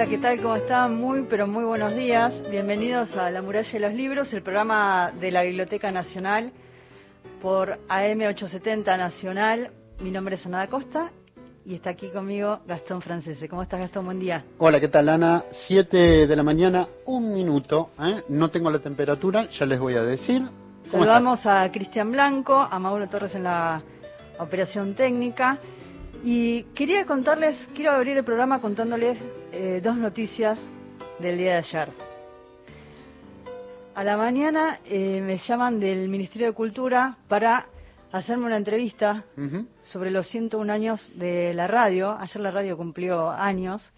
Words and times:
Hola, 0.00 0.08
¿qué 0.08 0.16
tal? 0.16 0.40
¿Cómo 0.40 0.56
están? 0.56 0.96
Muy, 0.96 1.26
pero 1.28 1.46
muy 1.46 1.62
buenos 1.62 1.94
días. 1.94 2.42
Bienvenidos 2.50 3.14
a 3.16 3.30
La 3.30 3.42
Muralla 3.42 3.70
de 3.70 3.80
los 3.80 3.92
Libros, 3.92 4.32
el 4.32 4.42
programa 4.42 5.12
de 5.20 5.30
la 5.30 5.42
Biblioteca 5.42 5.92
Nacional 5.92 6.52
por 7.42 7.78
AM870 7.86 8.96
Nacional. 8.96 9.70
Mi 10.00 10.10
nombre 10.10 10.36
es 10.36 10.46
Ana 10.46 10.66
Costa 10.68 11.12
y 11.66 11.74
está 11.74 11.90
aquí 11.90 12.08
conmigo 12.08 12.60
Gastón 12.66 13.02
Francese. 13.02 13.46
¿Cómo 13.46 13.62
estás, 13.62 13.78
Gastón? 13.78 14.06
Buen 14.06 14.18
día. 14.18 14.42
Hola, 14.56 14.80
¿qué 14.80 14.88
tal, 14.88 15.06
Ana? 15.06 15.44
Siete 15.66 16.26
de 16.26 16.34
la 16.34 16.42
mañana, 16.42 16.88
un 17.04 17.34
minuto. 17.34 17.90
¿eh? 18.00 18.22
No 18.30 18.50
tengo 18.50 18.70
la 18.70 18.78
temperatura, 18.78 19.50
ya 19.50 19.66
les 19.66 19.78
voy 19.78 19.96
a 19.96 20.02
decir. 20.02 20.40
¿Cómo 20.90 21.04
Saludamos 21.04 21.44
a 21.44 21.70
Cristian 21.70 22.10
Blanco, 22.10 22.54
a 22.54 22.78
Mauro 22.78 23.06
Torres 23.06 23.34
en 23.34 23.42
la 23.42 23.82
operación 24.38 24.94
técnica. 24.94 25.58
Y 26.24 26.62
quería 26.74 27.04
contarles, 27.04 27.68
quiero 27.74 27.90
abrir 27.90 28.16
el 28.16 28.24
programa 28.24 28.62
contándoles 28.62 29.18
eh, 29.52 29.80
dos 29.82 29.96
noticias 29.96 30.58
del 31.18 31.38
día 31.38 31.52
de 31.52 31.56
ayer. 31.58 31.88
A 33.94 34.04
la 34.04 34.16
mañana 34.16 34.80
eh, 34.84 35.20
me 35.20 35.38
llaman 35.38 35.80
del 35.80 36.08
Ministerio 36.08 36.48
de 36.48 36.52
Cultura 36.52 37.16
para 37.28 37.66
hacerme 38.12 38.46
una 38.46 38.56
entrevista 38.56 39.24
sobre 39.82 40.10
los 40.10 40.26
101 40.28 40.72
años 40.72 41.12
de 41.16 41.52
la 41.54 41.66
radio. 41.66 42.16
Ayer 42.18 42.40
la 42.40 42.50
radio 42.50 42.76
cumplió 42.76 43.30
años. 43.30 43.92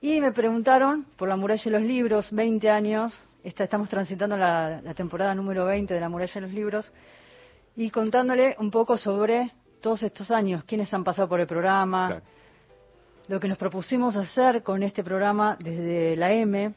Y 0.00 0.20
me 0.20 0.32
preguntaron 0.32 1.06
por 1.16 1.28
la 1.28 1.36
muralla 1.36 1.62
de 1.64 1.70
los 1.70 1.82
libros, 1.82 2.30
20 2.32 2.70
años. 2.70 3.12
Esta, 3.42 3.64
estamos 3.64 3.88
transitando 3.88 4.36
la, 4.36 4.80
la 4.80 4.94
temporada 4.94 5.34
número 5.34 5.66
20 5.66 5.92
de 5.92 6.00
la 6.00 6.08
muralla 6.08 6.34
de 6.34 6.40
los 6.40 6.52
libros. 6.52 6.92
Y 7.76 7.90
contándole 7.90 8.56
un 8.58 8.70
poco 8.70 8.96
sobre 8.96 9.52
todos 9.80 10.02
estos 10.02 10.30
años, 10.30 10.64
quiénes 10.64 10.92
han 10.94 11.04
pasado 11.04 11.28
por 11.28 11.40
el 11.40 11.46
programa, 11.46 12.08
Claro. 12.08 12.37
Lo 13.28 13.38
que 13.38 13.48
nos 13.48 13.58
propusimos 13.58 14.16
hacer 14.16 14.62
con 14.62 14.82
este 14.82 15.04
programa 15.04 15.56
desde 15.60 16.16
la 16.16 16.32
M. 16.32 16.74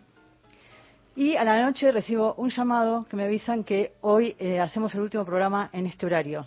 Y 1.15 1.35
a 1.37 1.45
la 1.45 1.61
noche 1.61 1.91
recibo 1.91 2.33
un 2.35 2.49
llamado 2.49 3.05
que 3.05 3.15
me 3.15 3.23
avisan 3.23 3.63
que 3.63 3.93
hoy 4.01 4.35
eh, 4.37 4.59
hacemos 4.59 4.93
el 4.93 5.01
último 5.01 5.23
programa 5.23 5.69
en 5.71 5.87
este 5.87 6.05
horario. 6.05 6.45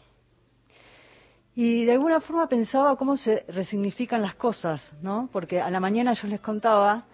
Y 1.54 1.84
de 1.86 1.92
alguna 1.92 2.20
forma 2.20 2.48
pensaba 2.48 2.96
cómo 2.96 3.16
se 3.16 3.44
resignifican 3.48 4.20
las 4.20 4.34
cosas, 4.34 4.92
¿no? 5.00 5.30
Porque 5.32 5.60
a 5.60 5.70
la 5.70 5.80
mañana 5.80 6.12
yo 6.12 6.28
les 6.28 6.40
contaba 6.40 7.04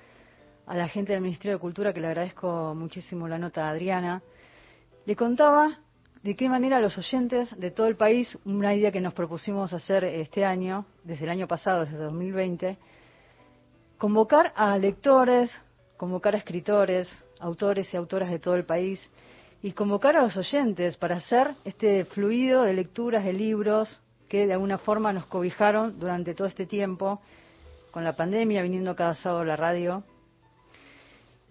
a 0.66 0.74
la 0.74 0.88
gente 0.88 1.12
del 1.12 1.22
Ministerio 1.22 1.58
de 1.58 1.60
Cultura, 1.60 1.92
que 1.92 2.00
le 2.00 2.08
agradezco 2.08 2.74
muchísimo 2.74 3.28
la 3.28 3.38
nota 3.38 3.66
a 3.66 3.70
Adriana, 3.70 4.22
le 5.04 5.14
contaba 5.14 5.78
de 6.22 6.36
qué 6.36 6.48
manera 6.48 6.80
los 6.80 6.98
oyentes 6.98 7.58
de 7.58 7.70
todo 7.70 7.86
el 7.86 7.96
país, 7.96 8.38
una 8.44 8.74
idea 8.74 8.92
que 8.92 9.00
nos 9.00 9.14
propusimos 9.14 9.72
hacer 9.72 10.04
este 10.04 10.44
año, 10.44 10.84
desde 11.02 11.24
el 11.24 11.30
año 11.30 11.48
pasado, 11.48 11.84
desde 11.84 11.96
2020, 11.96 12.76
convocar 13.96 14.52
a 14.54 14.76
lectores, 14.76 15.50
convocar 15.96 16.34
a 16.34 16.38
escritores, 16.38 17.08
autores 17.38 17.92
y 17.92 17.96
autoras 17.96 18.30
de 18.30 18.38
todo 18.38 18.54
el 18.54 18.64
país, 18.64 19.10
y 19.62 19.72
convocar 19.72 20.16
a 20.16 20.22
los 20.22 20.36
oyentes 20.36 20.96
para 20.96 21.16
hacer 21.16 21.54
este 21.64 22.04
fluido 22.06 22.62
de 22.62 22.74
lecturas 22.74 23.24
de 23.24 23.32
libros 23.32 24.00
que 24.28 24.46
de 24.46 24.52
alguna 24.52 24.78
forma 24.78 25.12
nos 25.12 25.26
cobijaron 25.26 25.98
durante 25.98 26.34
todo 26.34 26.46
este 26.46 26.66
tiempo, 26.66 27.20
con 27.90 28.04
la 28.04 28.14
pandemia, 28.14 28.62
viniendo 28.62 28.94
cada 28.94 29.14
sábado 29.14 29.40
a 29.40 29.44
la 29.44 29.56
radio. 29.56 30.04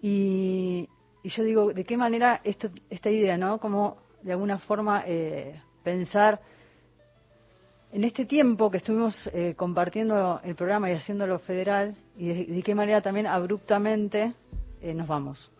Y, 0.00 0.88
y 1.22 1.28
yo 1.28 1.44
digo, 1.44 1.72
¿de 1.72 1.84
qué 1.84 1.96
manera 1.96 2.40
esto, 2.42 2.70
esta 2.88 3.10
idea, 3.10 3.36
no? 3.36 3.58
Como 3.58 3.98
de 4.22 4.32
alguna 4.32 4.58
forma 4.58 5.04
eh, 5.06 5.60
pensar 5.82 6.40
en 7.92 8.04
este 8.04 8.24
tiempo 8.24 8.70
que 8.70 8.78
estuvimos 8.78 9.28
eh, 9.32 9.54
compartiendo 9.56 10.40
el 10.44 10.54
programa 10.54 10.90
y 10.90 10.94
haciéndolo 10.94 11.38
federal, 11.40 11.96
y 12.16 12.54
de, 12.54 12.62
qué 12.62 12.74
manera 12.74 13.00
también 13.00 13.26
abruptamente 13.26 14.32
eh, 14.80 14.94
nos 14.94 15.08
vamos. 15.08 15.50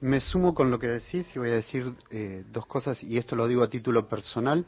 Me 0.00 0.20
sumo 0.20 0.54
con 0.54 0.70
lo 0.70 0.78
que 0.78 0.88
decís 0.88 1.26
y 1.34 1.38
voy 1.38 1.50
a 1.50 1.54
decir 1.54 1.94
eh, 2.10 2.44
dos 2.52 2.66
cosas, 2.66 3.02
y 3.02 3.16
esto 3.16 3.34
lo 3.34 3.48
digo 3.48 3.62
a 3.62 3.70
título 3.70 4.08
personal. 4.08 4.66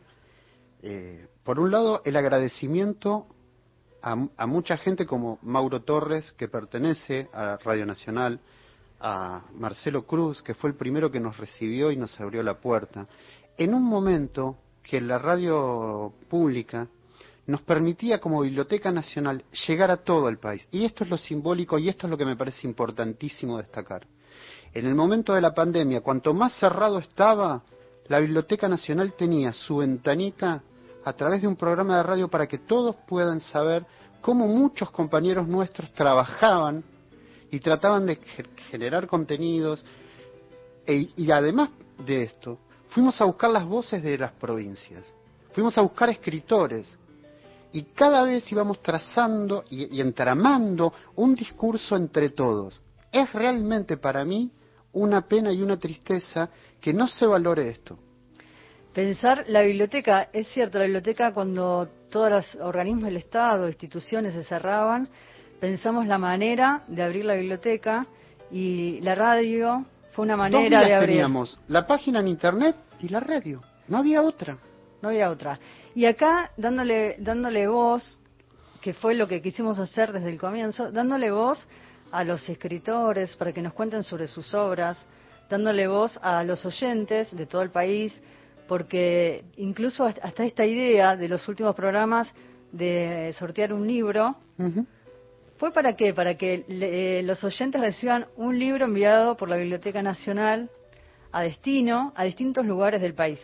Eh, 0.82 1.26
por 1.44 1.60
un 1.60 1.70
lado, 1.70 2.00
el 2.04 2.16
agradecimiento 2.16 3.26
a, 4.00 4.16
a 4.36 4.46
mucha 4.46 4.78
gente 4.78 5.04
como 5.04 5.38
Mauro 5.42 5.82
Torres, 5.82 6.32
que 6.32 6.48
pertenece 6.48 7.28
a 7.34 7.58
Radio 7.62 7.84
Nacional, 7.84 8.40
a 9.00 9.42
Marcelo 9.54 10.04
Cruz, 10.06 10.42
que 10.42 10.54
fue 10.54 10.70
el 10.70 10.76
primero 10.76 11.10
que 11.10 11.20
nos 11.20 11.36
recibió 11.36 11.90
y 11.90 11.96
nos 11.96 12.18
abrió 12.20 12.42
la 12.42 12.58
puerta, 12.58 13.06
en 13.56 13.74
un 13.74 13.84
momento 13.84 14.56
que 14.82 15.00
la 15.00 15.18
radio 15.18 16.12
pública 16.28 16.88
nos 17.46 17.62
permitía 17.62 18.20
como 18.20 18.42
Biblioteca 18.42 18.90
Nacional 18.90 19.44
llegar 19.66 19.90
a 19.90 19.98
todo 19.98 20.28
el 20.28 20.38
país. 20.38 20.66
Y 20.70 20.84
esto 20.84 21.04
es 21.04 21.10
lo 21.10 21.16
simbólico 21.16 21.78
y 21.78 21.88
esto 21.88 22.06
es 22.06 22.10
lo 22.10 22.18
que 22.18 22.26
me 22.26 22.36
parece 22.36 22.66
importantísimo 22.66 23.56
destacar. 23.56 24.06
En 24.74 24.86
el 24.86 24.94
momento 24.94 25.34
de 25.34 25.40
la 25.40 25.54
pandemia, 25.54 26.02
cuanto 26.02 26.34
más 26.34 26.52
cerrado 26.58 26.98
estaba, 26.98 27.62
la 28.08 28.20
Biblioteca 28.20 28.68
Nacional 28.68 29.14
tenía 29.14 29.52
su 29.52 29.78
ventanita 29.78 30.62
a 31.04 31.12
través 31.14 31.40
de 31.40 31.48
un 31.48 31.56
programa 31.56 31.96
de 31.96 32.02
radio 32.02 32.28
para 32.28 32.46
que 32.46 32.58
todos 32.58 32.96
puedan 33.06 33.40
saber 33.40 33.86
cómo 34.20 34.46
muchos 34.46 34.90
compañeros 34.90 35.48
nuestros 35.48 35.92
trabajaban 35.92 36.84
y 37.50 37.60
trataban 37.60 38.06
de 38.06 38.16
ge- 38.16 38.44
generar 38.70 39.06
contenidos. 39.06 39.84
E- 40.86 41.08
y 41.16 41.30
además 41.30 41.70
de 42.04 42.22
esto, 42.22 42.58
fuimos 42.88 43.20
a 43.20 43.24
buscar 43.24 43.50
las 43.50 43.64
voces 43.64 44.02
de 44.02 44.16
las 44.18 44.32
provincias, 44.32 45.12
fuimos 45.52 45.76
a 45.76 45.82
buscar 45.82 46.08
escritores, 46.10 46.96
y 47.72 47.82
cada 47.82 48.22
vez 48.22 48.50
íbamos 48.50 48.82
trazando 48.82 49.64
y, 49.68 49.94
y 49.96 50.00
entramando 50.00 50.92
un 51.16 51.34
discurso 51.34 51.96
entre 51.96 52.30
todos. 52.30 52.80
Es 53.12 53.30
realmente 53.32 53.98
para 53.98 54.24
mí 54.24 54.50
una 54.92 55.20
pena 55.20 55.52
y 55.52 55.60
una 55.60 55.76
tristeza 55.78 56.48
que 56.80 56.94
no 56.94 57.08
se 57.08 57.26
valore 57.26 57.68
esto. 57.68 57.98
Pensar 58.94 59.44
la 59.48 59.62
biblioteca, 59.62 60.30
es 60.32 60.48
cierto, 60.48 60.78
la 60.78 60.84
biblioteca 60.84 61.32
cuando 61.34 61.88
todos 62.10 62.30
los 62.30 62.54
organismos 62.56 63.04
del 63.04 63.18
Estado, 63.18 63.66
instituciones 63.68 64.32
se 64.32 64.44
cerraban, 64.44 65.08
pensamos 65.60 66.06
la 66.06 66.18
manera 66.18 66.82
de 66.88 67.02
abrir 67.02 67.24
la 67.24 67.34
biblioteca 67.34 68.06
y 68.50 69.00
la 69.00 69.14
radio 69.14 69.84
fue 70.12 70.24
una 70.24 70.36
manera 70.36 70.80
de 70.80 70.94
abrir. 70.94 71.10
teníamos, 71.10 71.58
la 71.68 71.86
página 71.86 72.20
en 72.20 72.28
internet 72.28 72.76
y 73.00 73.08
la 73.08 73.20
radio. 73.20 73.62
No 73.88 73.98
había 73.98 74.22
otra. 74.22 74.58
No 75.02 75.08
había 75.08 75.30
otra. 75.30 75.58
Y 75.94 76.06
acá, 76.06 76.50
dándole, 76.56 77.16
dándole 77.18 77.68
voz, 77.68 78.20
que 78.80 78.92
fue 78.94 79.14
lo 79.14 79.28
que 79.28 79.40
quisimos 79.42 79.78
hacer 79.78 80.12
desde 80.12 80.30
el 80.30 80.38
comienzo, 80.38 80.90
dándole 80.90 81.30
voz 81.30 81.66
a 82.10 82.24
los 82.24 82.48
escritores 82.48 83.36
para 83.36 83.52
que 83.52 83.62
nos 83.62 83.74
cuenten 83.74 84.02
sobre 84.02 84.26
sus 84.26 84.54
obras, 84.54 84.98
dándole 85.48 85.86
voz 85.86 86.18
a 86.22 86.42
los 86.44 86.64
oyentes 86.64 87.34
de 87.34 87.46
todo 87.46 87.62
el 87.62 87.70
país, 87.70 88.20
porque 88.66 89.44
incluso 89.56 90.04
hasta 90.04 90.44
esta 90.44 90.64
idea 90.66 91.16
de 91.16 91.28
los 91.28 91.46
últimos 91.48 91.74
programas 91.74 92.32
de 92.72 93.32
sortear 93.38 93.72
un 93.72 93.86
libro. 93.86 94.36
¿Fue 95.58 95.72
para 95.72 95.94
qué? 95.96 96.14
Para 96.14 96.36
que 96.36 96.64
le- 96.68 97.18
eh, 97.18 97.22
los 97.22 97.42
oyentes 97.44 97.80
reciban 97.80 98.26
un 98.36 98.58
libro 98.58 98.84
enviado 98.86 99.36
por 99.36 99.48
la 99.48 99.56
Biblioteca 99.56 100.02
Nacional 100.02 100.70
a 101.32 101.42
destino, 101.42 102.12
a 102.16 102.24
distintos 102.24 102.64
lugares 102.64 103.00
del 103.00 103.14
país. 103.14 103.40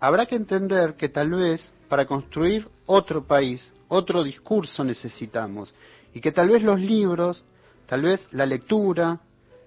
Habrá 0.00 0.26
que 0.26 0.36
entender 0.36 0.94
que 0.94 1.08
tal 1.08 1.30
vez 1.30 1.72
para 1.88 2.06
construir 2.06 2.68
otro 2.86 3.24
país, 3.26 3.72
otro 3.88 4.22
discurso 4.22 4.84
necesitamos, 4.84 5.74
y 6.14 6.20
que 6.20 6.32
tal 6.32 6.48
vez 6.48 6.62
los 6.62 6.80
libros, 6.80 7.44
tal 7.86 8.02
vez 8.02 8.26
la 8.32 8.46
lectura, 8.46 9.20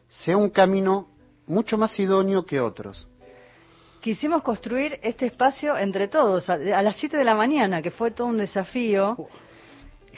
sea 0.08 0.38
un 0.38 0.50
camino 0.50 1.08
mucho 1.48 1.78
más 1.78 1.98
idóneo 2.00 2.46
que 2.46 2.60
otros. 2.60 3.08
Quisimos 4.02 4.44
construir 4.44 4.98
este 5.04 5.26
espacio 5.26 5.78
entre 5.78 6.08
todos, 6.08 6.50
a, 6.50 6.54
a 6.54 6.82
las 6.82 6.96
7 6.96 7.18
de 7.18 7.26
la 7.26 7.36
mañana, 7.36 7.82
que 7.82 7.92
fue 7.92 8.12
todo 8.12 8.28
un 8.28 8.38
desafío, 8.38 9.16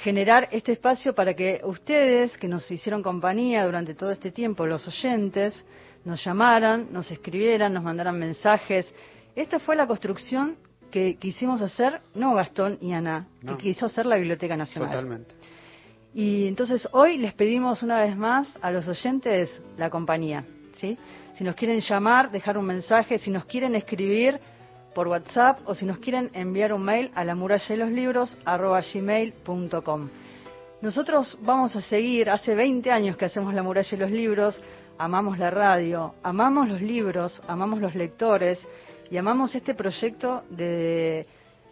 generar 0.01 0.49
este 0.51 0.71
espacio 0.71 1.13
para 1.13 1.33
que 1.35 1.61
ustedes, 1.63 2.37
que 2.37 2.47
nos 2.47 2.69
hicieron 2.71 3.03
compañía 3.03 3.65
durante 3.65 3.93
todo 3.93 4.11
este 4.11 4.31
tiempo, 4.31 4.65
los 4.65 4.87
oyentes, 4.87 5.63
nos 6.05 6.23
llamaran, 6.23 6.87
nos 6.91 7.11
escribieran, 7.11 7.73
nos 7.73 7.83
mandaran 7.83 8.17
mensajes. 8.17 8.91
Esta 9.35 9.59
fue 9.59 9.75
la 9.75 9.85
construcción 9.85 10.57
que 10.89 11.15
quisimos 11.17 11.61
hacer, 11.61 12.01
no 12.15 12.33
Gastón 12.33 12.79
y 12.81 12.93
Ana, 12.93 13.27
No. 13.43 13.55
que 13.57 13.63
quiso 13.63 13.85
hacer 13.85 14.05
la 14.07 14.15
Biblioteca 14.17 14.57
Nacional. 14.57 14.89
Totalmente. 14.89 15.35
Y 16.13 16.47
entonces 16.47 16.89
hoy 16.91 17.17
les 17.17 17.33
pedimos 17.33 17.83
una 17.83 18.01
vez 18.01 18.17
más 18.17 18.57
a 18.61 18.71
los 18.71 18.87
oyentes 18.87 19.61
la 19.77 19.89
compañía, 19.89 20.43
¿sí? 20.73 20.97
Si 21.35 21.43
nos 21.43 21.55
quieren 21.55 21.79
llamar, 21.79 22.31
dejar 22.31 22.57
un 22.57 22.65
mensaje, 22.65 23.19
si 23.19 23.29
nos 23.29 23.45
quieren 23.45 23.75
escribir 23.75 24.39
por 24.93 25.07
WhatsApp 25.07 25.59
o 25.65 25.75
si 25.75 25.85
nos 25.85 25.99
quieren 25.99 26.29
enviar 26.33 26.73
un 26.73 26.83
mail 26.83 27.11
a 27.15 27.23
la 27.23 27.35
muralla 27.35 27.65
de 27.67 27.77
los 27.77 27.89
libros 27.91 28.37
gmail.com. 28.45 30.09
Nosotros 30.81 31.37
vamos 31.41 31.75
a 31.75 31.81
seguir, 31.81 32.29
hace 32.29 32.55
20 32.55 32.91
años 32.91 33.15
que 33.15 33.25
hacemos 33.25 33.53
la 33.53 33.63
muralla 33.63 33.89
de 33.89 33.97
los 33.97 34.11
libros, 34.11 34.61
amamos 34.97 35.37
la 35.37 35.51
radio, 35.51 36.15
amamos 36.23 36.69
los 36.69 36.81
libros, 36.81 37.41
amamos 37.47 37.79
los 37.79 37.93
lectores 37.95 38.59
y 39.09 39.17
amamos 39.17 39.53
este 39.53 39.75
proyecto 39.75 40.43
de, 40.49 41.25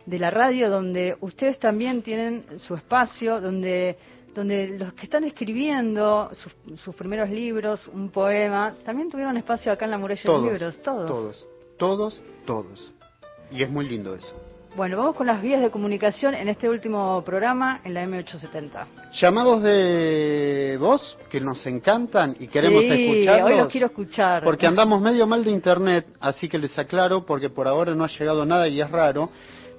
de 0.06 0.20
la 0.20 0.30
radio 0.30 0.70
donde 0.70 1.18
ustedes 1.22 1.58
también 1.58 2.02
tienen 2.04 2.46
su 2.58 2.76
espacio, 2.76 3.42
donde 3.42 3.98
donde 4.34 4.78
los 4.78 4.94
que 4.94 5.04
están 5.04 5.24
escribiendo 5.24 6.30
sus, 6.34 6.96
primeros 6.96 7.30
libros, 7.30 7.88
un 7.88 8.10
poema, 8.10 8.76
también 8.86 9.10
tuvieron 9.10 9.36
espacio 9.38 9.72
acá 9.72 9.86
en 9.86 9.92
la 9.92 9.98
muralla 9.98 10.22
de 10.22 10.30
los 10.30 10.44
libros, 10.44 10.82
todos. 10.82 11.08
Todos, 11.08 11.48
todos, 11.78 12.24
todos. 12.46 12.94
Y 13.52 13.64
es 13.64 13.70
muy 13.70 13.88
lindo 13.88 14.16
eso. 14.16 14.34
Bueno, 14.76 14.98
vamos 14.98 15.16
con 15.16 15.26
las 15.26 15.42
vías 15.42 15.62
de 15.62 15.72
comunicación 15.72 16.36
en 16.36 16.48
este 16.48 16.70
último 16.70 17.24
programa 17.26 17.82
en 17.84 17.96
la 17.96 18.06
M870. 18.06 18.86
Llamados 19.20 19.64
de 19.64 20.78
voz 20.80 21.18
que 21.30 21.42
nos 21.42 21.66
encantan 21.66 22.36
y 22.40 22.48
queremos 22.48 22.84
sí, 22.84 23.28
hoy 23.28 23.58
los 23.58 23.70
quiero 23.70 23.88
escuchar. 23.88 24.44
Porque 24.44 24.68
andamos 24.68 25.02
medio 25.02 25.26
mal 25.26 25.44
de 25.44 25.50
internet, 25.52 26.06
así 26.20 26.48
que 26.48 26.60
les 26.60 26.78
aclaro 26.78 27.26
porque 27.26 27.50
por 27.50 27.68
ahora 27.68 27.96
no 27.96 28.04
ha 28.04 28.08
llegado 28.08 28.46
nada 28.46 28.68
y 28.68 28.80
es 28.80 28.92
raro. 28.92 29.32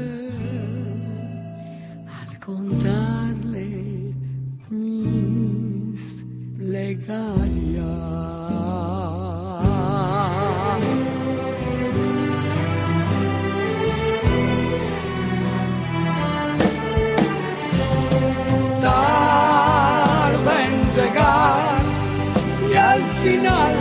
Final, 23.24 23.76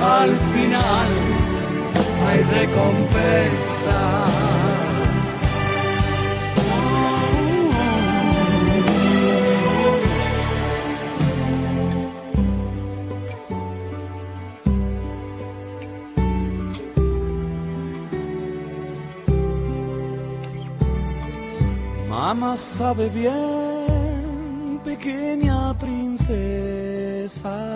al 0.00 0.30
final 0.52 1.08
hay 2.26 2.42
recompensa. 2.42 4.00
Mamá 22.08 22.56
sabe 22.76 23.08
bien, 23.08 24.80
pequeña 24.84 25.72
princesa. 25.78 27.75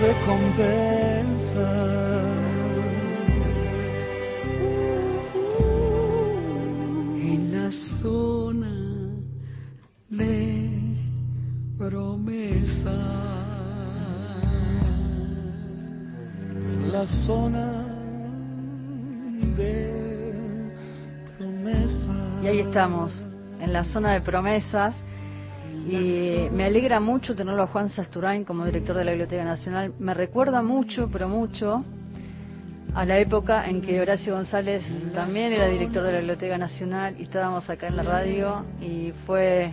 recompensa. 0.00 1.68
En 7.16 7.52
la 7.52 7.70
zona 8.00 8.74
de 10.10 10.96
promesa. 11.78 12.96
La 16.90 17.06
zona 17.26 17.84
de 19.56 20.70
promesa. 21.38 22.14
Y 22.42 22.46
ahí 22.46 22.60
estamos, 22.60 23.26
en 23.60 23.72
la 23.72 23.84
zona 23.84 24.12
de 24.12 24.20
promesas 24.20 24.94
y 25.86 26.48
me 26.50 26.64
alegra 26.64 27.00
mucho 27.00 27.36
tenerlo 27.36 27.62
a 27.62 27.66
Juan 27.66 27.88
Sasturain 27.88 28.44
como 28.44 28.64
director 28.64 28.96
de 28.96 29.04
la 29.04 29.10
Biblioteca 29.12 29.44
Nacional. 29.44 29.92
Me 29.98 30.14
recuerda 30.14 30.62
mucho, 30.62 31.10
pero 31.12 31.28
mucho, 31.28 31.84
a 32.94 33.04
la 33.04 33.18
época 33.18 33.68
en 33.68 33.82
que 33.82 34.00
Horacio 34.00 34.34
González 34.34 34.84
también 35.12 35.52
era 35.52 35.66
director 35.66 36.02
de 36.02 36.12
la 36.12 36.18
Biblioteca 36.18 36.56
Nacional 36.56 37.16
y 37.18 37.24
estábamos 37.24 37.68
acá 37.68 37.88
en 37.88 37.96
la 37.96 38.02
radio 38.02 38.64
y 38.80 39.12
fue 39.26 39.72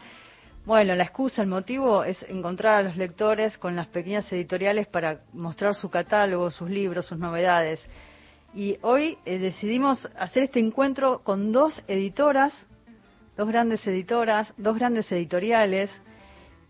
Bueno, 0.66 0.94
la 0.94 1.04
excusa, 1.04 1.42
el 1.42 1.48
motivo 1.48 2.04
es 2.04 2.22
encontrar 2.24 2.76
a 2.76 2.84
los 2.84 2.98
lectores 2.98 3.58
con 3.58 3.76
las 3.76 3.88
pequeñas 3.88 4.32
editoriales 4.34 4.88
para 4.88 5.22
mostrar 5.34 5.74
su 5.74 5.90
catálogo, 5.90 6.52
sus 6.52 6.70
libros, 6.70 7.06
sus 7.06 7.18
novedades. 7.18 7.88
Y 8.54 8.78
hoy 8.82 9.18
eh, 9.26 9.40
decidimos 9.40 10.08
hacer 10.18 10.44
este 10.44 10.60
encuentro 10.60 11.22
con 11.24 11.52
dos 11.52 11.82
editoras, 11.88 12.54
dos 13.38 13.48
grandes 13.48 13.88
editoras, 13.88 14.54
dos 14.58 14.76
grandes 14.78 15.12
editoriales, 15.12 15.90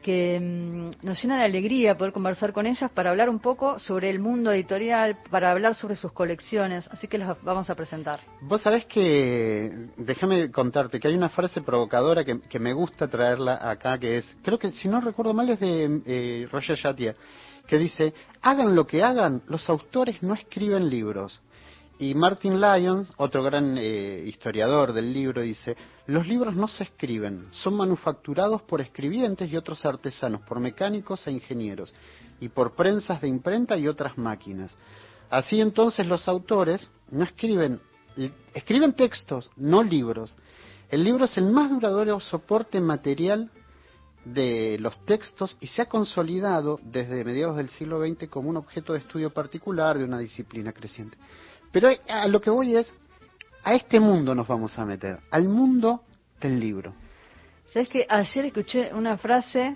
que 0.01 0.39
mm, 0.39 1.05
nos 1.05 1.21
llena 1.21 1.37
de 1.37 1.43
alegría 1.43 1.97
poder 1.97 2.13
conversar 2.13 2.53
con 2.53 2.65
ellas 2.65 2.89
para 2.91 3.09
hablar 3.09 3.29
un 3.29 3.39
poco 3.39 3.79
sobre 3.79 4.09
el 4.09 4.19
mundo 4.19 4.51
editorial, 4.51 5.17
para 5.29 5.51
hablar 5.51 5.75
sobre 5.75 5.95
sus 5.95 6.11
colecciones. 6.11 6.87
Así 6.87 7.07
que 7.07 7.17
las 7.17 7.41
vamos 7.43 7.69
a 7.69 7.75
presentar. 7.75 8.19
Vos 8.41 8.61
sabés 8.61 8.85
que, 8.85 9.87
déjame 9.97 10.51
contarte, 10.51 10.99
que 10.99 11.07
hay 11.07 11.15
una 11.15 11.29
frase 11.29 11.61
provocadora 11.61 12.23
que, 12.23 12.39
que 12.41 12.59
me 12.59 12.73
gusta 12.73 13.07
traerla 13.07 13.59
acá, 13.61 13.97
que 13.97 14.17
es, 14.17 14.37
creo 14.41 14.57
que 14.57 14.71
si 14.71 14.87
no 14.87 15.01
recuerdo 15.01 15.33
mal 15.33 15.49
es 15.49 15.59
de 15.59 16.01
eh, 16.05 16.47
Roger 16.51 16.77
Chatia, 16.77 17.15
que 17.67 17.77
dice, 17.77 18.13
hagan 18.41 18.75
lo 18.75 18.87
que 18.87 19.03
hagan, 19.03 19.43
los 19.47 19.69
autores 19.69 20.23
no 20.23 20.33
escriben 20.33 20.89
libros. 20.89 21.41
Y 22.01 22.15
Martin 22.15 22.61
Lyons, 22.61 23.09
otro 23.17 23.43
gran 23.43 23.77
eh, 23.77 24.23
historiador 24.25 24.93
del 24.93 25.11
libro, 25.11 25.41
dice, 25.41 25.75
los 26.07 26.25
libros 26.25 26.55
no 26.55 26.69
se 26.69 26.85
escriben, 26.85 27.49
son 27.51 27.75
manufacturados 27.75 28.61
por 28.61 28.79
escribientes 28.79 29.51
y 29.51 29.57
otros 29.57 29.85
artesanos, 29.85 30.39
por 30.43 30.61
mecánicos 30.61 31.27
e 31.27 31.31
ingenieros, 31.31 31.93
y 32.39 32.47
por 32.47 32.73
prensas 32.73 33.19
de 33.19 33.27
imprenta 33.27 33.75
y 33.77 33.89
otras 33.89 34.17
máquinas. 34.17 34.77
Así 35.29 35.59
entonces 35.59 36.07
los 36.07 36.25
autores 36.29 36.89
no 37.11 37.25
escriben, 37.25 37.81
escriben 38.53 38.93
textos, 38.93 39.51
no 39.57 39.83
libros. 39.83 40.37
El 40.89 41.03
libro 41.03 41.25
es 41.25 41.37
el 41.37 41.51
más 41.51 41.69
duradero 41.69 42.21
soporte 42.21 42.79
material 42.79 43.51
de 44.23 44.77
los 44.79 44.97
textos 45.05 45.57
y 45.59 45.67
se 45.67 45.81
ha 45.81 45.85
consolidado 45.87 46.79
desde 46.81 47.25
mediados 47.25 47.57
del 47.57 47.69
siglo 47.69 47.99
XX 47.99 48.29
como 48.29 48.49
un 48.49 48.55
objeto 48.55 48.93
de 48.93 48.99
estudio 48.99 49.33
particular 49.33 49.97
de 49.97 50.05
una 50.05 50.17
disciplina 50.17 50.71
creciente. 50.71 51.17
Pero 51.71 51.89
a 52.07 52.27
lo 52.27 52.41
que 52.41 52.49
voy 52.49 52.75
es, 52.75 52.93
a 53.63 53.73
este 53.73 53.99
mundo 53.99 54.33
nos 54.33 54.47
vamos 54.47 54.77
a 54.79 54.85
meter, 54.85 55.19
al 55.31 55.47
mundo 55.47 56.03
del 56.39 56.59
libro. 56.59 56.93
¿Sabes 57.67 57.89
que 57.89 58.05
ayer 58.09 58.45
escuché 58.45 58.93
una 58.93 59.17
frase 59.17 59.75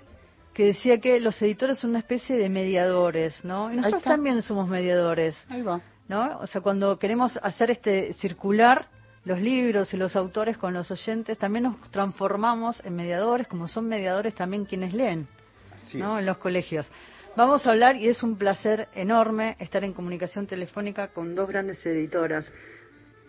que 0.52 0.66
decía 0.66 0.98
que 0.98 1.20
los 1.20 1.40
editores 1.42 1.78
son 1.78 1.90
una 1.90 1.98
especie 2.00 2.36
de 2.36 2.48
mediadores, 2.48 3.44
¿no? 3.44 3.72
Y 3.72 3.76
nosotros 3.76 4.02
también 4.02 4.40
somos 4.42 4.68
mediadores, 4.68 5.36
Ahí 5.48 5.62
va. 5.62 5.80
¿no? 6.08 6.38
O 6.38 6.46
sea, 6.46 6.60
cuando 6.60 6.98
queremos 6.98 7.38
hacer 7.42 7.70
este 7.70 8.12
circular 8.14 8.88
los 9.24 9.40
libros 9.40 9.92
y 9.94 9.96
los 9.96 10.16
autores 10.16 10.58
con 10.58 10.74
los 10.74 10.90
oyentes, 10.90 11.38
también 11.38 11.64
nos 11.64 11.90
transformamos 11.90 12.80
en 12.84 12.94
mediadores, 12.94 13.48
como 13.48 13.68
son 13.68 13.88
mediadores 13.88 14.34
también 14.34 14.64
quienes 14.64 14.92
leen, 14.92 15.26
Así 15.76 15.98
¿no? 15.98 16.14
es. 16.14 16.20
En 16.20 16.26
los 16.26 16.38
colegios. 16.38 16.86
Vamos 17.36 17.66
a 17.66 17.72
hablar 17.72 17.96
y 17.96 18.08
es 18.08 18.22
un 18.22 18.38
placer 18.38 18.86
enorme 18.94 19.56
estar 19.58 19.82
en 19.82 19.92
comunicación 19.92 20.46
telefónica 20.46 21.08
con 21.08 21.34
dos 21.34 21.48
grandes 21.48 21.84
editoras. 21.84 22.52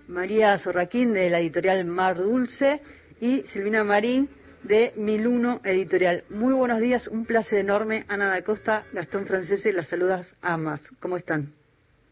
María 0.07 0.55
Sorraquín 0.59 1.11
de 1.11 1.27
la 1.31 1.39
editorial 1.39 1.83
Mar 1.85 2.17
Dulce 2.17 2.83
y 3.19 3.41
Silvina 3.47 3.83
Marín 3.83 4.29
de 4.61 4.93
Miluno 4.95 5.59
Editorial. 5.63 6.23
Muy 6.29 6.53
buenos 6.53 6.79
días, 6.81 7.07
un 7.07 7.25
placer 7.25 7.57
enorme. 7.57 8.05
Ana 8.07 8.29
da 8.29 8.43
Costa, 8.43 8.83
Gastón 8.93 9.25
Francese, 9.25 9.73
las 9.73 9.87
saludas 9.87 10.35
a 10.43 10.53
ambas. 10.53 10.87
¿Cómo 10.99 11.17
están? 11.17 11.51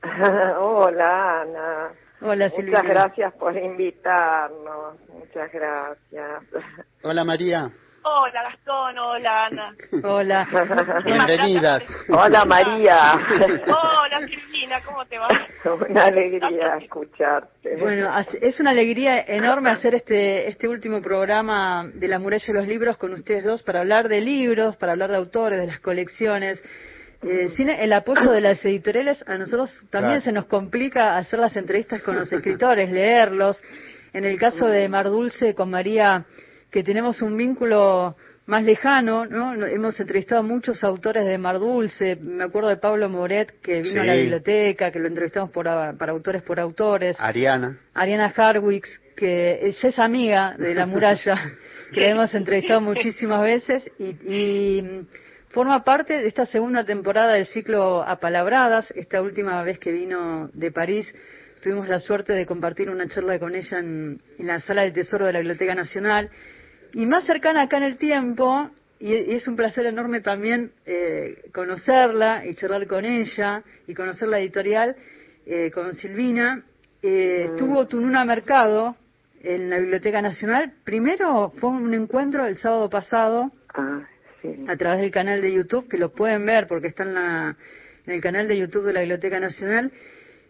Hola, 0.60 1.42
Ana. 1.42 1.92
Hola, 2.22 2.50
Silvina. 2.50 2.80
Muchas 2.80 2.92
gracias 2.92 3.34
por 3.36 3.56
invitarnos. 3.56 4.96
Muchas 5.10 5.52
gracias. 5.52 6.44
Hola 7.04 7.24
María, 7.24 7.72
Hola 8.06 8.44
Gastón, 8.44 8.98
hola 8.98 9.46
Ana. 9.46 9.76
Hola. 10.04 10.48
bienvenidas. 11.06 11.84
Hola, 12.10 12.44
María. 12.46 13.14
Hola 13.68 14.20
Silvina, 14.28 14.82
¿cómo 14.86 15.06
te 15.06 15.18
va? 15.18 15.28
Una 15.90 16.06
alegría 16.06 16.78
escucharte. 16.82 17.78
Bueno, 17.80 18.12
es 18.42 18.60
una 18.60 18.72
alegría 18.72 19.22
enorme 19.22 19.70
hacer 19.70 19.96
este, 19.96 20.50
este 20.50 20.68
último 20.68 21.02
programa 21.02 21.88
de 21.94 22.08
La 22.10 22.20
Muralla 22.20 22.46
de 22.46 22.54
los 22.54 22.68
Libros 22.68 22.98
con 22.98 23.14
ustedes 23.14 23.46
dos 23.46 23.64
para 23.64 23.80
hablar 23.80 24.10
de 24.10 24.20
libros, 24.20 24.76
para 24.76 24.92
hablar 24.92 25.10
de 25.10 25.18
autores, 25.18 25.60
de 25.60 25.68
las 25.68 25.80
colecciones. 25.80 26.62
Eh, 27.26 27.48
sin 27.48 27.70
el 27.70 27.94
apoyo 27.94 28.32
de 28.32 28.42
las 28.42 28.64
editoriales, 28.66 29.24
a 29.26 29.38
nosotros 29.38 29.72
también 29.90 30.16
Claro. 30.20 30.26
se 30.26 30.32
nos 30.34 30.46
complica 30.48 31.16
hacer 31.16 31.40
las 31.40 31.56
entrevistas 31.56 32.02
con 32.02 32.18
los 32.18 32.32
escritores, 32.34 32.92
leerlos. 32.92 33.64
En 34.12 34.26
el 34.26 34.38
caso 34.38 34.68
de 34.68 34.90
Mar 34.90 35.06
Dulce 35.10 35.56
con 35.56 35.70
María, 35.70 36.26
que 36.74 36.84
tenemos 36.84 37.22
un 37.22 37.38
vínculo 37.38 38.18
más 38.48 38.64
lejano, 38.64 39.28
¿no? 39.28 39.54
Hemos 39.68 40.00
entrevistado 40.00 40.40
a 40.40 40.44
muchos 40.44 40.84
autores 40.84 41.24
de 41.24 41.38
Mar 41.38 41.60
Dulce. 41.60 42.16
Me 42.16 42.44
acuerdo 42.44 42.70
de 42.70 42.78
Pablo 42.78 43.08
Moret, 43.10 43.62
que 43.62 43.84
vino 43.84 44.02
a 44.02 44.06
la 44.06 44.16
biblioteca, 44.16 44.92
que 44.92 44.98
lo 44.98 45.08
entrevistamos 45.08 45.52
por, 45.52 45.66
para 45.66 46.12
autores 46.12 46.42
por 46.42 46.60
autores. 46.60 47.16
Ariana. 47.20 47.78
Ariana 47.94 48.34
Harwicks, 48.36 49.02
que 49.16 49.60
ella 49.62 49.90
es 49.90 50.00
amiga 50.00 50.56
de 50.58 50.74
la 50.74 50.88
muralla, 50.88 51.40
que 51.94 52.02
la 52.02 52.10
hemos 52.10 52.34
entrevistado 52.34 52.82
muchísimas 52.82 53.44
veces 53.44 53.90
y, 54.00 54.06
y, 54.26 55.08
forma 55.50 55.84
parte 55.84 56.18
de 56.18 56.28
esta 56.28 56.48
segunda 56.48 56.84
temporada 56.84 57.34
del 57.34 57.46
ciclo 57.46 58.02
Apalabradas. 58.02 58.90
Esta 58.96 59.22
última 59.22 59.62
vez 59.62 59.78
que 59.78 59.92
vino 59.92 60.50
de 60.54 60.72
París 60.72 61.14
tuvimos 61.62 61.88
la 61.88 62.00
suerte 62.00 62.34
de 62.34 62.48
compartir 62.48 62.90
una 62.90 63.08
charla 63.08 63.38
con 63.38 63.54
ella 63.54 63.78
en, 63.78 64.20
en 64.40 64.48
la 64.48 64.60
sala 64.60 64.82
del 64.82 64.92
Tesoro 64.92 65.28
de 65.28 65.34
la 65.34 65.40
Biblioteca 65.40 65.76
Nacional. 65.76 66.32
Y 66.94 67.06
más 67.06 67.26
cercana 67.26 67.64
acá 67.64 67.78
en 67.78 67.84
el 67.84 67.98
tiempo, 67.98 68.70
y, 69.00 69.14
y 69.14 69.34
es 69.36 69.48
un 69.48 69.56
placer 69.56 69.86
enorme 69.86 70.22
también 70.22 70.72
eh, 70.86 71.50
conocerla 71.54 72.46
y 72.46 72.54
charlar 72.56 72.88
con 72.88 73.04
ella 73.06 73.64
y 73.88 73.94
conocer 73.94 74.28
la 74.28 74.40
editorial 74.40 74.96
eh, 75.46 75.72
con 75.72 75.94
Silvina. 75.94 76.64
Eh, 77.02 77.46
Estuvo 77.50 77.88
Tununa 77.88 78.24
Mercado 78.26 78.96
en 79.42 79.70
la 79.70 79.78
Biblioteca 79.80 80.22
Nacional. 80.22 80.72
Primero 80.86 81.52
fue 81.60 81.72
un 81.72 81.94
encuentro 81.94 82.46
el 82.46 82.58
sábado 82.58 82.90
pasado 82.90 83.52
Ah, 83.76 84.02
sí. 84.42 84.66
a 84.68 84.78
través 84.78 85.02
del 85.02 85.12
canal 85.12 85.42
de 85.42 85.52
YouTube, 85.52 85.90
que 85.90 85.98
lo 85.98 86.14
pueden 86.14 86.46
ver 86.46 86.68
porque 86.68 86.88
está 86.88 87.04
en, 87.04 87.16
la, 87.16 87.58
en 88.06 88.14
el 88.14 88.22
canal 88.22 88.48
de 88.48 88.58
YouTube 88.58 88.86
de 88.86 88.94
la 88.94 89.00
Biblioteca 89.02 89.40
Nacional. 89.40 89.92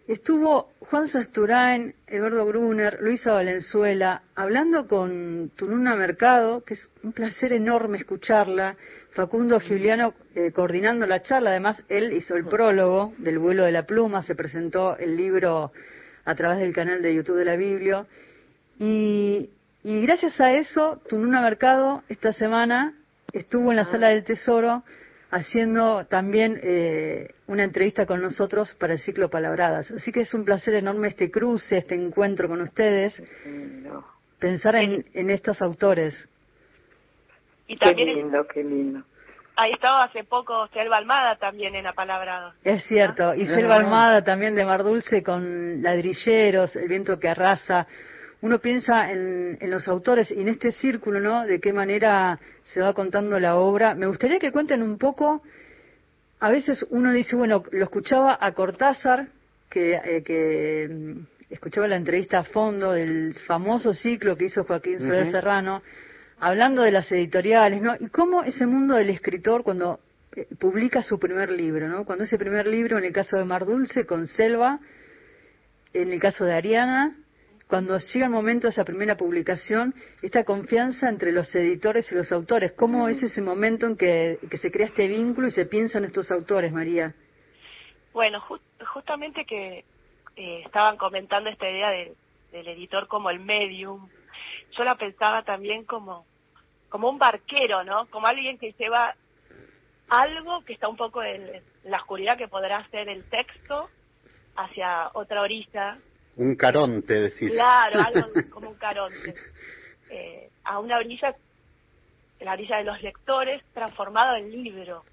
Estuvo 0.08 0.70
Juan 0.80 1.08
Sasturain, 1.08 1.96
Eduardo 2.08 2.46
Gruner, 2.46 3.00
Luisa 3.02 3.32
Valenzuela, 3.32 4.22
hablando 4.36 4.88
con 4.88 5.52
Tununa 5.56 5.96
Mercado, 5.96 6.64
que 6.66 6.74
es 6.74 6.90
un 7.04 7.14
placer 7.14 7.54
enorme 7.54 8.00
escucharla. 8.00 8.76
Facundo 9.12 9.60
Giuliano 9.60 10.14
eh, 10.36 10.52
coordinando 10.52 11.08
la 11.08 11.22
charla, 11.22 11.52
además 11.52 11.84
él 11.88 12.12
hizo 12.14 12.36
el 12.36 12.46
prólogo 12.46 13.14
del 13.18 13.40
vuelo 13.40 13.64
de 13.64 13.72
la 13.72 13.86
pluma, 13.86 14.22
se 14.22 14.36
presentó 14.36 14.98
el 14.98 15.16
libro 15.16 15.72
a 16.26 16.36
través 16.36 16.60
del 16.60 16.74
canal 16.74 17.02
de 17.02 17.16
YouTube 17.16 17.38
de 17.38 17.46
la 17.46 17.56
Biblia. 17.56 18.06
Y 18.80 19.50
Y 19.84 20.00
gracias 20.02 20.40
a 20.40 20.54
eso, 20.54 21.02
Tununa 21.10 21.42
Mercado 21.42 22.04
esta 22.08 22.32
semana 22.32 22.94
estuvo 23.34 23.70
en 23.70 23.76
la 23.76 23.84
sala 23.84 24.08
del 24.10 24.24
Tesoro 24.24 24.84
haciendo 25.34 26.06
también 26.06 26.60
eh, 26.64 27.34
una 27.48 27.64
entrevista 27.64 28.06
con 28.06 28.22
nosotros 28.22 28.74
para 28.76 28.94
el 28.94 29.00
ciclo 29.00 29.30
Palabradas. 29.30 29.90
Así 29.92 30.12
que 30.12 30.22
es 30.22 30.34
un 30.34 30.46
placer 30.46 30.76
enorme 30.76 31.08
este 31.10 31.32
cruce, 31.32 31.78
este 31.78 31.96
encuentro 31.96 32.48
con 32.48 32.62
ustedes, 32.62 33.22
Lindo. 33.46 34.06
pensar 34.40 34.76
en, 34.76 35.06
en 35.14 35.30
estos 35.30 35.62
autores. 35.62 36.30
Y 37.68 37.78
Qué 37.78 37.86
también 37.86 38.14
lindo, 38.16 38.46
qué 38.54 38.64
lindo. 38.64 39.04
ahí 39.56 39.72
estaba 39.72 40.04
hace 40.04 40.24
poco 40.24 40.68
Selva 40.68 40.98
Almada 40.98 41.38
también 41.38 41.76
en 41.76 41.88
Apalabrado. 41.88 42.54
Es 42.64 42.84
cierto, 42.84 43.34
y 43.34 43.44
Ah. 43.44 43.56
Selva 43.56 43.76
Almada 43.78 44.24
también 44.24 44.54
de 44.56 44.66
Mar 44.66 44.84
Dulce 44.84 45.24
con 45.24 45.82
ladrilleros, 45.82 46.76
el 46.76 46.88
viento 46.88 47.20
que 47.20 47.30
arrasa. 47.30 47.88
Uno 48.44 48.60
piensa 48.60 49.10
en, 49.10 49.58
en 49.62 49.72
los 49.72 49.88
autores 49.88 50.30
y 50.30 50.42
en 50.42 50.50
este 50.50 50.74
círculo, 50.74 51.22
¿no? 51.22 51.46
De 51.46 51.62
qué 51.62 51.72
manera 51.72 52.38
se 52.66 52.82
va 52.82 52.94
contando 52.94 53.40
la 53.40 53.56
obra. 53.56 53.96
Me 53.96 54.06
gustaría 54.06 54.38
que 54.38 54.52
cuenten 54.52 54.84
un 54.84 54.98
poco. 54.98 55.42
A 56.42 56.52
veces 56.52 56.86
uno 56.90 57.14
dice, 57.14 57.38
bueno, 57.38 57.64
lo 57.72 57.86
escuchaba 57.86 58.38
a 58.42 58.52
Cortázar, 58.52 59.30
que, 59.70 59.94
eh, 59.94 60.24
que 60.24 60.90
mm, 60.92 61.54
escuchaba 61.54 61.88
la 61.88 61.96
entrevista 61.96 62.40
a 62.40 62.44
fondo 62.44 62.92
del 62.92 63.34
famoso 63.48 63.94
ciclo 63.94 64.36
que 64.36 64.48
hizo 64.48 64.66
Joaquín 64.66 65.00
Soler. 65.00 65.32
Serrano, 65.32 65.82
hablando 66.42 66.82
de 66.82 66.92
las 66.92 67.10
editoriales, 67.14 67.82
¿no? 67.82 67.96
Y 67.98 68.10
cómo 68.10 68.44
ese 68.44 68.66
mundo 68.66 68.96
del 68.96 69.10
escritor 69.10 69.64
cuando 69.64 70.02
eh, 70.36 70.48
publica 70.60 71.02
su 71.02 71.18
primer 71.18 71.50
libro, 71.50 71.88
¿no? 71.88 72.04
Cuando 72.04 72.26
ese 72.26 72.38
primer 72.38 72.68
libro, 72.68 72.98
en 72.98 73.06
el 73.06 73.14
caso 73.14 73.38
de 73.38 73.46
Mar 73.46 73.64
Dulce, 73.64 74.06
con 74.06 74.28
Selva, 74.28 74.82
en 75.94 76.12
el 76.12 76.20
caso 76.20 76.44
de 76.44 76.54
Ariana, 76.56 77.16
cuando 77.68 77.98
llega 77.98 78.26
el 78.26 78.32
momento 78.32 78.68
de 78.68 78.72
esa 78.72 78.84
primera 78.86 79.16
publicación, 79.18 79.94
esta 80.22 80.44
confianza 80.44 81.10
entre 81.10 81.32
los 81.32 81.54
editores 81.56 82.12
y 82.12 82.16
los 82.16 82.32
autores, 82.32 82.74
¿cómo 82.74 83.08
es 83.08 83.24
ese 83.24 83.42
momento 83.42 83.88
en 83.88 83.98
que, 83.98 84.38
que 84.50 84.58
se 84.58 84.72
crea 84.72 84.88
este 84.88 85.08
vínculo 85.08 85.48
y 85.48 85.52
se 85.52 85.66
piensa 85.66 85.98
en 85.98 86.06
estos 86.06 86.30
autores, 86.32 86.72
María? 86.72 87.16
Bueno, 88.12 88.42
ju- 88.42 88.62
justamente 88.94 89.46
que 89.46 89.86
eh, 90.36 90.62
estaban 90.66 90.98
comentando 90.98 91.50
esta 91.50 91.70
idea 91.70 91.90
de- 91.90 92.16
del 92.52 92.68
editor 92.68 93.08
como 93.08 93.30
el 93.32 93.40
medium, 93.40 94.08
yo 94.78 94.84
la 94.84 94.96
pensaba 94.96 95.44
también 95.44 95.86
como, 95.86 96.26
como 96.90 97.10
un 97.10 97.18
barquero, 97.18 97.84
¿no? 97.84 98.08
Como 98.08 98.28
alguien 98.28 98.58
que 98.60 98.74
lleva 98.74 99.16
algo 100.10 100.64
que 100.64 100.74
está 100.74 100.88
un 100.88 100.98
poco 100.98 101.24
en, 101.24 101.48
en 101.56 101.64
la 101.84 101.98
oscuridad 101.98 102.38
que 102.38 102.48
podrá 102.48 102.88
ser 102.90 103.10
el 103.10 103.24
texto 103.26 103.90
hacia 104.56 105.10
otra 105.14 105.42
orilla 105.42 105.98
Un 106.36 106.56
caronte, 106.56 107.14
decís. 107.14 107.52
Claro, 107.52 108.00
algo 108.00 108.30
como 108.52 108.70
un 108.70 108.78
caronte. 108.78 109.36
Eh, 110.10 110.50
a 110.64 110.80
una 110.80 110.98
orilla, 110.98 111.36
la 112.40 112.54
orilla 112.54 112.78
de 112.78 112.84
los 112.84 113.02
lectores, 113.02 113.64
transformado 113.74 114.36
en 114.36 114.52
libro. 114.52 115.04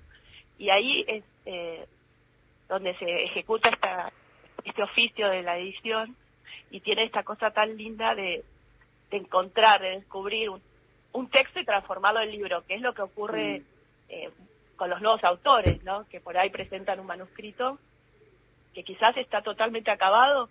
Y 0.59 0.71
ahí 0.71 1.05
es 1.07 1.25
eh, 1.47 1.87
donde 2.69 2.97
se 2.99 3.25
ejecuta 3.25 3.71
esta, 3.71 4.13
este 4.65 4.83
oficio 4.83 5.29
de 5.29 5.43
la 5.43 5.59
edición 5.59 6.17
y 6.71 6.81
tiene 6.81 7.05
esta 7.05 7.23
cosa 7.23 7.51
tan 7.51 7.77
linda 7.77 8.15
de, 8.15 8.45
de 9.11 9.17
encontrar, 9.17 9.81
de 9.81 9.91
descubrir 9.91 10.51
un, 10.51 10.63
un 11.13 11.29
texto 11.29 11.61
y 11.61 11.65
transformarlo 11.65 12.21
en 12.21 12.31
libro, 12.31 12.65
que 12.67 12.75
es 12.75 12.81
lo 12.81 12.95
que 12.95 13.03
ocurre 13.03 13.63
eh, 14.09 14.31
con 14.77 14.91
los 14.91 15.01
nuevos 15.01 15.23
autores, 15.25 15.83
¿no? 15.85 16.07
Que 16.09 16.21
por 16.21 16.37
ahí 16.39 16.51
presentan 16.51 17.01
un 17.01 17.07
manuscrito 17.07 17.79
que 18.75 18.85
quizás 18.85 19.17
está 19.17 19.43
totalmente 19.43 19.91
acabado 19.91 20.49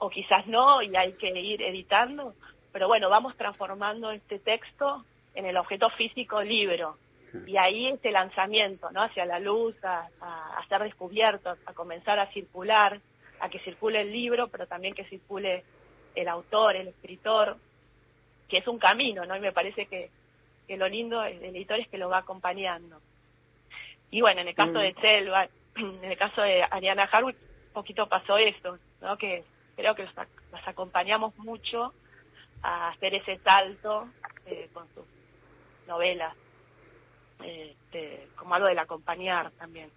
o 0.00 0.10
quizás 0.10 0.46
no 0.46 0.82
y 0.82 0.94
hay 0.96 1.12
que 1.12 1.28
ir 1.38 1.62
editando, 1.62 2.34
pero 2.72 2.88
bueno, 2.88 3.08
vamos 3.08 3.36
transformando 3.36 4.10
este 4.10 4.38
texto 4.38 5.04
en 5.34 5.46
el 5.46 5.56
objeto 5.56 5.90
físico 5.90 6.42
libro. 6.42 6.96
Y 7.46 7.56
ahí 7.56 7.86
este 7.86 8.10
lanzamiento, 8.10 8.90
¿no? 8.90 9.02
Hacia 9.02 9.24
la 9.24 9.38
luz, 9.38 9.76
a, 9.84 10.08
a, 10.20 10.58
a 10.58 10.66
ser 10.66 10.82
descubierto, 10.82 11.54
a 11.64 11.72
comenzar 11.74 12.18
a 12.18 12.32
circular, 12.32 13.00
a 13.38 13.48
que 13.48 13.60
circule 13.60 14.00
el 14.00 14.10
libro, 14.10 14.48
pero 14.48 14.66
también 14.66 14.94
que 14.94 15.04
circule 15.04 15.62
el 16.16 16.26
autor, 16.26 16.74
el 16.74 16.88
escritor, 16.88 17.56
que 18.48 18.58
es 18.58 18.66
un 18.66 18.78
camino, 18.78 19.24
¿no? 19.26 19.36
Y 19.36 19.40
me 19.40 19.52
parece 19.52 19.86
que, 19.86 20.10
que 20.66 20.76
lo 20.76 20.88
lindo 20.88 21.20
del 21.20 21.44
editor 21.44 21.78
es 21.78 21.88
que 21.88 21.98
lo 21.98 22.08
va 22.08 22.18
acompañando. 22.18 23.00
Y 24.10 24.22
bueno, 24.22 24.40
en 24.40 24.48
el 24.48 24.54
caso 24.54 24.78
de 24.78 24.94
Selva, 24.94 25.46
en 25.76 26.04
el 26.04 26.16
caso 26.18 26.42
de 26.42 26.64
Ariana 26.68 27.04
Harwood, 27.04 27.34
un 27.34 27.72
poquito 27.72 28.08
pasó 28.08 28.38
eso, 28.38 28.78
¿no? 29.00 29.16
Que 29.16 29.44
creo 29.76 29.94
que 29.94 30.04
los, 30.04 30.14
los 30.52 30.68
acompañamos 30.68 31.36
mucho 31.38 31.92
a 32.62 32.88
hacer 32.90 33.14
ese 33.14 33.38
salto 33.38 34.08
eh, 34.46 34.68
con 34.72 34.86
sus 34.94 35.04
novelas, 35.86 36.34
eh, 37.42 37.74
de- 37.92 38.28
como 38.36 38.54
algo 38.54 38.68
del 38.68 38.78
acompañar 38.78 39.50
también. 39.52 39.90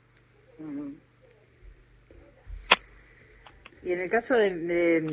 Y 3.84 3.92
en 3.92 4.00
el 4.00 4.10
caso 4.10 4.36
de, 4.36 4.52
de, 4.56 5.12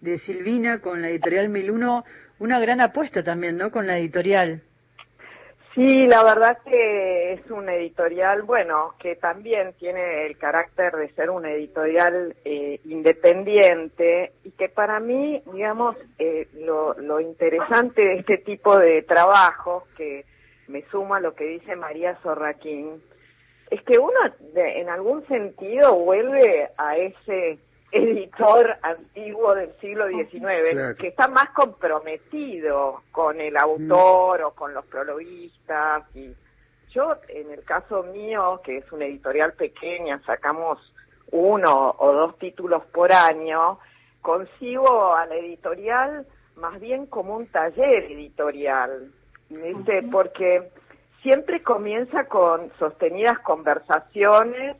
de 0.00 0.18
Silvina 0.18 0.80
con 0.80 1.02
la 1.02 1.10
editorial 1.10 1.48
1001, 1.50 2.04
una 2.38 2.58
gran 2.58 2.80
apuesta 2.80 3.22
también, 3.22 3.58
¿no? 3.58 3.70
Con 3.70 3.86
la 3.86 3.98
editorial. 3.98 4.62
Sí, 5.76 6.06
la 6.06 6.24
verdad 6.24 6.56
que 6.64 7.34
es 7.34 7.50
un 7.50 7.68
editorial, 7.68 8.40
bueno, 8.44 8.94
que 8.98 9.14
también 9.14 9.74
tiene 9.74 10.24
el 10.24 10.38
carácter 10.38 10.96
de 10.96 11.10
ser 11.12 11.28
un 11.28 11.44
editorial 11.44 12.34
eh, 12.46 12.80
independiente 12.86 14.32
y 14.42 14.52
que 14.52 14.70
para 14.70 15.00
mí, 15.00 15.42
digamos, 15.52 15.94
eh, 16.18 16.48
lo, 16.54 17.20
interesante 17.20 18.00
de 18.00 18.14
este 18.14 18.38
tipo 18.38 18.78
de 18.78 19.02
trabajos, 19.02 19.84
que 19.98 20.24
me 20.66 20.80
suma 20.90 21.18
a 21.18 21.20
lo 21.20 21.34
que 21.34 21.44
dice 21.44 21.76
María 21.76 22.18
Sorraquín, 22.22 23.02
es 23.70 23.82
que 23.82 23.98
uno 23.98 24.18
de- 24.54 24.80
en 24.80 24.88
algún 24.88 25.26
sentido 25.26 25.94
vuelve 25.94 26.70
a 26.78 26.96
ese 26.96 27.58
editor 27.96 28.76
antiguo 28.82 29.54
del 29.54 29.72
siglo 29.80 30.06
XIX 30.08 30.70
Claro. 30.72 30.96
que 30.96 31.08
está 31.08 31.28
más 31.28 31.50
comprometido 31.50 33.02
con 33.12 33.40
el 33.40 33.56
autor 33.56 34.42
o 34.42 34.50
con 34.52 34.74
los 34.74 34.84
prologuistas 34.86 36.04
y 36.14 36.32
yo 36.90 37.16
en 37.28 37.50
el 37.50 37.64
caso 37.64 38.02
mío 38.04 38.60
que 38.64 38.78
es 38.78 38.92
una 38.92 39.04
editorial 39.06 39.52
pequeña 39.52 40.20
sacamos 40.24 40.78
uno 41.32 41.94
o 41.98 42.12
dos 42.12 42.38
títulos 42.38 42.84
por 42.86 43.12
año 43.12 43.78
concibo 44.22 45.14
a 45.14 45.26
la 45.26 45.34
editorial 45.36 46.26
más 46.56 46.80
bien 46.80 47.06
como 47.06 47.36
un 47.36 47.46
taller 47.46 48.04
editorial 48.04 49.10
¿viste? 49.50 50.02
porque 50.10 50.70
siempre 51.22 51.60
comienza 51.60 52.28
con 52.28 52.70
sostenidas 52.78 53.38
conversaciones, 53.40 54.76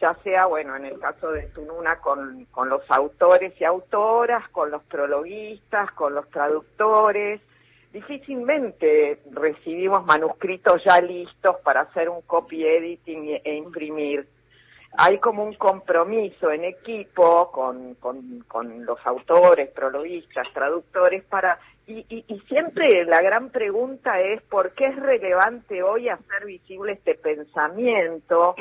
ya 0.00 0.14
sea, 0.22 0.46
bueno, 0.46 0.76
en 0.76 0.86
el 0.86 0.98
caso 0.98 1.30
de 1.30 1.42
Tununa 1.48 2.00
con, 2.00 2.46
con 2.46 2.68
los 2.68 2.82
autores 2.90 3.52
y 3.60 3.64
autoras, 3.64 4.48
con 4.50 4.70
los 4.70 4.82
prologuistas, 4.84 5.90
con 5.92 6.14
los 6.14 6.28
traductores. 6.30 7.40
Difícilmente 7.92 9.20
recibimos 9.32 10.06
manuscritos 10.06 10.82
ya 10.84 11.00
listos 11.00 11.56
para 11.62 11.82
hacer 11.82 12.08
un 12.08 12.22
copy 12.22 12.64
editing 12.66 13.24
y- 13.28 13.40
e 13.44 13.54
imprimir. 13.56 14.26
Hay 14.96 15.18
como 15.18 15.44
un 15.44 15.54
compromiso 15.54 16.50
en 16.50 16.64
equipo 16.64 17.50
con, 17.52 17.94
con, 17.94 18.40
con 18.48 18.84
los 18.84 18.98
autores, 19.06 19.68
prologuistas, 19.70 20.46
traductores 20.52 21.22
para 21.24 21.58
y, 21.86 22.04
y, 22.08 22.24
y 22.28 22.40
siempre 22.48 23.04
la 23.04 23.20
gran 23.22 23.50
pregunta 23.50 24.20
es 24.20 24.42
por 24.42 24.72
qué 24.72 24.86
es 24.86 24.96
relevante 24.96 25.82
hoy 25.82 26.08
hacer 26.08 26.44
visible 26.44 26.92
este 26.92 27.14
pensamiento, 27.16 28.54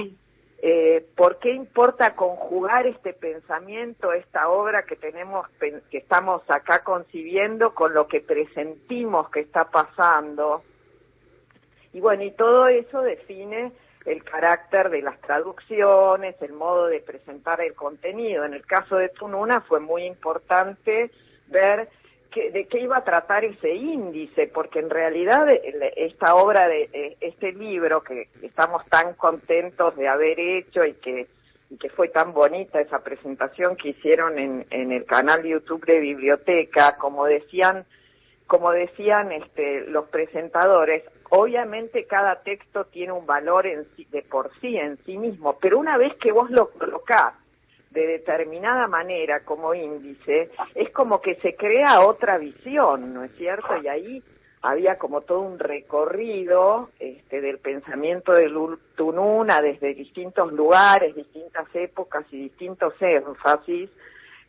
eh, 0.62 1.06
por 1.16 1.40
qué 1.40 1.52
importa 1.54 2.16
conjugar 2.16 2.86
este 2.86 3.14
pensamiento, 3.14 4.12
esta 4.12 4.50
obra 4.50 4.84
que 4.84 4.98
tenemos, 4.98 5.48
que 5.60 5.98
estamos 5.98 6.42
acá 6.50 6.84
concibiendo 6.84 7.74
con 7.74 7.94
lo 7.94 8.08
que 8.08 8.20
presentimos 8.20 9.30
que 9.30 9.40
está 9.40 9.70
pasando. 9.72 10.64
Y 11.94 12.02
bueno, 12.02 12.24
y 12.24 12.32
todo 12.32 12.68
eso 12.68 13.02
define 13.02 13.72
el 14.06 14.24
carácter 14.24 14.90
de 14.90 15.02
las 15.02 15.20
traducciones, 15.22 16.36
el 16.42 16.54
modo 16.54 16.88
de 16.88 17.00
presentar 17.00 17.62
el 17.62 17.74
contenido. 17.74 18.44
En 18.44 18.54
el 18.54 18.66
caso 18.66 18.98
de 18.98 19.10
Tununa 19.10 19.62
fue 19.62 19.80
muy 19.80 20.04
importante 20.04 21.10
ver 21.48 21.90
que- 22.32 22.52
de 22.52 22.66
qué 22.68 22.80
iba 22.80 22.98
a 22.98 23.04
tratar 23.04 23.44
ese 23.44 23.74
índice, 23.74 24.48
porque 24.48 24.80
en 24.80 24.90
realidad 24.90 25.50
el- 25.50 25.84
esta 25.96 26.36
obra 26.36 26.68
de 26.68 26.90
eh, 26.94 27.18
este 27.22 27.52
libro 27.54 28.02
que 28.04 28.28
estamos 28.42 28.86
tan 28.88 29.14
contentos 29.16 29.96
de 29.96 30.08
haber 30.08 30.40
hecho 30.40 30.86
y 30.86 30.94
que 30.94 31.28
y 31.72 31.78
que 31.78 31.90
fue 31.92 32.08
tan 32.08 32.34
bonita 32.34 32.82
esa 32.82 33.04
presentación 33.04 33.76
que 33.76 33.90
hicieron 33.90 34.40
en, 34.40 34.66
en 34.72 34.92
el 34.92 35.06
canal 35.06 35.44
de 35.44 35.50
YouTube 35.50 35.86
de 35.86 36.00
Biblioteca, 36.00 36.98
como 36.98 37.26
decían 37.26 37.86
como 38.48 38.72
decían 38.72 39.32
este, 39.32 39.82
los 39.82 40.08
presentadores, 40.10 41.04
obviamente 41.30 42.06
cada 42.06 42.42
texto 42.42 42.86
tiene 42.86 43.12
un 43.14 43.28
valor 43.28 43.68
en 43.68 43.86
sí- 43.96 44.08
de 44.10 44.24
por 44.24 44.50
sí, 44.60 44.78
en 44.78 44.98
sí 45.06 45.20
mismo, 45.20 45.60
pero 45.62 45.78
una 45.78 45.98
vez 46.00 46.16
que 46.16 46.32
vos 46.32 46.50
lo 46.50 46.72
colocás 46.72 47.36
de 47.92 48.06
determinada 48.06 48.88
manera 48.88 49.44
como 49.44 49.74
índice, 49.74 50.52
es 50.76 50.92
como 50.92 51.22
que 51.22 51.36
se 51.36 51.56
crea 51.56 52.02
otra 52.02 52.38
visión, 52.38 53.14
¿no 53.14 53.24
es 53.24 53.32
cierto? 53.36 53.78
Y 53.82 53.88
ahí 53.88 54.24
había 54.62 54.98
como 54.98 55.22
todo 55.22 55.40
un 55.42 55.58
recorrido 55.58 56.90
este, 57.00 57.42
del 57.42 57.60
pensamiento 57.60 58.34
de 58.34 58.52
Tununa 58.96 59.62
desde 59.62 59.94
distintos 59.94 60.52
lugares, 60.52 61.16
distintas 61.16 61.68
épocas 61.74 62.26
y 62.32 62.44
distintos 62.44 62.94
énfasis, 63.00 63.90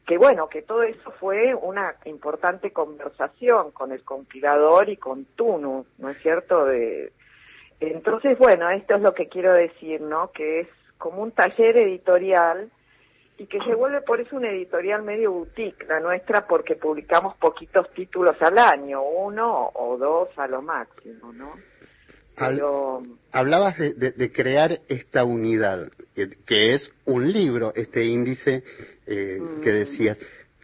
que 0.06 0.18
bueno, 0.18 0.48
que 0.48 0.62
todo 0.62 0.82
eso 0.82 1.12
fue 1.20 1.54
una 1.54 1.94
importante 2.04 2.72
conversación 2.72 3.70
con 3.70 3.92
el 3.92 4.02
compilador 4.02 4.88
y 4.88 4.96
con 4.96 5.24
Tunu, 5.24 5.86
¿no 5.98 6.08
es 6.08 6.18
cierto? 6.18 6.64
De, 6.64 7.12
entonces, 7.78 8.36
bueno, 8.36 8.68
esto 8.70 8.96
es 8.96 9.02
lo 9.02 9.14
que 9.14 9.28
quiero 9.28 9.52
decir, 9.52 10.00
¿no? 10.00 10.32
Que 10.32 10.60
es 10.60 10.68
como 10.98 11.22
un 11.22 11.30
taller 11.30 11.76
editorial 11.76 12.70
y 13.40 13.46
que 13.46 13.58
se 13.60 13.74
vuelve 13.74 14.02
por 14.02 14.20
eso 14.20 14.36
una 14.36 14.50
editorial 14.50 15.02
medio 15.02 15.32
boutique, 15.32 15.86
la 15.88 15.98
nuestra, 15.98 16.46
porque 16.46 16.76
publicamos 16.76 17.38
poquitos 17.38 17.90
títulos 17.94 18.36
al 18.42 18.58
año, 18.58 19.02
uno 19.02 19.70
o 19.76 19.96
dos 19.96 20.28
a 20.36 20.46
lo 20.46 20.60
máximo, 20.60 21.32
¿no? 21.32 21.52
Pero... 22.36 23.02
Hablabas 23.32 23.78
de, 23.78 24.32
crear 24.32 24.80
esta 24.88 25.24
unidad, 25.24 25.90
que, 26.14 26.74
es 26.74 26.92
un 27.06 27.32
libro, 27.32 27.72
este 27.74 28.04
índice 28.04 28.62
eh, 29.06 29.38
que 29.62 29.70
mm. 29.70 29.74
decías. 29.74 30.18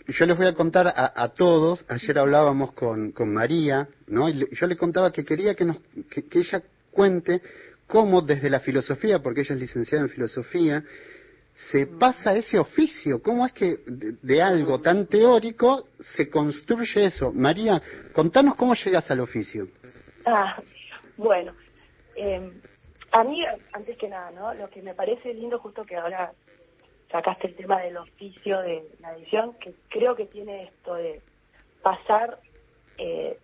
Yo 0.08 0.26
les 0.26 0.36
voy 0.36 0.46
a 0.46 0.54
contar 0.54 0.92
a, 0.94 1.28
todos, 1.30 1.82
ayer 1.88 2.18
hablábamos 2.18 2.72
con, 2.72 3.10
con 3.12 3.32
María, 3.32 3.88
¿no? 4.06 4.28
Y 4.28 4.48
yo 4.52 4.66
le 4.66 4.76
contaba 4.76 5.12
que 5.12 5.24
quería 5.24 5.54
que, 5.54 5.64
nos, 5.64 5.78
que 6.10 6.38
ella 6.38 6.62
cuente 6.90 7.40
cómo 7.86 8.20
desde 8.20 8.50
la 8.50 8.60
filosofía, 8.60 9.20
porque 9.20 9.40
ella 9.40 9.54
es 9.54 9.60
licenciada 9.62 10.04
en 10.04 10.10
filosofía, 10.10 10.84
se 11.56 11.86
pasa 11.86 12.34
ese 12.34 12.58
oficio? 12.58 13.22
¿Cómo 13.22 13.46
es 13.46 13.52
que 13.54 13.78
de, 13.86 14.42
algo 14.42 14.78
tan 14.80 15.06
teórico 15.06 15.88
se 15.98 16.28
construye 16.28 17.06
eso? 17.06 17.32
María, 17.32 17.80
contanos 18.12 18.56
cómo 18.56 18.74
llegas 18.74 19.10
al 19.10 19.20
oficio. 19.20 19.66
Ah, 20.26 20.60
bueno, 21.16 21.54
eh, 22.14 22.52
a 23.10 23.24
mí, 23.24 23.42
antes 23.72 23.96
que 23.96 24.08
nada, 24.08 24.30
¿no? 24.32 24.52
Lo 24.52 24.68
que 24.68 24.82
me 24.82 24.92
parece 24.92 25.32
lindo, 25.32 25.58
justo 25.58 25.84
que 25.86 25.96
ahora 25.96 26.32
sacaste 27.10 27.46
el 27.46 27.56
tema 27.56 27.80
del 27.80 27.96
oficio 27.96 28.60
de 28.60 28.86
la 29.00 29.16
edición, 29.16 29.54
que 29.54 29.72
creo 29.88 30.14
que 30.14 30.26
tiene 30.26 30.64
esto 30.64 30.94
de 30.94 31.22
pasar, 31.82 32.38
eh, 32.98 33.38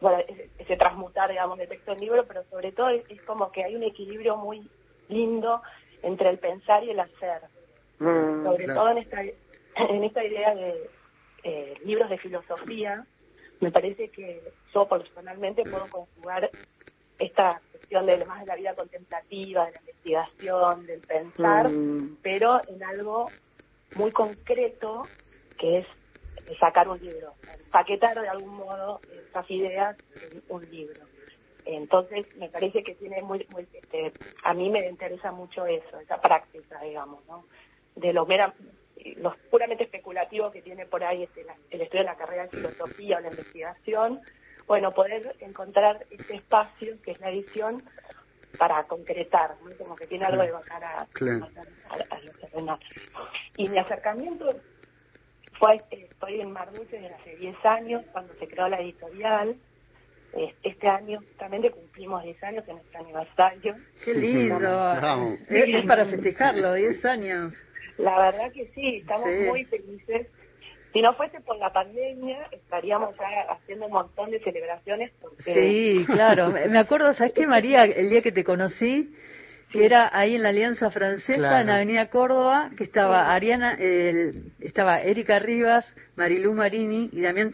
bueno, 0.00 0.22
ese, 0.58 0.76
transmutar, 0.76 1.28
digamos, 1.28 1.58
de 1.58 1.66
texto 1.66 1.90
en 1.90 1.98
libro, 1.98 2.24
pero 2.28 2.44
sobre 2.44 2.70
todo 2.70 2.90
es 2.90 3.22
como 3.22 3.50
que 3.50 3.64
hay 3.64 3.74
un 3.74 3.82
equilibrio 3.82 4.36
muy 4.36 4.68
lindo 5.08 5.60
entre 6.02 6.30
el 6.30 6.38
pensar 6.38 6.84
y 6.84 6.90
el 6.90 7.00
hacer. 7.00 7.42
Mm, 7.98 8.44
Sobre 8.44 8.66
todo 8.66 8.90
en 8.90 8.98
esta, 8.98 9.22
en 9.22 10.04
esta 10.04 10.24
idea 10.24 10.54
de 10.54 10.90
eh, 11.44 11.74
libros 11.84 12.10
de 12.10 12.18
filosofía, 12.18 13.06
me 13.60 13.70
parece 13.70 14.08
que 14.08 14.42
yo 14.74 14.88
personalmente 14.88 15.62
puedo 15.62 15.86
conjugar 15.88 16.50
esta 17.18 17.60
cuestión 17.70 18.06
de 18.06 18.24
más 18.24 18.40
de 18.40 18.46
la 18.46 18.56
vida 18.56 18.74
contemplativa, 18.74 19.66
de 19.66 19.72
la 19.72 19.78
investigación, 19.78 20.86
del 20.86 21.00
pensar, 21.00 21.68
mm. 21.68 22.18
pero 22.22 22.60
en 22.68 22.82
algo 22.82 23.26
muy 23.94 24.10
concreto 24.10 25.02
que 25.58 25.78
es 25.78 25.86
sacar 26.58 26.88
un 26.88 26.98
libro, 27.00 27.34
paquetar 27.70 28.20
de 28.20 28.28
algún 28.28 28.56
modo 28.56 29.00
esas 29.28 29.50
ideas 29.50 29.96
en 30.32 30.42
un 30.48 30.70
libro. 30.70 31.11
Entonces, 31.64 32.26
me 32.36 32.48
parece 32.48 32.82
que 32.82 32.94
tiene 32.94 33.22
muy, 33.22 33.46
muy 33.50 33.66
este, 33.72 34.12
a 34.42 34.54
mí 34.54 34.70
me 34.70 34.88
interesa 34.88 35.30
mucho 35.30 35.66
eso, 35.66 35.98
esa 36.00 36.20
práctica, 36.20 36.80
digamos, 36.82 37.24
¿no? 37.26 37.44
De 37.94 38.12
lo 38.12 38.26
mera, 38.26 38.54
los 39.16 39.36
puramente 39.50 39.84
especulativo 39.84 40.50
que 40.50 40.62
tiene 40.62 40.86
por 40.86 41.04
ahí 41.04 41.22
este, 41.22 41.46
el 41.70 41.80
estudio 41.80 42.04
de 42.04 42.10
la 42.10 42.16
carrera 42.16 42.44
de 42.44 42.50
filosofía 42.50 43.18
o 43.18 43.20
la 43.20 43.30
investigación, 43.30 44.20
bueno, 44.66 44.90
poder 44.90 45.36
encontrar 45.40 46.06
ese 46.10 46.36
espacio 46.36 47.00
que 47.02 47.12
es 47.12 47.20
la 47.20 47.30
edición 47.30 47.82
para 48.58 48.84
concretar, 48.84 49.56
¿no? 49.62 49.76
como 49.76 49.96
que 49.96 50.06
tiene 50.06 50.26
algo 50.26 50.42
de 50.42 50.52
bajar 50.52 50.84
a, 50.84 50.98
a, 50.98 52.78
Y 53.56 53.68
mi 53.68 53.78
acercamiento 53.78 54.48
fue, 55.58 55.80
estoy 55.90 56.40
en 56.40 56.52
Mar 56.52 56.70
desde 56.70 57.08
hace 57.08 57.36
10 57.36 57.64
años, 57.64 58.04
cuando 58.12 58.34
se 58.34 58.46
creó 58.46 58.68
la 58.68 58.80
editorial, 58.80 59.56
este 60.62 60.88
año 60.88 61.20
justamente 61.20 61.70
cumplimos 61.70 62.22
10 62.22 62.42
años 62.44 62.64
en 62.66 62.76
nuestro 62.76 63.00
aniversario. 63.00 63.76
¡Qué 64.04 64.14
lindo! 64.14 64.92
Es, 65.48 65.86
para 65.86 66.06
festejarlo, 66.06 66.74
10 66.74 67.04
años. 67.04 67.54
La 67.98 68.18
verdad 68.18 68.50
que 68.52 68.66
sí, 68.74 68.98
estamos 68.98 69.28
muy 69.48 69.64
felices. 69.66 70.28
Si 70.92 71.00
no 71.00 71.14
fuese 71.14 71.40
por 71.40 71.56
la 71.56 71.72
pandemia, 71.72 72.48
estaríamos 72.52 73.14
ya 73.16 73.52
haciendo 73.52 73.86
un 73.86 73.92
montón 73.92 74.30
de 74.30 74.40
celebraciones. 74.40 75.10
Porque... 75.20 75.54
Sí, 75.54 76.04
claro. 76.06 76.50
Me 76.50 76.78
acuerdo, 76.78 77.12
¿sabes 77.14 77.32
qué, 77.32 77.46
María? 77.46 77.84
El 77.84 78.10
día 78.10 78.20
que 78.20 78.32
te 78.32 78.44
conocí, 78.44 79.14
que 79.70 79.86
era 79.86 80.10
ahí 80.12 80.34
en 80.34 80.42
la 80.42 80.50
Alianza 80.50 80.90
Francesa, 80.90 81.62
en 81.62 81.70
Avenida 81.70 82.10
Córdoba, 82.10 82.70
que 82.76 82.84
estaba 82.84 83.32
Ariana, 83.34 83.78
estaba 84.60 85.00
Erika 85.00 85.38
Rivas, 85.38 85.94
Marilú 86.16 86.52
Marini 86.52 87.08
y 87.12 87.22
Damián 87.22 87.50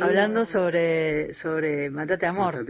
Hablando 0.00 0.44
sobre, 0.44 1.32
sobre 1.34 1.90
Matate 1.90 2.26
Amor. 2.26 2.64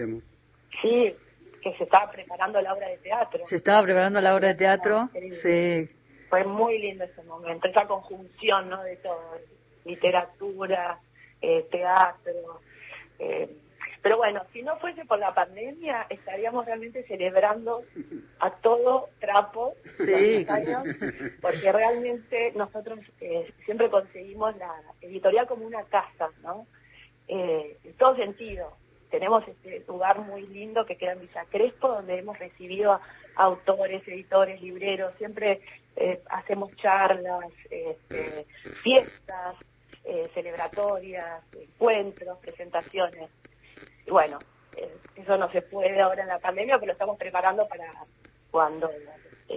Sí, 0.82 1.14
que 1.62 1.72
se 1.76 1.84
estaba 1.84 2.10
preparando 2.10 2.60
la 2.60 2.74
obra 2.74 2.88
de 2.88 2.98
teatro. 2.98 3.46
Se 3.46 3.56
estaba 3.56 3.82
preparando 3.82 4.20
la 4.20 4.34
obra 4.34 4.48
de 4.48 4.54
teatro, 4.54 5.08
sí. 5.42 5.88
Fue 6.28 6.44
muy 6.44 6.78
lindo 6.78 7.04
ese 7.04 7.22
momento, 7.22 7.68
esa 7.68 7.86
conjunción 7.86 8.68
¿no? 8.68 8.82
de 8.82 8.96
todo, 8.96 9.38
literatura, 9.84 10.98
eh, 11.40 11.66
teatro. 11.70 12.60
Eh, 13.18 13.48
pero 14.02 14.18
bueno, 14.18 14.42
si 14.52 14.62
no 14.62 14.76
fuese 14.76 15.04
por 15.04 15.18
la 15.18 15.34
pandemia, 15.34 16.06
estaríamos 16.10 16.64
realmente 16.64 17.04
celebrando 17.08 17.82
a 18.38 18.50
todo 18.50 19.08
trapo 19.18 19.74
sí. 19.96 20.46
porque 21.42 21.72
realmente 21.72 22.52
nosotros 22.54 23.00
eh, 23.20 23.52
siempre 23.64 23.90
conseguimos 23.90 24.56
la 24.58 24.72
editorial 25.00 25.48
como 25.48 25.66
una 25.66 25.82
casa, 25.84 26.28
¿no? 26.42 26.68
Eh, 27.28 27.76
en 27.84 27.92
todo 27.94 28.16
sentido. 28.16 28.72
Tenemos 29.10 29.46
este 29.46 29.84
lugar 29.86 30.20
muy 30.20 30.46
lindo 30.46 30.84
que 30.84 30.96
queda 30.96 31.12
en 31.12 31.20
Villa 31.20 31.44
Crespo, 31.50 31.88
donde 31.88 32.18
hemos 32.18 32.38
recibido 32.38 32.92
a 32.92 33.00
autores, 33.36 34.06
editores, 34.08 34.60
libreros, 34.60 35.14
siempre 35.18 35.60
eh, 35.96 36.20
hacemos 36.30 36.74
charlas, 36.76 37.50
este, 37.70 38.46
fiestas, 38.82 39.56
eh, 40.04 40.28
celebratorias, 40.34 41.42
encuentros, 41.54 42.38
presentaciones. 42.38 43.30
Y 44.06 44.10
bueno, 44.10 44.38
eh, 44.76 44.94
eso 45.16 45.36
no 45.36 45.50
se 45.50 45.62
puede 45.62 46.00
ahora 46.00 46.22
en 46.22 46.28
la 46.28 46.38
pandemia, 46.38 46.76
pero 46.76 46.88
lo 46.88 46.92
estamos 46.92 47.18
preparando 47.18 47.66
para 47.66 47.90
cuando 48.50 48.90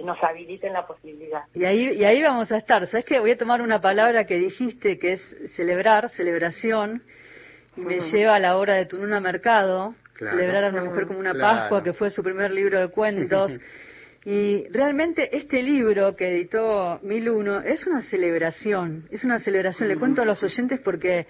nos 0.04 0.22
habiliten 0.22 0.72
la 0.72 0.86
posibilidad. 0.86 1.42
Y 1.54 1.64
ahí, 1.64 1.92
y 1.92 2.04
ahí 2.04 2.22
vamos 2.22 2.50
a 2.52 2.56
estar. 2.56 2.86
¿Sabes 2.86 3.04
qué? 3.04 3.18
Voy 3.18 3.32
a 3.32 3.38
tomar 3.38 3.60
una 3.60 3.80
palabra 3.80 4.24
que 4.24 4.36
dijiste, 4.36 4.98
que 4.98 5.12
es 5.12 5.36
celebrar, 5.56 6.08
celebración, 6.10 7.02
y 7.76 7.80
me 7.82 8.00
lleva 8.00 8.34
a 8.36 8.38
la 8.38 8.56
obra 8.56 8.74
de 8.74 8.86
Tununa 8.86 9.20
Mercado, 9.20 9.94
celebrar 10.18 10.64
a 10.64 10.68
una 10.68 10.84
mujer 10.84 11.06
como 11.06 11.18
una 11.18 11.34
Pascua, 11.34 11.82
que 11.82 11.92
fue 11.92 12.10
su 12.10 12.22
primer 12.22 12.50
libro 12.50 12.80
de 12.80 12.88
cuentos. 12.88 13.52
y 14.24 14.68
realmente 14.68 15.36
este 15.36 15.62
libro 15.62 16.14
que 16.14 16.28
editó 16.28 17.00
1001 17.02 17.62
es 17.62 17.86
una 17.86 18.02
celebración, 18.02 19.06
es 19.10 19.24
una 19.24 19.38
celebración. 19.38 19.88
Le 19.88 19.96
cuento 19.96 20.22
a 20.22 20.24
los 20.24 20.42
oyentes 20.42 20.80
porque 20.80 21.26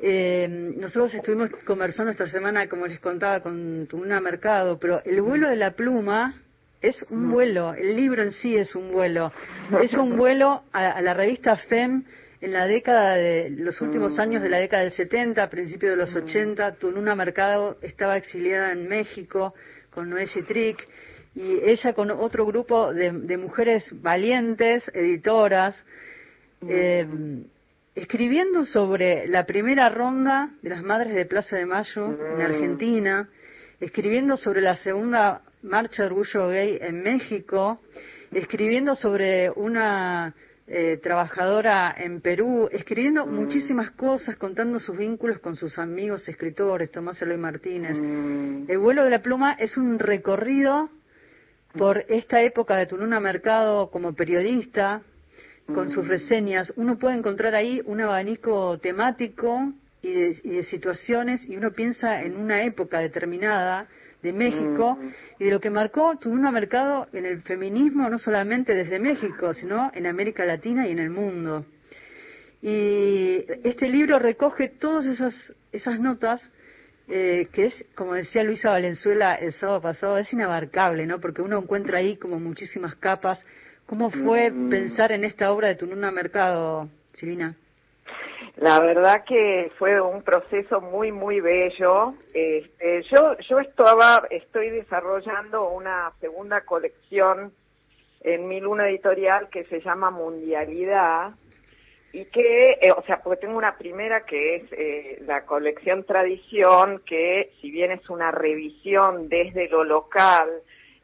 eh, 0.00 0.46
nosotros 0.48 1.14
estuvimos 1.14 1.50
conversando 1.64 2.12
esta 2.12 2.26
semana, 2.26 2.68
como 2.68 2.86
les 2.86 3.00
contaba, 3.00 3.40
con 3.40 3.86
Tununa 3.88 4.20
Mercado, 4.20 4.78
pero 4.78 5.02
el 5.04 5.20
vuelo 5.22 5.48
de 5.48 5.56
la 5.56 5.72
pluma 5.72 6.40
es 6.80 7.04
un 7.10 7.30
vuelo, 7.30 7.74
el 7.74 7.94
libro 7.96 8.22
en 8.22 8.32
sí 8.32 8.56
es 8.56 8.74
un 8.74 8.90
vuelo, 8.90 9.32
es 9.80 9.94
un 9.94 10.16
vuelo 10.16 10.64
a 10.72 11.00
la 11.00 11.14
revista 11.14 11.56
FEM 11.56 12.04
en 12.42 12.52
la 12.52 12.66
década 12.66 13.14
de 13.14 13.50
los 13.50 13.80
últimos 13.80 14.18
años 14.18 14.42
de 14.42 14.48
la 14.48 14.58
década 14.58 14.82
del 14.82 14.90
70, 14.90 15.44
a 15.44 15.48
principios 15.48 15.92
de 15.92 15.96
los 15.96 16.14
80, 16.14 16.72
Tununa 16.72 17.14
Mercado 17.14 17.78
estaba 17.82 18.16
exiliada 18.16 18.72
en 18.72 18.88
México 18.88 19.54
con 19.90 20.10
Noé 20.10 20.26
Trick 20.26 20.88
y 21.36 21.60
ella 21.62 21.92
con 21.92 22.10
otro 22.10 22.44
grupo 22.44 22.92
de, 22.92 23.36
mujeres 23.36 23.86
valientes, 24.02 24.82
editoras, 24.92 25.84
eh, 26.68 27.06
escribiendo 27.94 28.64
sobre 28.64 29.28
la 29.28 29.46
primera 29.46 29.88
ronda 29.88 30.50
de 30.62 30.70
las 30.70 30.82
Madres 30.82 31.14
de 31.14 31.26
Plaza 31.26 31.56
de 31.56 31.66
Mayo 31.66 32.06
en 32.34 32.42
Argentina, 32.42 33.28
escribiendo 33.78 34.36
sobre 34.36 34.62
la 34.62 34.74
segunda 34.74 35.42
marcha 35.62 36.02
de 36.02 36.06
orgullo 36.08 36.48
gay 36.48 36.76
en 36.80 37.04
México, 37.04 37.80
escribiendo 38.32 38.96
sobre 38.96 39.48
una 39.50 40.34
eh, 40.66 40.98
trabajadora 41.02 41.94
en 41.96 42.20
Perú, 42.20 42.68
escribiendo 42.72 43.26
mm. 43.26 43.34
muchísimas 43.34 43.90
cosas, 43.92 44.36
contando 44.36 44.78
sus 44.80 44.96
vínculos 44.96 45.38
con 45.38 45.56
sus 45.56 45.78
amigos 45.78 46.28
escritores, 46.28 46.90
Tomás 46.90 47.20
Eloy 47.20 47.38
Martínez. 47.38 48.00
Mm. 48.00 48.64
El 48.68 48.78
vuelo 48.78 49.04
de 49.04 49.10
la 49.10 49.22
pluma 49.22 49.52
es 49.52 49.76
un 49.76 49.98
recorrido 49.98 50.90
por 51.76 52.04
esta 52.08 52.42
época 52.42 52.76
de 52.76 52.86
Tununa 52.86 53.18
Mercado 53.18 53.90
como 53.90 54.14
periodista, 54.14 55.02
con 55.66 55.90
sus 55.90 56.06
reseñas, 56.06 56.72
uno 56.76 56.98
puede 56.98 57.16
encontrar 57.16 57.54
ahí 57.54 57.80
un 57.86 58.00
abanico 58.00 58.78
temático 58.78 59.72
y 60.02 60.12
de, 60.12 60.62
situaciones 60.64 61.48
y 61.48 61.56
uno 61.56 61.70
piensa 61.70 62.22
en 62.22 62.36
una 62.36 62.64
época 62.64 62.98
determinada 62.98 63.86
de 64.22 64.32
México 64.32 64.98
y 65.38 65.44
de 65.44 65.50
lo 65.50 65.60
que 65.60 65.70
marcó 65.70 66.16
Tununa 66.16 66.50
Mercado 66.50 67.08
en 67.12 67.26
el 67.26 67.42
feminismo, 67.42 68.08
no 68.08 68.18
solamente 68.18 68.74
desde 68.74 68.98
México, 68.98 69.52
sino 69.52 69.90
en 69.94 70.06
América 70.06 70.44
Latina 70.44 70.86
y 70.86 70.92
en 70.92 70.98
el 71.00 71.10
mundo. 71.10 71.64
Y 72.62 73.44
este 73.64 73.88
libro 73.88 74.20
recoge 74.20 74.68
todas 74.68 75.06
esas, 75.06 75.52
esas 75.72 75.98
notas 75.98 76.48
eh, 77.08 77.48
que 77.52 77.66
es, 77.66 77.84
como 77.96 78.14
decía 78.14 78.44
Luisa 78.44 78.70
Valenzuela 78.70 79.34
el 79.34 79.52
sábado 79.52 79.80
pasado, 79.82 80.18
es 80.18 80.32
inabarcable, 80.32 81.04
¿no? 81.06 81.20
Porque 81.20 81.42
uno 81.42 81.58
encuentra 81.58 81.98
ahí 81.98 82.16
como 82.16 82.38
muchísimas 82.38 82.94
capas. 82.94 83.44
¿Cómo 83.86 84.10
fue 84.10 84.52
pensar 84.70 85.10
en 85.10 85.24
esta 85.24 85.50
obra 85.50 85.68
de 85.68 85.74
Tununa 85.74 86.12
Mercado, 86.12 86.88
Silvina? 87.12 87.56
La 88.56 88.80
verdad 88.80 89.24
que 89.24 89.72
fue 89.78 90.00
un 90.00 90.22
proceso 90.22 90.80
muy, 90.80 91.10
muy 91.10 91.40
bello. 91.40 92.14
Este, 92.34 93.02
yo, 93.10 93.36
yo 93.48 93.60
estaba, 93.60 94.26
estoy 94.30 94.70
desarrollando 94.70 95.70
una 95.70 96.12
segunda 96.20 96.60
colección 96.60 97.52
en 98.20 98.48
mi 98.48 98.60
luna 98.60 98.88
editorial 98.88 99.48
que 99.48 99.64
se 99.64 99.80
llama 99.80 100.10
Mundialidad 100.10 101.32
y 102.12 102.26
que, 102.26 102.72
eh, 102.72 102.92
o 102.92 103.02
sea, 103.04 103.22
porque 103.22 103.40
tengo 103.40 103.56
una 103.56 103.78
primera 103.78 104.26
que 104.26 104.56
es 104.56 104.72
eh, 104.72 105.22
la 105.22 105.46
colección 105.46 106.04
Tradición, 106.04 107.02
que 107.06 107.52
si 107.60 107.70
bien 107.70 107.90
es 107.90 108.08
una 108.10 108.30
revisión 108.30 109.30
desde 109.30 109.68
lo 109.68 109.82
local, 109.82 110.50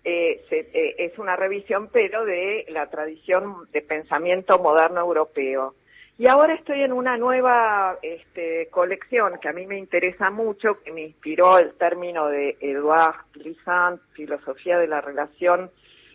eh, 0.04 0.44
eh 0.50 0.94
es 0.98 1.18
una 1.18 1.34
revisión 1.34 1.88
pero 1.90 2.26
de 2.26 2.66
la 2.68 2.90
tradición 2.90 3.66
de 3.72 3.80
pensamiento 3.80 4.58
moderno 4.58 5.00
europeo. 5.00 5.74
Y 6.20 6.26
ahora 6.26 6.54
estoy 6.54 6.82
en 6.82 6.92
una 6.92 7.16
nueva 7.16 7.96
este, 8.02 8.66
colección 8.72 9.38
que 9.40 9.48
a 9.48 9.52
mí 9.52 9.68
me 9.68 9.78
interesa 9.78 10.30
mucho, 10.30 10.82
que 10.82 10.90
me 10.90 11.02
inspiró 11.02 11.58
el 11.58 11.74
término 11.74 12.26
de 12.26 12.56
Edouard 12.60 13.26
Glissant, 13.34 14.00
Filosofía 14.14 14.78
de 14.78 14.88
la 14.88 15.00
Relación, 15.00 15.70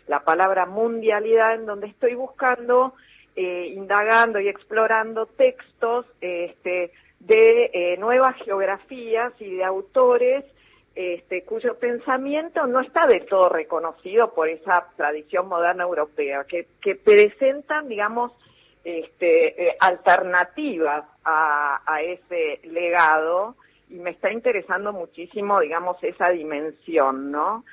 la 0.06 0.20
palabra 0.20 0.66
mundialidad, 0.66 1.54
en 1.54 1.64
donde 1.64 1.86
estoy 1.86 2.14
buscando, 2.14 2.92
eh, 3.34 3.72
indagando 3.74 4.40
y 4.40 4.48
explorando 4.48 5.24
textos 5.24 6.04
este, 6.20 6.92
de 7.20 7.70
eh, 7.72 7.96
nuevas 7.96 8.36
geografías 8.44 9.32
y 9.40 9.56
de 9.56 9.64
autores 9.64 10.44
este, 10.94 11.44
cuyo 11.44 11.78
pensamiento 11.78 12.66
no 12.66 12.82
está 12.82 13.06
del 13.06 13.24
todo 13.24 13.48
reconocido 13.48 14.34
por 14.34 14.50
esa 14.50 14.86
tradición 14.98 15.48
moderna 15.48 15.84
europea, 15.84 16.44
que, 16.44 16.68
que 16.82 16.94
presentan, 16.94 17.88
digamos, 17.88 18.32
este, 18.84 19.68
eh, 19.68 19.76
alternativas 19.80 21.04
a, 21.24 21.80
a 21.86 22.02
ese 22.02 22.60
legado 22.64 23.56
y 23.88 23.94
me 23.94 24.10
está 24.10 24.30
interesando 24.32 24.92
muchísimo, 24.92 25.60
digamos, 25.60 25.96
esa 26.02 26.30
dimensión, 26.30 27.30
¿no? 27.30 27.64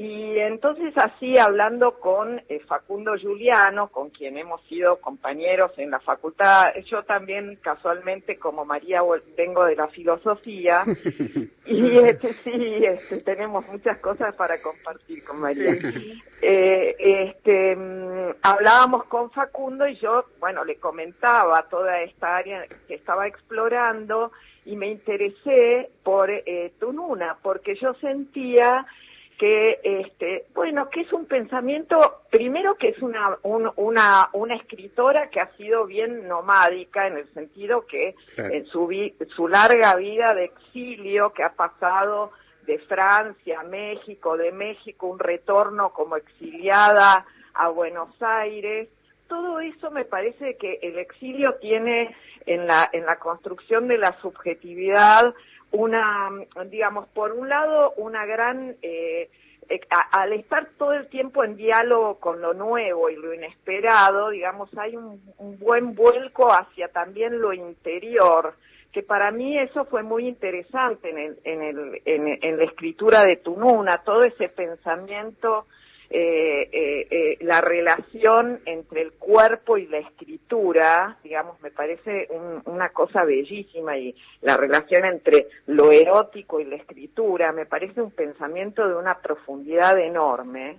Y 0.00 0.38
entonces 0.38 0.96
así 0.96 1.36
hablando 1.36 2.00
con 2.00 2.40
eh, 2.48 2.60
Facundo 2.66 3.16
Giuliano, 3.16 3.88
con 3.88 4.08
quien 4.08 4.38
hemos 4.38 4.62
sido 4.62 4.98
compañeros 4.98 5.72
en 5.76 5.90
la 5.90 6.00
facultad, 6.00 6.72
yo 6.86 7.02
también 7.02 7.58
casualmente 7.60 8.38
como 8.38 8.64
María 8.64 9.02
vengo 9.36 9.66
de 9.66 9.76
la 9.76 9.88
filosofía 9.88 10.84
y 11.66 11.98
este, 11.98 12.32
sí, 12.32 12.82
este, 12.82 13.20
tenemos 13.20 13.68
muchas 13.68 13.98
cosas 13.98 14.34
para 14.36 14.62
compartir 14.62 15.22
con 15.22 15.38
María. 15.38 15.76
Eh, 16.40 16.96
este, 16.98 17.76
mm, 17.76 18.36
hablábamos 18.40 19.04
con 19.04 19.30
Facundo 19.30 19.86
y 19.86 19.96
yo, 19.96 20.24
bueno, 20.38 20.64
le 20.64 20.76
comentaba 20.76 21.68
toda 21.68 22.00
esta 22.00 22.38
área 22.38 22.64
que 22.88 22.94
estaba 22.94 23.26
explorando 23.26 24.32
y 24.64 24.76
me 24.76 24.88
interesé 24.88 25.90
por 26.02 26.30
eh, 26.30 26.72
Tununa 26.80 27.36
porque 27.42 27.74
yo 27.74 27.92
sentía 28.00 28.86
que 29.40 29.80
este 29.82 30.44
bueno 30.54 30.90
que 30.90 31.00
es 31.00 31.12
un 31.14 31.24
pensamiento 31.24 32.20
primero 32.30 32.74
que 32.74 32.88
es 32.88 32.98
una 32.98 33.38
una 33.42 34.28
una 34.34 34.54
escritora 34.54 35.30
que 35.30 35.40
ha 35.40 35.50
sido 35.56 35.86
bien 35.86 36.28
nomádica 36.28 37.06
en 37.06 37.16
el 37.16 37.32
sentido 37.32 37.86
que 37.86 38.14
en 38.36 38.66
su 38.66 38.86
su 39.34 39.48
larga 39.48 39.96
vida 39.96 40.34
de 40.34 40.44
exilio 40.44 41.32
que 41.32 41.42
ha 41.42 41.54
pasado 41.54 42.32
de 42.66 42.80
Francia 42.80 43.60
a 43.60 43.64
México 43.64 44.36
de 44.36 44.52
México 44.52 45.06
un 45.06 45.18
retorno 45.18 45.94
como 45.94 46.16
exiliada 46.16 47.24
a 47.54 47.68
Buenos 47.70 48.10
Aires 48.20 48.90
todo 49.26 49.58
eso 49.60 49.90
me 49.90 50.04
parece 50.04 50.58
que 50.58 50.80
el 50.82 50.98
exilio 50.98 51.54
tiene 51.62 52.14
en 52.44 52.66
la 52.66 52.90
en 52.92 53.06
la 53.06 53.16
construcción 53.16 53.88
de 53.88 53.96
la 53.96 54.20
subjetividad 54.20 55.32
una, 55.72 56.30
digamos, 56.66 57.08
por 57.08 57.32
un 57.32 57.48
lado, 57.48 57.92
una 57.96 58.26
gran, 58.26 58.76
eh, 58.82 59.30
eh 59.68 59.80
al 60.12 60.32
estar 60.32 60.68
todo 60.76 60.92
el 60.92 61.08
tiempo 61.08 61.44
en 61.44 61.56
diálogo 61.56 62.18
con 62.18 62.40
lo 62.40 62.54
nuevo 62.54 63.08
y 63.08 63.16
lo 63.16 63.32
inesperado, 63.32 64.30
digamos, 64.30 64.70
hay 64.76 64.96
un, 64.96 65.20
buen 65.58 65.94
vuelco 65.94 66.52
hacia 66.52 66.88
también 66.88 67.40
lo 67.40 67.52
interior, 67.52 68.54
que 68.92 69.02
para 69.02 69.30
mí 69.30 69.58
eso 69.58 69.84
fue 69.84 70.02
muy 70.02 70.26
interesante 70.26 71.10
en, 71.10 71.18
el, 71.18 71.38
en, 71.44 71.62
el, 71.62 72.38
en 72.42 72.56
la 72.56 72.64
escritura 72.64 73.24
de 73.24 73.36
Tununa, 73.36 74.02
todo 74.04 74.22
ese 74.24 74.48
pensamiento 74.48 75.66
eh, 76.12 76.68
eh, 76.72 77.06
eh, 77.08 77.36
la 77.42 77.60
relación 77.60 78.58
entre 78.66 79.02
el 79.02 79.12
cuerpo 79.12 79.78
y 79.78 79.86
la 79.86 79.98
escritura, 79.98 81.16
digamos, 81.22 81.62
me 81.62 81.70
parece 81.70 82.26
una 82.64 82.88
cosa 82.88 83.22
bellísima 83.24 83.96
y 83.96 84.16
la 84.42 84.56
relación 84.56 85.04
entre 85.04 85.46
lo 85.66 85.92
erótico 85.92 86.58
y 86.58 86.64
la 86.64 86.74
escritura 86.74 87.52
me 87.52 87.64
parece 87.64 88.02
un 88.02 88.10
pensamiento 88.10 88.88
de 88.88 88.96
una 88.96 89.20
profundidad 89.20 90.00
enorme, 90.00 90.78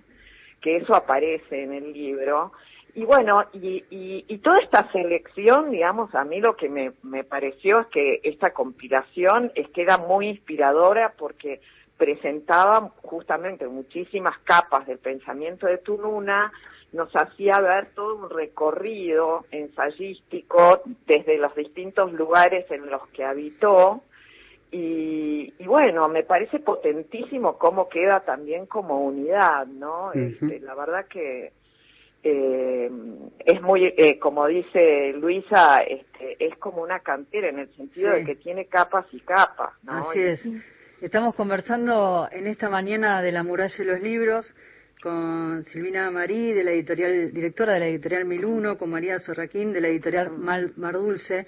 que 0.60 0.76
eso 0.76 0.94
aparece 0.94 1.62
en 1.62 1.72
el 1.72 1.94
libro. 1.94 2.52
Y 2.94 3.06
bueno, 3.06 3.46
y, 3.54 3.86
y, 3.88 4.38
toda 4.38 4.60
esta 4.60 4.92
selección, 4.92 5.70
digamos, 5.70 6.14
a 6.14 6.24
mí 6.24 6.40
lo 6.40 6.56
que 6.56 6.68
me, 6.68 6.92
me 7.02 7.24
pareció 7.24 7.80
es 7.80 7.86
que 7.86 8.20
esta 8.22 8.52
compilación 8.52 9.50
es 9.54 9.66
que 9.70 9.80
era 9.80 9.96
muy 9.96 10.28
inspiradora 10.28 11.14
porque 11.16 11.62
presentaba 12.02 12.90
justamente 13.02 13.68
muchísimas 13.68 14.36
capas 14.40 14.88
del 14.88 14.98
pensamiento 14.98 15.68
de 15.68 15.78
Tununa, 15.78 16.50
nos 16.92 17.14
hacía 17.14 17.60
ver 17.60 17.90
todo 17.94 18.16
un 18.16 18.28
recorrido 18.28 19.44
ensayístico 19.52 20.82
desde 21.06 21.38
los 21.38 21.54
distintos 21.54 22.12
lugares 22.12 22.68
en 22.72 22.90
los 22.90 23.06
que 23.10 23.22
habitó. 23.22 24.02
Y, 24.72 25.54
bueno, 25.64 26.08
me 26.08 26.24
parece 26.24 26.58
potentísimo 26.58 27.56
cómo 27.56 27.88
queda 27.88 28.18
también 28.24 28.66
como 28.66 29.04
unidad, 29.04 29.68
¿no? 29.68 30.12
Este, 30.12 30.58
la 30.58 30.74
verdad 30.74 31.06
que 31.06 31.52
eh, 32.24 32.90
es 33.46 33.62
muy, 33.62 33.94
eh, 33.96 34.18
como 34.18 34.48
dice 34.48 35.12
Luisa, 35.12 35.82
este, 35.82 36.44
es 36.44 36.56
como 36.56 36.82
una 36.82 36.98
cantera 36.98 37.48
en 37.48 37.60
el 37.60 37.72
sentido 37.76 38.10
de 38.10 38.24
que 38.24 38.34
tiene 38.34 38.66
capas 38.66 39.06
y 39.12 39.20
capas, 39.20 39.74
¿no? 39.84 39.92
Así 39.92 40.20
es. 40.20 40.48
Estamos 41.02 41.34
conversando 41.34 42.28
en 42.30 42.46
esta 42.46 42.70
mañana 42.70 43.20
de 43.22 43.32
la 43.32 43.42
muralla 43.42 43.74
de 43.76 43.84
los 43.84 44.00
libros 44.00 44.54
con 45.02 45.64
Silvina 45.64 46.08
Marí, 46.12 46.52
de 46.52 46.62
la 46.62 46.70
editorial, 46.70 47.32
directora 47.32 47.72
de 47.72 47.80
la 47.80 47.86
editorial 47.88 48.24
Miluno, 48.24 48.78
con 48.78 48.90
María 48.90 49.18
Sorraquín, 49.18 49.72
de 49.72 49.80
la 49.80 49.88
editorial 49.88 50.30
Mar 50.30 50.92
Dulce. 50.92 51.44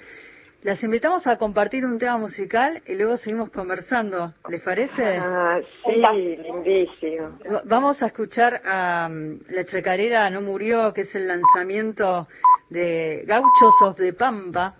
Las 0.64 0.82
invitamos 0.82 1.28
a 1.28 1.38
compartir 1.38 1.86
un 1.86 2.00
tema 2.00 2.18
musical 2.18 2.82
y 2.84 2.96
luego 2.96 3.16
seguimos 3.16 3.50
conversando. 3.50 4.34
¿Les 4.48 4.60
parece? 4.60 5.18
Ah, 5.20 5.60
sí, 5.84 6.36
lindísimo. 6.42 7.38
Vamos 7.64 8.02
a 8.02 8.06
escuchar 8.06 8.60
a 8.64 9.08
um, 9.08 9.38
La 9.50 9.64
Chacarera 9.64 10.28
No 10.30 10.40
Murió, 10.42 10.92
que 10.92 11.02
es 11.02 11.14
el 11.14 11.28
lanzamiento 11.28 12.26
de 12.70 13.22
Gauchos 13.24 13.82
of 13.82 13.96
the 13.98 14.14
Pampa. 14.14 14.74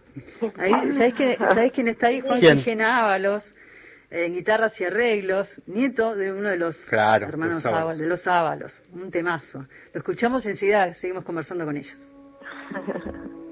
Ahí, 0.56 0.72
¿sabéis, 0.94 1.72
quién 1.72 1.86
está 1.86 2.08
ahí? 2.08 2.20
Juan 2.20 2.80
Ábalos 2.80 3.54
en 4.14 4.32
guitarras 4.32 4.80
y 4.80 4.84
arreglos, 4.84 5.60
nieto 5.66 6.14
de 6.14 6.32
uno 6.32 6.48
de 6.48 6.56
los 6.56 6.76
hermanos 6.92 7.98
de 7.98 8.06
los 8.06 8.26
Ábalos, 8.26 8.82
un 8.92 9.10
temazo. 9.10 9.66
Lo 9.92 9.98
escuchamos 9.98 10.46
enseguida, 10.46 10.94
seguimos 10.94 11.24
conversando 11.24 11.64
con 11.64 11.76
ellos. 11.76 11.96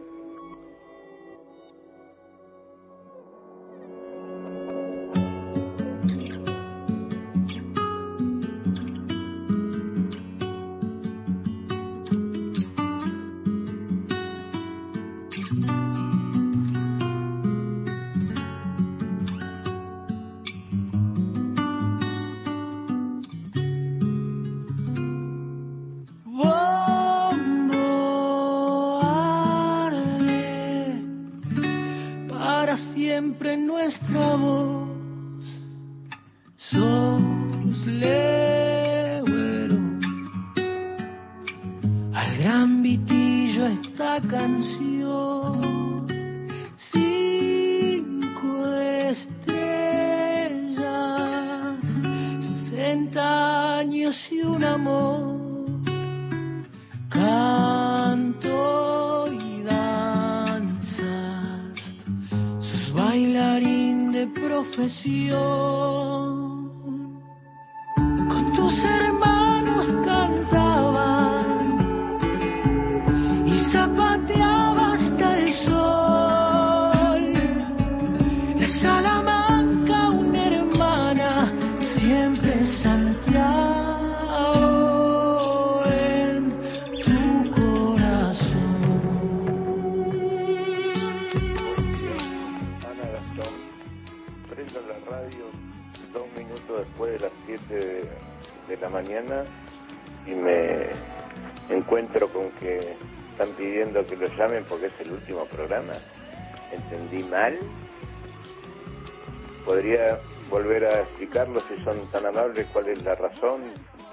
amables 112.32 112.66
cuál 112.72 112.88
es 112.88 113.02
la 113.02 113.14
razón? 113.14 113.60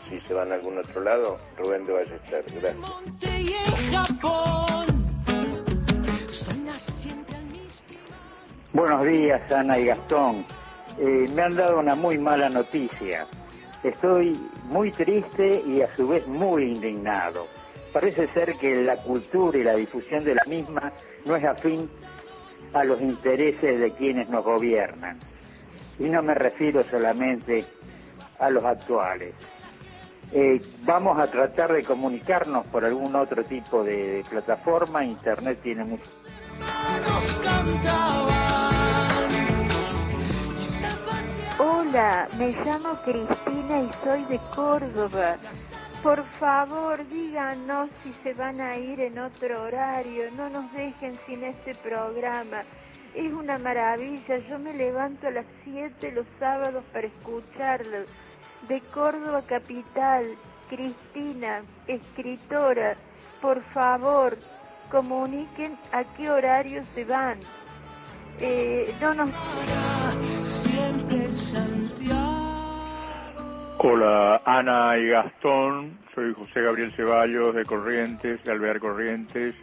Si 0.10 0.20
se 0.22 0.34
van 0.34 0.52
a 0.52 0.56
algún 0.56 0.78
otro 0.78 1.02
lado, 1.02 1.40
Rubén 1.58 1.86
de 1.86 1.94
Ballester, 1.94 2.44
gracias. 2.60 2.76
Buenos 8.74 9.06
días, 9.06 9.52
Ana 9.52 9.80
y 9.80 9.86
Gastón. 9.86 10.46
Eh, 10.98 11.30
me 11.34 11.42
han 11.42 11.56
dado 11.56 11.80
una 11.80 11.96
muy 11.96 12.18
mala 12.18 12.50
noticia. 12.50 13.26
Estoy 13.84 14.38
muy 14.66 14.92
triste 14.92 15.64
y 15.66 15.82
a 15.82 15.96
su 15.96 16.08
vez 16.08 16.28
muy 16.28 16.64
indignado. 16.74 17.48
Parece 17.94 18.28
ser 18.34 18.54
que 18.54 18.84
la 18.84 18.98
cultura 18.98 19.58
y 19.58 19.64
la 19.64 19.76
difusión 19.76 20.24
de 20.24 20.36
la 20.36 20.44
misma 20.46 20.92
no 21.26 21.36
es 21.36 21.44
afín 21.44 21.90
a 22.74 22.84
los 22.84 23.02
intereses 23.02 23.80
de 23.80 23.92
quienes 23.94 24.30
nos 24.30 24.44
gobiernan. 24.44 25.18
Y 25.98 26.04
no 26.04 26.22
me 26.22 26.34
refiero 26.34 26.84
solamente 26.90 27.66
a 28.40 28.50
los 28.50 28.64
actuales. 28.64 29.36
Eh, 30.32 30.62
vamos 30.84 31.20
a 31.20 31.26
tratar 31.28 31.74
de 31.74 31.84
comunicarnos 31.84 32.66
por 32.68 32.86
algún 32.86 33.16
otro 33.16 33.44
tipo 33.46 33.84
de, 33.84 34.24
plataforma. 34.30 35.04
Internet 35.04 35.60
tiene 35.64 35.84
mucho. 35.84 36.04
Hola, 41.58 42.30
me 42.38 42.52
llamo 42.64 43.02
Cristina 43.04 43.82
y 43.82 43.92
soy 44.04 44.24
de 44.26 44.40
Córdoba. 44.56 45.38
Por 46.04 46.24
favor, 46.40 47.06
díganos 47.10 47.90
si 48.04 48.14
se 48.24 48.34
van 48.34 48.62
a 48.62 48.78
ir 48.78 49.02
en 49.02 49.20
otro 49.20 49.64
horario, 49.64 50.32
no 50.32 50.50
nos 50.50 50.72
dejen 50.72 51.20
sin 51.26 51.44
este 51.44 51.76
programa. 51.76 52.64
Es 53.16 53.34
una 53.34 53.58
maravilla, 53.58 54.38
yo 54.48 54.60
me 54.60 54.74
levanto 54.74 55.28
a 55.28 55.32
las 55.32 55.46
7 55.66 56.12
los 56.12 56.26
sábados 56.40 56.84
para 56.94 57.08
escucharlo. 57.08 57.98
De 58.68 58.82
Córdoba 58.94 59.42
Capital, 59.48 60.26
Cristina, 60.70 61.64
escritora, 61.88 62.96
por 63.42 63.62
favor, 63.74 64.38
comuniquen 64.92 65.78
a 65.92 66.04
qué 66.16 66.30
horario 66.30 66.84
se 66.94 67.06
van. 67.06 67.40
Eh, 68.40 68.94
no 69.02 69.14
nos... 69.14 69.30
Hola, 73.82 74.42
Ana 74.46 74.98
y 74.98 75.08
Gastón. 75.08 75.98
Soy 76.14 76.34
José 76.34 76.62
Gabriel 76.62 76.94
Ceballos 76.96 77.56
de 77.56 77.64
Corrientes, 77.64 78.44
de 78.44 78.52
Alvear 78.52 78.80
Corrientes. 78.80 79.56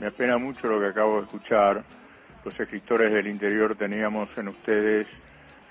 Me 0.00 0.06
apena 0.06 0.38
mucho 0.38 0.66
lo 0.66 0.80
que 0.80 0.86
acabo 0.86 1.18
de 1.18 1.24
escuchar. 1.24 1.84
Los 2.44 2.58
escritores 2.58 3.12
del 3.12 3.26
interior 3.26 3.76
teníamos 3.76 4.36
en 4.38 4.48
ustedes 4.48 5.06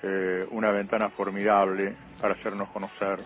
eh, 0.04 0.48
una 0.52 0.72
ventana 0.72 1.10
formidable 1.10 1.96
para 2.22 2.34
hacernos 2.34 2.70
conocer 2.70 3.20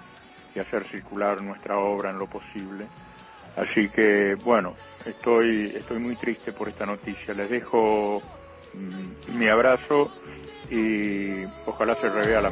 y 0.55 0.59
hacer 0.59 0.87
circular 0.89 1.41
nuestra 1.41 1.77
obra 1.77 2.09
en 2.09 2.19
lo 2.19 2.27
posible. 2.27 2.87
Así 3.55 3.89
que, 3.89 4.35
bueno, 4.43 4.75
estoy, 5.05 5.65
estoy 5.75 5.99
muy 5.99 6.15
triste 6.15 6.51
por 6.51 6.69
esta 6.69 6.85
noticia. 6.85 7.33
Les 7.33 7.49
dejo 7.49 8.21
mm, 8.73 9.37
mi 9.37 9.47
abrazo 9.47 10.11
y 10.69 11.43
ojalá 11.65 11.95
se 12.01 12.09
revea 12.09 12.41
la... 12.41 12.51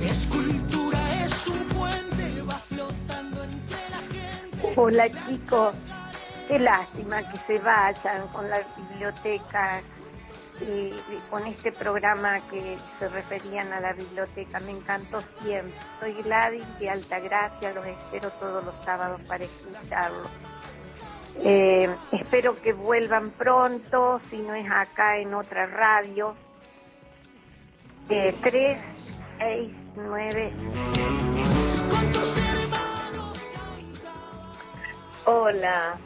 Escultura 0.00 1.24
es 1.24 1.46
un 1.46 1.68
puente, 1.68 2.42
va 2.42 2.58
flotando 2.68 3.44
entre 3.44 3.90
la 3.90 3.98
gente. 3.98 4.72
Hola 4.76 5.08
chicos, 5.26 5.74
qué 6.48 6.58
lástima 6.58 7.30
que 7.30 7.38
se 7.46 7.58
vayan 7.58 8.26
con 8.28 8.48
la 8.50 8.60
biblioteca 8.76 9.82
y 10.60 10.92
con 11.30 11.46
este 11.46 11.72
programa 11.72 12.40
que 12.48 12.76
se 12.98 13.08
referían 13.08 13.72
a 13.72 13.80
la 13.80 13.92
biblioteca. 13.92 14.60
Me 14.60 14.72
encantó 14.72 15.22
siempre. 15.42 15.74
Soy 16.00 16.14
Gladys 16.22 16.78
de 16.78 16.90
Altagracia, 16.90 17.72
los 17.72 17.86
espero 17.86 18.30
todos 18.32 18.64
los 18.64 18.74
sábados 18.84 19.20
para 19.28 19.44
escucharlo. 19.44 20.28
Eh, 21.40 21.88
espero 22.12 22.60
que 22.60 22.72
vuelvan 22.72 23.30
pronto, 23.30 24.20
si 24.28 24.38
no 24.38 24.54
es 24.54 24.68
acá 24.70 25.18
en 25.18 25.34
otra 25.34 25.66
radio. 25.66 26.34
Eh, 28.08 28.34
3, 28.42 28.78
6, 29.38 29.72
9. 29.96 30.52
Con 31.90 32.12
tus 32.12 32.38
hermanos 32.38 33.44
Hola, 35.26 35.98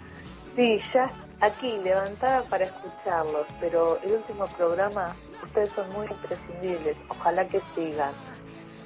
sí, 0.56 0.80
ya 0.92 1.21
aquí 1.42 1.76
levantada 1.78 2.42
para 2.44 2.64
escucharlos, 2.64 3.46
pero 3.60 4.00
el 4.02 4.12
último 4.12 4.46
programa, 4.56 5.14
ustedes 5.42 5.70
son 5.72 5.92
muy 5.92 6.06
imprescindibles, 6.06 6.96
ojalá 7.08 7.46
que 7.48 7.60
sigan. 7.74 8.14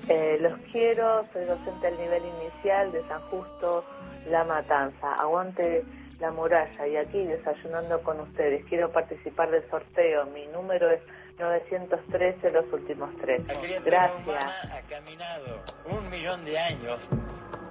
Eh, 0.09 0.38
los 0.40 0.59
quiero, 0.73 1.27
soy 1.33 1.45
docente 1.45 1.87
al 1.87 1.99
nivel 1.99 2.23
inicial 2.25 2.92
de 2.92 3.07
San 3.09 3.21
Justo, 3.29 3.85
La 4.29 4.45
Matanza, 4.45 5.14
aguante 5.14 5.85
la 6.19 6.31
muralla 6.31 6.87
y 6.87 6.97
aquí 6.97 7.27
desayunando 7.27 8.03
con 8.03 8.21
ustedes. 8.21 8.64
Quiero 8.66 8.90
participar 8.90 9.51
del 9.51 9.69
sorteo, 9.69 10.25
mi 10.27 10.47
número 10.47 10.90
es 10.90 11.03
913, 11.38 12.51
los 12.53 12.73
últimos 12.73 13.11
tres. 13.21 13.42
Gracias. 13.85 14.73
ha 14.73 14.81
caminado 14.88 15.62
un 15.90 16.09
millón 16.09 16.42
de 16.47 16.59
años, 16.59 17.07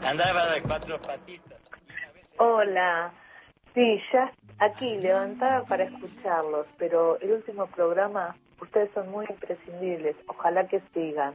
andaba 0.03 0.53
de 0.53 0.61
cuatro 0.61 1.01
patitas. 1.01 1.59
Hola, 2.37 3.11
sí, 3.73 3.99
ya 4.13 4.31
aquí 4.59 4.97
levantada 4.97 5.63
para 5.63 5.83
escucharlos, 5.85 6.67
pero 6.77 7.19
el 7.19 7.33
último 7.33 7.67
programa, 7.67 8.35
ustedes 8.61 8.89
son 8.93 9.09
muy 9.11 9.25
imprescindibles, 9.29 10.15
ojalá 10.27 10.67
que 10.67 10.81
sigan. 10.93 11.33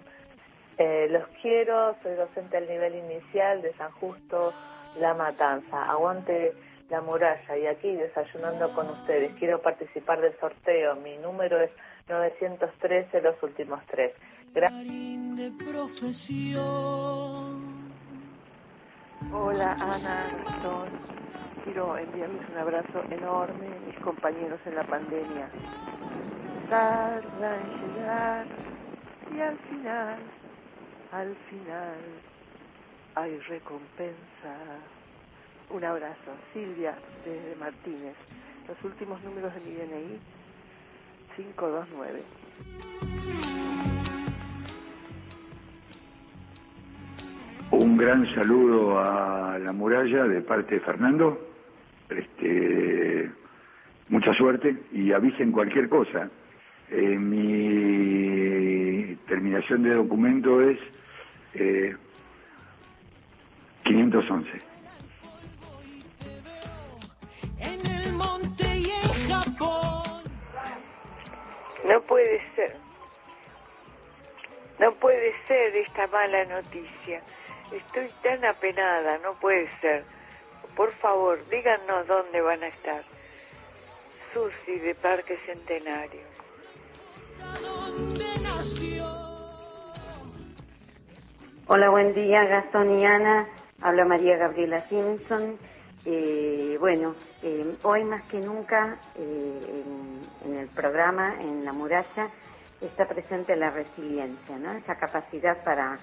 Eh, 0.79 1.09
los 1.11 1.27
quiero, 1.43 1.95
soy 2.03 2.15
docente 2.15 2.57
al 2.57 2.67
nivel 2.69 2.95
inicial 2.95 3.61
de 3.61 3.75
San 3.75 3.91
Justo, 3.93 4.53
La 4.99 5.15
Matanza, 5.15 5.91
aguante 5.91 6.55
la 6.89 7.01
muralla 7.01 7.57
y 7.57 7.67
aquí 7.67 7.95
desayunando 7.95 8.73
con 8.75 8.89
ustedes. 8.89 9.33
Quiero 9.39 9.61
participar 9.61 10.21
del 10.21 10.37
sorteo, 10.41 10.97
mi 10.97 11.17
número 11.19 11.61
es 11.61 11.71
913, 12.09 13.21
los 13.21 13.41
últimos 13.43 13.81
tres. 13.87 14.13
Gracias. 14.53 14.83
Hola 19.33 19.73
Ana, 19.75 20.43
Gastón. 20.45 21.30
Quiero 21.65 21.97
enviarles 21.99 22.49
un 22.51 22.59
abrazo 22.59 23.05
enorme 23.11 23.67
a 23.67 23.87
mis 23.87 23.99
compañeros 24.01 24.59
en 24.65 24.75
la 24.75 24.85
pandemia. 24.85 25.51
Tarda 26.71 27.57
en 27.57 27.95
llegar 27.95 28.47
y 29.35 29.41
al 29.41 29.59
final, 29.59 30.19
al 31.13 31.37
final, 31.51 31.99
hay 33.15 33.39
recompensa. 33.41 34.57
Un 35.69 35.85
abrazo. 35.85 36.33
Silvia 36.53 36.95
desde 37.25 37.55
Martínez. 37.57 38.17
Los 38.67 38.83
últimos 38.83 39.23
números 39.23 39.53
de 39.55 39.61
mi 39.61 39.75
DNI, 39.75 40.19
529. 41.37 42.23
gran 48.01 48.25
saludo 48.35 48.99
a 48.99 49.50
de 50.09 50.41
parte 50.41 50.77
de 50.77 50.81
Fernando. 50.81 51.39
Este, 52.09 53.31
mucha 54.09 54.33
suerte 54.35 54.75
y 54.93 55.13
avisen 55.13 55.53
cualquier 55.53 55.91
cosa. 55.91 56.31
Eh, 56.91 57.19
mi 57.19 59.15
terminación 59.29 59.83
de 59.83 59.95
documento 59.95 60.63
es 60.63 60.79
eh, 61.55 61.95
511. 63.85 64.49
En 67.59 67.87
el 67.87 68.13
monte 68.15 68.79
y 68.79 68.91
en 68.91 69.29
Japón. 69.29 70.23
No 71.87 72.01
puede 72.09 72.41
ser. 72.57 72.75
No 74.79 74.95
puede 74.95 75.35
ser 75.47 75.77
esta 75.77 76.07
mala 76.07 76.47
noticia. 76.47 77.23
Estoy 77.73 78.11
tan 78.23 78.45
apenada, 78.45 79.19
no 79.19 79.35
puede 79.35 79.69
ser. 79.81 80.05
Por 80.77 80.93
favor, 80.95 81.39
díganos 81.51 82.07
dónde 82.07 82.41
van 82.41 82.63
a 82.63 82.69
estar. 82.69 83.05
Susi 84.33 84.79
de 84.81 84.95
Parque 84.97 85.39
Centenario. 85.47 86.23
Hola, 91.67 91.89
buen 91.91 92.15
día, 92.15 92.45
Gastón 92.45 92.99
y 92.99 93.07
Ana. 93.07 93.47
Habla 93.81 94.05
María 94.05 94.37
Gabriela 94.37 94.89
Simpson. 94.89 95.57
Eh, 96.05 96.77
bueno, 96.81 97.15
eh, 97.43 97.77
hoy 97.83 98.05
más 98.05 98.23
que 98.25 98.39
nunca 98.39 98.99
eh, 99.15 99.85
en, 99.85 100.51
en 100.51 100.59
el 100.59 100.69
programa, 100.69 101.37
en 101.41 101.65
la 101.65 101.73
muralla, 101.73 102.31
está 102.81 103.07
presente 103.07 103.55
la 103.55 103.71
resiliencia, 103.71 104.59
¿no? 104.59 104.73
Esa 104.73 104.97
capacidad 104.97 105.63
para, 105.63 105.99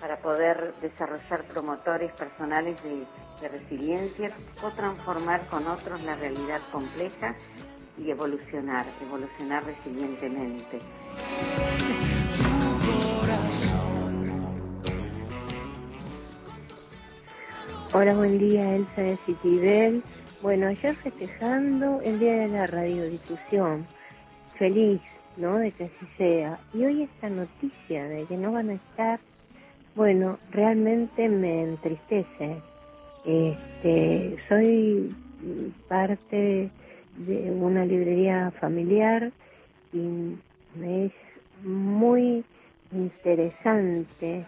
para 0.00 0.18
poder 0.18 0.74
desarrollar 0.80 1.44
promotores 1.44 2.12
personales 2.12 2.82
de, 2.82 3.04
de 3.40 3.48
resiliencia 3.48 4.32
o 4.62 4.70
transformar 4.70 5.46
con 5.48 5.66
otros 5.66 6.02
la 6.02 6.16
realidad 6.16 6.60
compleja 6.72 7.34
y 7.96 8.10
evolucionar, 8.10 8.86
evolucionar 9.02 9.64
resilientemente. 9.64 10.80
Hola, 17.92 18.14
buen 18.14 18.38
día, 18.38 18.76
Elsa 18.76 19.00
de 19.00 19.16
Citibel. 19.24 20.02
Bueno, 20.42 20.68
ayer 20.68 20.94
festejando 20.96 22.00
el 22.02 22.20
Día 22.20 22.34
de 22.34 22.48
la 22.48 22.66
Radiodifusión. 22.66 23.86
Feliz, 24.58 25.00
¿no? 25.36 25.56
De 25.56 25.72
que 25.72 25.84
así 25.84 26.06
sea. 26.16 26.60
Y 26.74 26.84
hoy 26.84 27.02
esta 27.04 27.28
noticia 27.28 28.04
de 28.04 28.24
que 28.26 28.36
no 28.36 28.52
van 28.52 28.70
a 28.70 28.74
estar, 28.74 29.18
bueno, 29.98 30.38
realmente 30.52 31.28
me 31.28 31.64
entristece. 31.64 32.62
Este, 33.26 34.36
soy 34.48 35.12
parte 35.88 36.70
de 37.16 37.50
una 37.50 37.84
librería 37.84 38.52
familiar 38.60 39.32
y 39.92 40.36
me 40.78 41.06
es 41.06 41.12
muy 41.64 42.44
interesante 42.92 44.46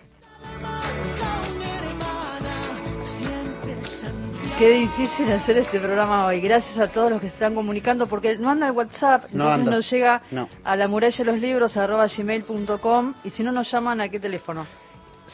Qué 4.57 4.71
difícil 4.71 5.33
hacer 5.33 5.57
este 5.57 5.81
programa 5.81 6.27
hoy. 6.27 6.41
Gracias 6.41 6.79
a 6.79 6.93
todos 6.93 7.11
los 7.11 7.21
que 7.21 7.29
se 7.29 7.33
están 7.35 7.55
comunicando, 7.55 8.07
porque 8.07 8.37
no 8.37 8.51
anda 8.51 8.67
el 8.69 8.73
WhatsApp, 8.73 9.25
No 9.33 9.45
entonces 9.49 9.75
nos 9.75 9.91
llega 9.91 10.23
No. 10.31 10.49
a 10.63 10.77
la 10.77 10.87
muralla 10.87 11.17
de 11.17 11.25
los 11.25 11.41
libros 11.41 11.77
arroba 11.77 12.07
gmail.com 12.07 13.15
y 13.25 13.31
si 13.31 13.43
no 13.43 13.53
nos 13.53 13.73
llaman, 13.73 14.01
¿a 14.03 14.09
qué 14.11 14.21
teléfono? 14.21 14.67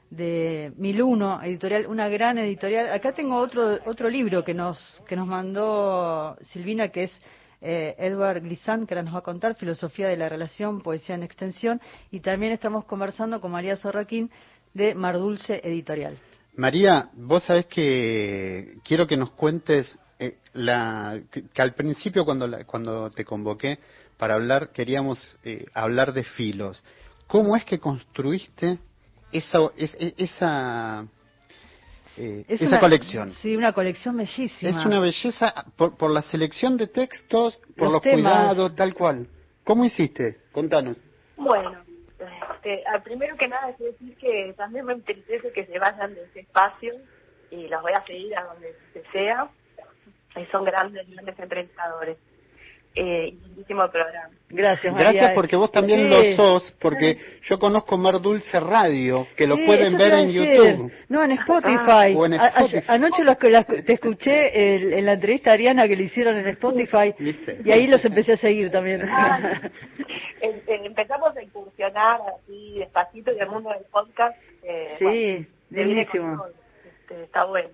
de 0.09 0.73
Miluno, 0.77 1.43
editorial, 1.43 1.87
una 1.87 2.09
gran 2.09 2.39
editorial. 2.39 2.93
Acá 2.93 3.13
tengo 3.13 3.39
otro 3.39 3.79
otro 3.87 4.09
libro 4.09 4.45
que 4.45 4.55
nos 4.55 5.03
que 5.09 5.17
nos 5.17 5.27
mandó 5.27 6.37
Silvina, 6.43 6.89
que 6.89 7.05
es 7.05 7.21
eh, 7.61 7.95
Edward 7.99 8.43
Glissant, 8.43 8.87
que 8.89 8.95
ahora 8.95 9.05
nos 9.05 9.15
va 9.15 9.19
a 9.19 9.23
contar 9.23 9.55
Filosofía 9.57 10.09
de 10.09 10.17
la 10.17 10.29
Relación, 10.29 10.81
Poesía 10.81 11.15
en 11.15 11.23
Extensión, 11.23 11.81
y 12.11 12.21
también 12.21 12.53
estamos 12.53 12.85
conversando 12.85 13.41
con 13.41 13.51
María 13.53 13.77
Sorraquín 13.77 14.31
de 14.75 14.95
Mar 14.95 15.17
Dulce 15.19 15.61
Editorial. 15.65 16.19
María, 16.57 17.11
vos 17.15 17.45
sabés 17.45 17.67
que 17.67 18.77
quiero 18.85 19.07
que 19.07 19.17
nos 19.17 19.31
cuentes 19.33 19.97
eh, 20.19 20.39
la 20.55 21.21
que, 21.31 21.45
al 21.61 21.75
principio 21.75 22.25
cuando 22.25 22.47
la- 22.49 22.65
cuando 22.65 23.11
te 23.11 23.25
convoqué 23.25 23.79
para 24.17 24.35
hablar 24.35 24.71
queríamos 24.73 25.37
eh, 25.45 25.67
hablar 25.75 26.15
de 26.15 26.25
filos. 26.25 26.83
¿Cómo 27.27 27.55
es 27.57 27.65
que 27.67 27.79
construiste 27.79 28.79
esa 29.33 29.59
es- 29.77 29.95
es- 29.99 30.15
esa 30.17 31.07
eh, 32.17 32.45
Es 32.49 32.61
esa 32.63 32.73
una- 32.73 32.81
colección? 32.81 33.31
Sí, 33.33 33.57
una 33.57 33.73
colección 33.73 34.17
bellísima. 34.17 34.71
Es 34.71 34.85
una 34.85 35.01
belleza 35.01 35.53
por, 35.77 35.97
por 35.97 36.11
la 36.11 36.23
selección 36.23 36.77
de 36.77 36.87
textos, 36.87 37.61
por 37.77 37.91
Los 37.93 38.03
cuidados, 38.03 38.75
tal 38.75 38.95
cual. 38.95 39.29
¿Cómo 39.65 39.85
hiciste? 39.85 40.39
Contanos. 40.53 41.03
Bueno, 41.37 41.83
este, 42.55 42.85
al 42.87 43.03
primero 43.03 43.37
que 43.37 43.49
nada 43.49 43.75
quiero 43.77 43.93
decir 43.93 44.17
que 44.17 44.55
también 44.57 44.85
me 44.87 44.93
entristece 44.95 45.53
que 45.53 45.67
se 45.67 45.79
vayan 45.79 46.15
de 46.15 46.23
ese 46.25 46.41
espacio 46.41 46.95
y 47.51 47.69
los 47.69 47.83
voy 47.83 47.93
a 47.93 48.05
seguir 48.07 48.37
a 48.37 48.45
donde 48.45 48.75
se 48.93 49.03
sea. 49.13 49.49
Y 50.37 50.45
son 50.47 50.65
grandes, 50.65 51.09
grandes 51.09 51.39
entrevistadores. 51.39 52.19
Eh, 52.99 53.35
lindísimo 53.45 53.91
programa. 53.91 54.31
Gracias, 54.49 54.91
María. 54.93 55.11
Gracias 55.13 55.35
porque 55.35 55.55
vos 55.57 55.71
también 55.71 56.05
Sí. 56.05 56.09
lo 56.09 56.37
sos, 56.37 56.73
porque 56.81 57.19
yo 57.43 57.59
conozco 57.59 57.99
Mar 57.99 58.21
Dulce 58.23 58.59
Radio, 58.59 59.27
que 59.37 59.47
lo 59.47 59.57
Sí, 59.57 59.67
pueden 59.67 59.99
ver 59.99 60.15
en. 60.15 60.31
YouTube. 60.33 60.93
No, 61.09 61.23
en 61.23 61.33
Spotify. 61.33 61.77
Ah, 61.87 62.13
o 62.17 62.25
en 62.27 62.35
A- 62.35 62.45
a- 62.45 62.49
Spotify. 62.49 62.85
anoche 62.89 63.23
los 63.25 63.37
las- 63.43 63.67
te 63.67 63.93
escuché 63.93 64.77
el- 64.77 64.93
en 64.95 65.05
la 65.05 65.13
entrevista 65.13 65.51
a 65.51 65.55
Ariana 65.55 65.87
que 65.87 65.97
le 65.97 66.05
hicieron 66.05 66.37
en 66.37 66.47
Spotify 66.49 67.15
y 67.65 67.71
ahí 67.71 67.87
los 67.87 68.03
empecé 68.05 68.33
a 68.33 68.37
seguir 68.39 68.71
también. 68.71 69.01
Em- 70.41 70.61
empezamos 70.85 71.37
a 71.37 71.43
incursionar 71.43 72.21
así 72.39 72.79
despacito 72.79 73.31
en 73.33 73.41
el 73.43 73.49
mundo 73.49 73.71
del 73.71 73.85
podcast. 73.91 74.37
eh, 74.63 74.87
Sí, 74.99 75.05
bueno, 75.71 75.87
buenísimo. 75.89 76.45
este, 77.03 77.25
está 77.25 77.45
bueno. 77.45 77.69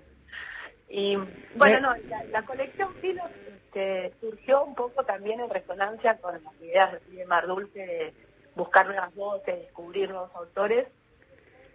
Y 0.95 1.16
bueno, 1.55 1.80
no, 1.80 1.95
la, 2.11 2.24
la 2.24 2.43
colección 2.45 2.95
Filos 2.97 3.30
este, 3.47 4.12
surgió 4.20 4.62
un 4.62 4.74
poco 4.74 5.03
también 5.05 5.40
en 5.40 5.49
resonancia 5.49 6.18
con 6.18 6.34
las 6.34 6.55
ideas 6.61 7.01
de 7.07 7.24
Mar 7.24 7.47
Dulce 7.47 7.78
de 7.78 8.14
buscar 8.55 8.84
nuevas 8.86 9.14
voces, 9.14 9.59
descubrir 9.59 10.11
nuevos 10.11 10.30
autores, 10.34 10.86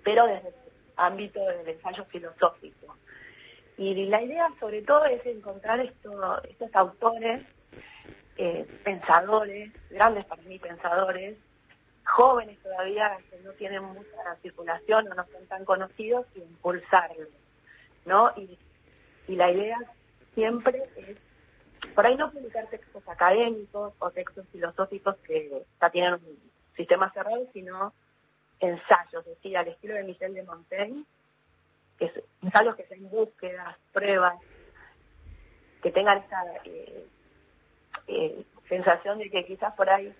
pero 0.04 0.28
desde 0.28 0.50
el 0.50 0.54
ámbito 0.98 1.44
del 1.48 1.68
ensayo 1.68 2.06
filosófico. 2.06 2.96
Y 3.76 4.06
la 4.06 4.22
idea 4.22 4.54
sobre 4.60 4.84
todo 4.84 5.06
es 5.06 5.26
encontrar 5.26 5.80
esto- 5.80 6.44
estos 6.44 6.70
autores, 6.76 7.42
eh, 8.38 8.68
pensadores, 8.84 9.74
grandes 9.90 10.26
para 10.26 10.44
mí 10.44 10.60
pensadores, 10.60 11.40
jóvenes 12.06 12.60
todavía 12.62 13.18
que 13.32 13.40
no 13.40 13.52
tienen 13.54 13.82
mucha 13.84 14.36
circulación 14.44 15.12
o 15.12 15.16
no 15.16 15.26
son 15.32 15.48
tan 15.48 15.66
conocidos, 15.66 16.28
y 16.36 16.42
impulsarlos, 16.42 17.30
¿no? 18.06 18.32
Y, 18.38 18.60
y 19.28 19.36
la 19.36 19.52
idea 19.52 19.78
siempre 20.34 20.84
es, 20.96 21.18
por 21.94 22.06
ahí 22.06 22.16
no 22.16 22.32
publicar 22.32 22.68
textos 22.68 23.08
académicos 23.08 23.94
o 24.00 24.12
textos 24.12 24.46
filosóficos 24.52 25.16
que 25.18 25.64
ya 25.82 25.90
tienen 25.90 26.14
un 26.14 26.40
sistema 26.76 27.12
cerrado, 27.12 27.48
sino 27.54 27.94
ensayos, 28.60 29.26
es 29.26 29.36
decir, 29.36 29.58
al 29.58 29.68
estilo 29.68 29.96
de 29.96 30.04
Michel 30.04 30.34
de 30.34 30.44
Montaigne, 30.44 31.04
ensayos 32.42 32.76
que 32.76 32.86
sean 32.86 33.10
búsquedas, 33.10 33.78
pruebas, 33.92 34.40
que 35.82 35.92
tengan 35.92 36.20
esta 36.20 36.44
eh, 36.66 37.08
eh, 38.08 38.46
sensación 38.68 39.20
de 39.20 39.30
que 39.30 39.46
quizás 39.46 39.74
por 39.76 39.90
ahí 39.90 40.14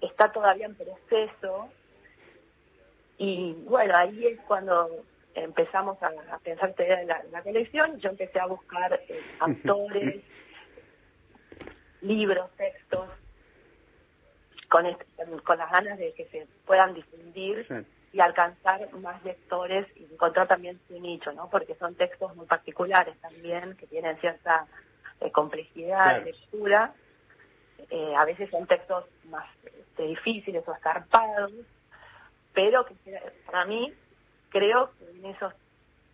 está 0.00 0.32
todavía 0.32 0.66
en 0.66 0.74
proceso. 0.74 1.68
Y 3.18 3.54
bueno, 3.64 3.94
ahí 3.96 4.26
es 4.26 4.40
cuando 4.42 5.04
empezamos 5.34 6.02
a, 6.02 6.08
a 6.34 6.38
pensar 6.40 6.70
esta 6.70 6.84
idea 6.84 6.98
de 6.98 7.06
la, 7.06 7.22
la 7.30 7.42
colección. 7.42 7.98
Yo 8.00 8.10
empecé 8.10 8.38
a 8.40 8.46
buscar 8.46 9.00
eh, 9.08 9.24
autores, 9.38 10.24
libros, 12.00 12.50
textos, 12.56 13.10
con, 14.68 14.86
este- 14.86 15.06
con- 15.44 15.58
las 15.58 15.70
ganas 15.70 15.98
de 15.98 16.12
que 16.14 16.26
se 16.26 16.48
puedan 16.64 16.94
difundir 16.94 17.66
y 18.12 18.20
alcanzar 18.20 18.90
más 18.94 19.22
lectores 19.24 19.86
y 19.96 20.04
encontrar 20.04 20.48
también 20.48 20.80
su 20.86 20.98
nicho, 21.00 21.32
¿no? 21.32 21.48
Porque 21.50 21.74
son 21.76 21.94
textos 21.96 22.34
muy 22.36 22.46
particulares 22.46 23.18
también, 23.20 23.76
que 23.76 23.86
tienen 23.86 24.18
cierta 24.20 24.68
eh, 25.20 25.30
complejidad 25.32 26.04
Claro. 26.04 26.18
de 26.24 26.32
lectura. 26.32 26.94
eh, 27.90 28.14
a 28.16 28.24
veces 28.24 28.50
son 28.50 28.66
textos 28.66 29.06
más 29.24 29.46
este, 29.64 30.02
difíciles 30.04 30.66
o 30.66 30.74
escarpados, 30.74 31.52
pero 32.52 32.84
que 32.86 32.94
para 33.46 33.64
mí 33.64 33.94
creo 34.52 34.90
que 34.98 35.18
en 35.18 35.24
esos 35.26 35.52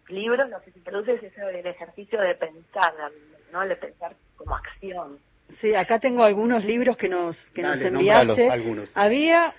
libros 0.09 0.49
lo 0.49 0.61
que 0.63 0.71
se 0.71 0.81
produce 0.81 1.15
es 1.15 1.23
ese, 1.25 1.43
el 1.61 1.67
ejercicio 1.67 2.21
de 2.21 2.35
pensar, 2.35 2.95
¿no? 3.53 3.67
De 3.67 3.77
pensar 3.77 4.15
como 4.37 4.55
acción. 4.57 5.19
Sí, 5.61 5.75
acá 5.75 5.99
tengo 5.99 6.23
algunos 6.25 6.65
libros 6.65 6.97
que 6.97 7.09
nos 7.09 7.51
que 7.53 7.63
Dale, 7.63 7.91
nos 7.91 8.01
enviaste. 8.01 8.51
algunos. 8.51 8.93
Había 8.97 9.55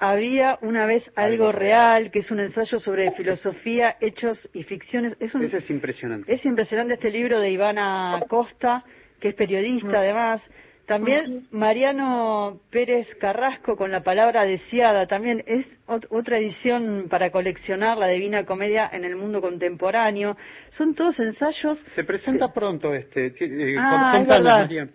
había 0.00 0.58
una 0.62 0.86
vez 0.86 1.10
algo, 1.16 1.46
Algo 1.48 1.52
real, 1.58 2.10
que 2.12 2.20
es 2.20 2.30
un 2.30 2.38
ensayo 2.40 2.78
sobre 2.78 3.10
filosofía, 3.12 3.96
hechos 4.00 4.48
y 4.52 4.62
ficciones. 4.62 5.16
Es 5.18 5.34
un, 5.34 5.42
Ese 5.42 5.56
es 5.58 5.70
impresionante. 5.70 6.32
es 6.32 6.44
impresionante 6.44 6.94
este 6.94 7.10
libro 7.10 7.40
de 7.40 7.50
Ivana 7.50 8.22
Costa, 8.28 8.84
que 9.20 9.28
es 9.28 9.34
periodista 9.34 9.98
además. 9.98 10.48
También 10.88 11.46
Mariano 11.50 12.60
Pérez 12.70 13.14
Carrasco 13.16 13.76
con 13.76 13.92
la 13.92 14.02
palabra 14.02 14.44
deseada. 14.44 15.06
También 15.06 15.44
es 15.46 15.66
ot- 15.86 16.06
otra 16.10 16.38
edición 16.38 17.08
para 17.10 17.30
coleccionar 17.30 17.98
la 17.98 18.06
Divina 18.06 18.46
Comedia 18.46 18.88
en 18.90 19.04
el 19.04 19.14
mundo 19.14 19.42
contemporáneo. 19.42 20.36
Son 20.70 20.94
todos 20.94 21.20
ensayos. 21.20 21.78
Se 21.94 22.04
presenta 22.04 22.52
pronto 22.54 22.94
este. 22.94 23.26
eh, 23.26 23.76
Ah, 23.78 24.18
es 24.20 24.26
verdad. 24.26 24.60
María. 24.62 24.88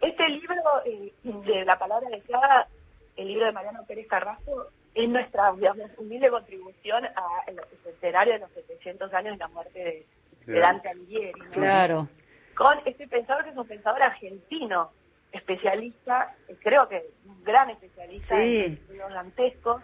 Este 0.00 0.28
libro 0.28 0.54
eh, 0.86 1.12
de 1.24 1.64
la 1.64 1.76
palabra 1.78 2.08
deseada, 2.08 2.68
el 3.16 3.26
libro 3.26 3.46
de 3.46 3.52
Mariano 3.52 3.84
Pérez 3.88 4.06
Carrasco, 4.06 4.68
es 4.94 5.08
nuestra 5.08 5.52
digamos, 5.52 5.90
humilde 5.98 6.30
contribución 6.30 7.04
a 7.06 7.50
el 7.50 7.56
centenario 7.82 8.34
de 8.34 8.38
los 8.38 8.50
700 8.52 9.12
años 9.12 9.32
de 9.32 9.38
la 9.38 9.48
muerte 9.48 10.06
de, 10.46 10.52
de 10.52 10.60
Dante 10.60 10.88
Alighieri. 10.90 11.40
¿no? 11.40 11.50
Claro. 11.50 12.08
Con 12.56 12.78
este 12.86 13.08
pensador 13.08 13.42
que 13.44 13.50
es 13.50 13.56
un 13.56 13.66
pensador 13.66 14.00
argentino, 14.02 14.90
especialista, 15.32 16.34
creo 16.60 16.88
que 16.88 17.04
un 17.26 17.42
gran 17.44 17.70
especialista 17.70 18.36
Sí. 18.36 18.78
en 18.90 18.98
dantescos. 19.12 19.82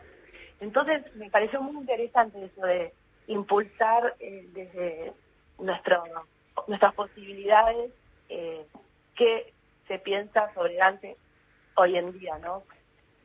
Entonces 0.61 1.15
me 1.17 1.31
pareció 1.31 1.61
muy 1.61 1.77
interesante 1.77 2.45
eso 2.45 2.67
de 2.67 2.93
impulsar 3.27 4.15
eh, 4.21 4.47
desde 4.53 5.13
nuestro, 5.59 6.03
nuestras 6.67 6.95
posibilidades 6.95 7.93
eh, 8.29 8.67
qué 9.15 9.53
se 9.87 9.99
piensa 9.99 10.53
sobre 10.55 10.77
Dante 10.77 11.17
hoy 11.77 11.97
en 11.97 12.19
día, 12.19 12.39
¿no? 12.39 12.65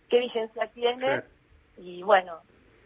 ¿Qué 0.09 0.19
vigencia 0.19 0.67
tiene? 0.67 0.99
Claro. 1.05 1.23
Y 1.77 2.03
bueno, 2.03 2.41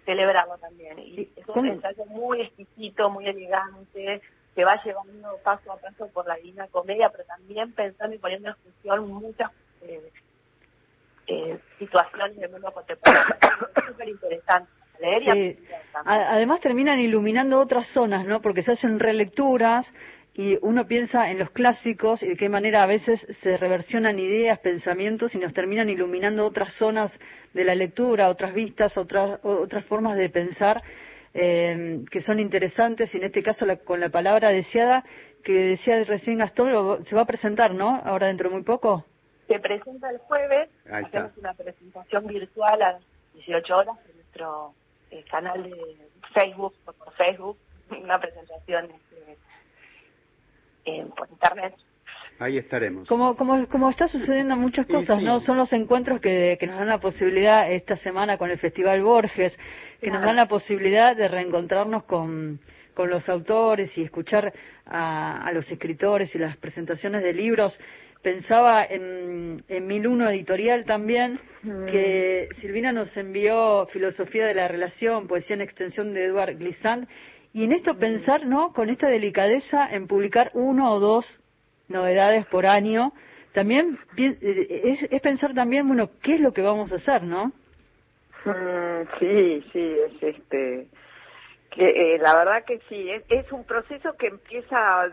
celebrarlo 0.06 0.58
también. 0.60 1.00
Y 1.00 1.30
es 1.36 1.48
un 1.48 1.66
ensayo 1.68 2.06
muy 2.06 2.42
exquisito, 2.42 3.10
muy 3.10 3.28
elegante, 3.28 4.22
que 4.56 4.64
va 4.64 4.82
llevando 4.84 5.38
paso 5.44 5.72
a 5.72 5.78
paso 5.78 6.08
por 6.14 6.26
la 6.28 6.36
Divina 6.36 6.68
Comedia, 6.68 7.10
pero 7.10 7.26
también 7.26 7.74
pensando 7.74 8.16
y 8.16 8.20
poniendo 8.20 8.50
en 8.50 8.56
función 8.56 9.12
muchas 9.12 9.52
eh, 9.82 10.12
eh, 11.28 11.60
situaciones 11.78 12.38
del 12.38 12.52
mundo 12.52 12.72
contemporáneo. 12.72 13.36
Es 13.76 13.86
súper 13.86 14.10
interesante 14.10 14.70
leer 15.00 15.22
y 15.22 15.30
aprender 15.30 15.82
también. 15.92 16.28
Además 16.30 16.62
terminan 16.62 17.00
iluminando 17.00 17.60
otras 17.60 17.88
zonas, 17.88 18.26
¿no? 18.26 18.42
Porque 18.42 18.64
se 18.64 18.72
hacen 18.72 19.00
relecturas 19.00 19.92
y 20.34 20.58
uno 20.62 20.86
piensa 20.88 21.30
en 21.32 21.40
los 21.40 21.50
clásicos 21.52 22.24
y 22.24 22.30
de 22.30 22.36
qué 22.36 22.50
manera 22.50 22.84
a 22.84 22.88
veces 22.88 23.26
se 23.42 23.58
reversionan 23.58 24.20
ideas, 24.20 24.60
pensamientos 24.60 25.36
y 25.36 25.38
nos 25.38 25.54
terminan 25.54 25.90
iluminando 25.90 26.46
otras 26.46 26.74
zonas 26.74 27.18
de 27.54 27.64
la 27.64 27.76
lectura, 27.76 28.30
otras 28.30 28.54
vistas, 28.54 28.98
otras 28.98 29.40
otras 29.44 29.86
formas 29.86 30.18
de 30.18 30.30
pensar 30.30 30.82
eh, 31.38 32.00
que 32.10 32.22
son 32.22 32.40
interesantes 32.40 33.14
y 33.14 33.18
en 33.18 33.26
este 33.26 33.44
caso 33.44 33.66
la- 33.66 33.76
con 33.76 34.00
la 34.00 34.10
palabra 34.10 34.50
deseada 34.50 35.04
que 35.44 35.52
decía 35.52 36.02
recién 36.06 36.38
Gastón 36.40 36.72
lo- 36.72 37.04
se 37.04 37.16
va 37.16 37.24
a 37.24 37.26
presentar, 37.26 37.74
¿no? 37.74 37.96
Ahora 38.06 38.28
dentro 38.28 38.50
de 38.50 38.56
muy 38.56 38.64
poco. 38.64 39.06
Se 39.48 39.60
presenta 39.60 40.10
el 40.10 40.18
jueves, 40.20 40.70
Ahí 40.90 41.04
está. 41.04 41.20
hacemos 41.26 41.38
una 41.38 41.54
presentación 41.54 42.26
virtual 42.28 42.82
a 42.82 42.92
las 42.94 43.04
18 43.34 43.76
horas 43.78 43.98
en 44.10 44.16
nuestro 44.16 44.74
eh, 45.12 45.24
canal 45.30 45.62
de 45.64 45.76
Facebook, 46.34 46.74
por 46.86 46.96
por 46.96 47.14
Facebook, 47.14 47.58
una 48.02 48.18
presentación 48.20 48.86
este, 48.86 49.38
eh, 50.86 51.06
por 51.18 51.30
internet. 51.30 51.76
Ahí 52.38 52.58
estaremos. 52.58 53.08
Como, 53.08 53.36
como, 53.38 53.68
como 53.68 53.90
está 53.90 54.08
sucediendo 54.08 54.58
muchas 54.58 54.86
cosas, 54.88 55.20
sí. 55.20 55.26
¿no? 55.26 55.40
Son 55.40 55.56
los 55.56 55.72
encuentros 55.72 56.20
que, 56.20 56.58
que 56.60 56.68
nos 56.68 56.78
dan 56.78 56.90
la 56.90 57.00
posibilidad 57.00 57.72
esta 57.72 57.96
semana 57.96 58.38
con 58.38 58.52
el 58.52 58.58
Festival 58.58 59.02
Borges, 59.02 59.58
que 60.02 60.12
nos 60.12 60.22
dan 60.22 60.36
la 60.36 60.48
posibilidad 60.48 61.16
de 61.16 61.30
reencontrarnos 61.30 62.04
con, 62.04 62.60
con 62.94 63.10
los 63.10 63.30
autores 63.30 63.98
y 63.98 64.04
escuchar 64.04 64.52
a, 64.86 65.46
a 65.48 65.52
los 65.54 65.72
escritores 65.72 66.36
y 66.36 66.40
las 66.40 66.58
presentaciones 66.58 67.24
de 67.24 67.34
libros. 67.34 67.80
Pensaba 68.22 68.84
en, 68.84 69.64
en 69.68 69.88
1001 69.88 70.32
Editorial 70.32 70.84
también, 70.84 71.40
que 71.92 72.50
Silvina 72.60 72.92
nos 72.92 73.16
envió 73.16 73.86
Filosofía 73.88 74.48
de 74.48 74.56
la 74.56 74.68
Relación, 74.68 75.28
Poesía 75.28 75.56
en 75.56 75.62
Extensión 75.62 76.12
de 76.12 76.26
Eduard 76.26 76.58
Glissant, 76.58 77.08
y 77.54 77.64
en 77.64 77.72
esto 77.72 77.98
pensar, 77.98 78.46
¿no? 78.46 78.74
Con 78.74 78.90
esta 78.90 79.08
delicadeza 79.08 79.88
en 79.90 80.08
publicar 80.08 80.50
uno 80.56 80.92
o 80.92 81.00
dos 81.00 81.44
novedades 81.88 82.46
por 82.48 82.66
año, 82.66 83.14
también 83.54 83.98
eh, 84.18 84.98
es, 85.12 85.22
pensar 85.22 85.54
también, 85.54 85.88
bueno, 85.88 86.10
¿qué 86.22 86.36
es 86.36 86.42
lo 86.42 86.52
que 86.52 86.62
vamos 86.62 86.92
a 86.92 86.96
hacer, 86.96 87.24
no? 87.24 87.52
Mm, 88.46 89.08
sí, 89.20 89.66
sí, 89.72 89.98
es 90.08 90.24
este 90.24 90.88
que 91.72 92.16
eh, 92.16 92.18
la 92.20 92.36
verdad 92.36 92.64
que 92.66 92.80
sí, 92.88 93.10
es, 93.30 93.52
un 93.52 93.66
proceso 93.66 94.14
que 94.18 94.28
empieza 94.28 95.12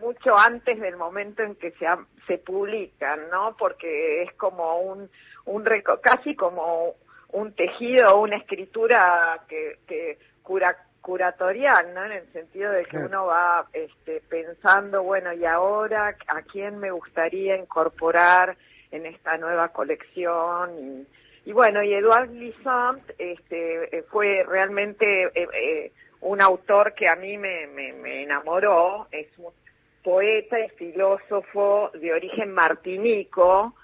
mucho 0.00 0.36
antes 0.36 0.80
del 0.80 0.96
momento 0.96 1.42
en 1.42 1.54
que 1.54 1.70
se 1.72 1.86
se 2.26 2.38
publican, 2.38 3.28
¿no? 3.30 3.54
Porque 3.56 4.22
es 4.22 4.32
como 4.34 4.80
un 4.80 5.08
un 5.46 5.64
casi 6.02 6.34
como 6.34 6.94
un 7.32 7.52
tejido, 7.52 8.20
una 8.20 8.36
escritura 8.36 9.40
que, 9.48 9.78
que 9.86 10.18
cura 10.42 10.76
curatorial, 11.04 11.92
¿no? 11.92 12.02
En 12.06 12.12
el 12.12 12.32
sentido 12.32 12.72
de 12.72 12.86
que 12.86 12.96
uno 12.96 13.26
va 13.26 13.66
este, 13.74 14.22
pensando, 14.26 15.02
bueno, 15.02 15.34
y 15.34 15.44
ahora 15.44 16.16
a 16.28 16.40
quién 16.42 16.78
me 16.78 16.90
gustaría 16.90 17.58
incorporar 17.58 18.56
en 18.90 19.04
esta 19.04 19.36
nueva 19.36 19.68
colección 19.68 20.70
y, 20.78 21.50
y 21.50 21.52
bueno, 21.52 21.82
y 21.82 21.92
Edouard 21.92 22.30
Glissant 22.30 23.02
este, 23.18 23.98
eh, 23.98 24.02
fue 24.10 24.44
realmente 24.48 25.24
eh, 25.24 25.46
eh, 25.52 25.92
un 26.22 26.40
autor 26.40 26.94
que 26.94 27.06
a 27.06 27.16
mí 27.16 27.36
me, 27.36 27.66
me, 27.66 27.92
me 27.92 28.22
enamoró, 28.22 29.06
es 29.10 29.28
un 29.36 29.52
poeta 30.02 30.58
y 30.58 30.70
filósofo 30.70 31.90
de 31.92 32.14
origen 32.14 32.50
martinico, 32.50 33.74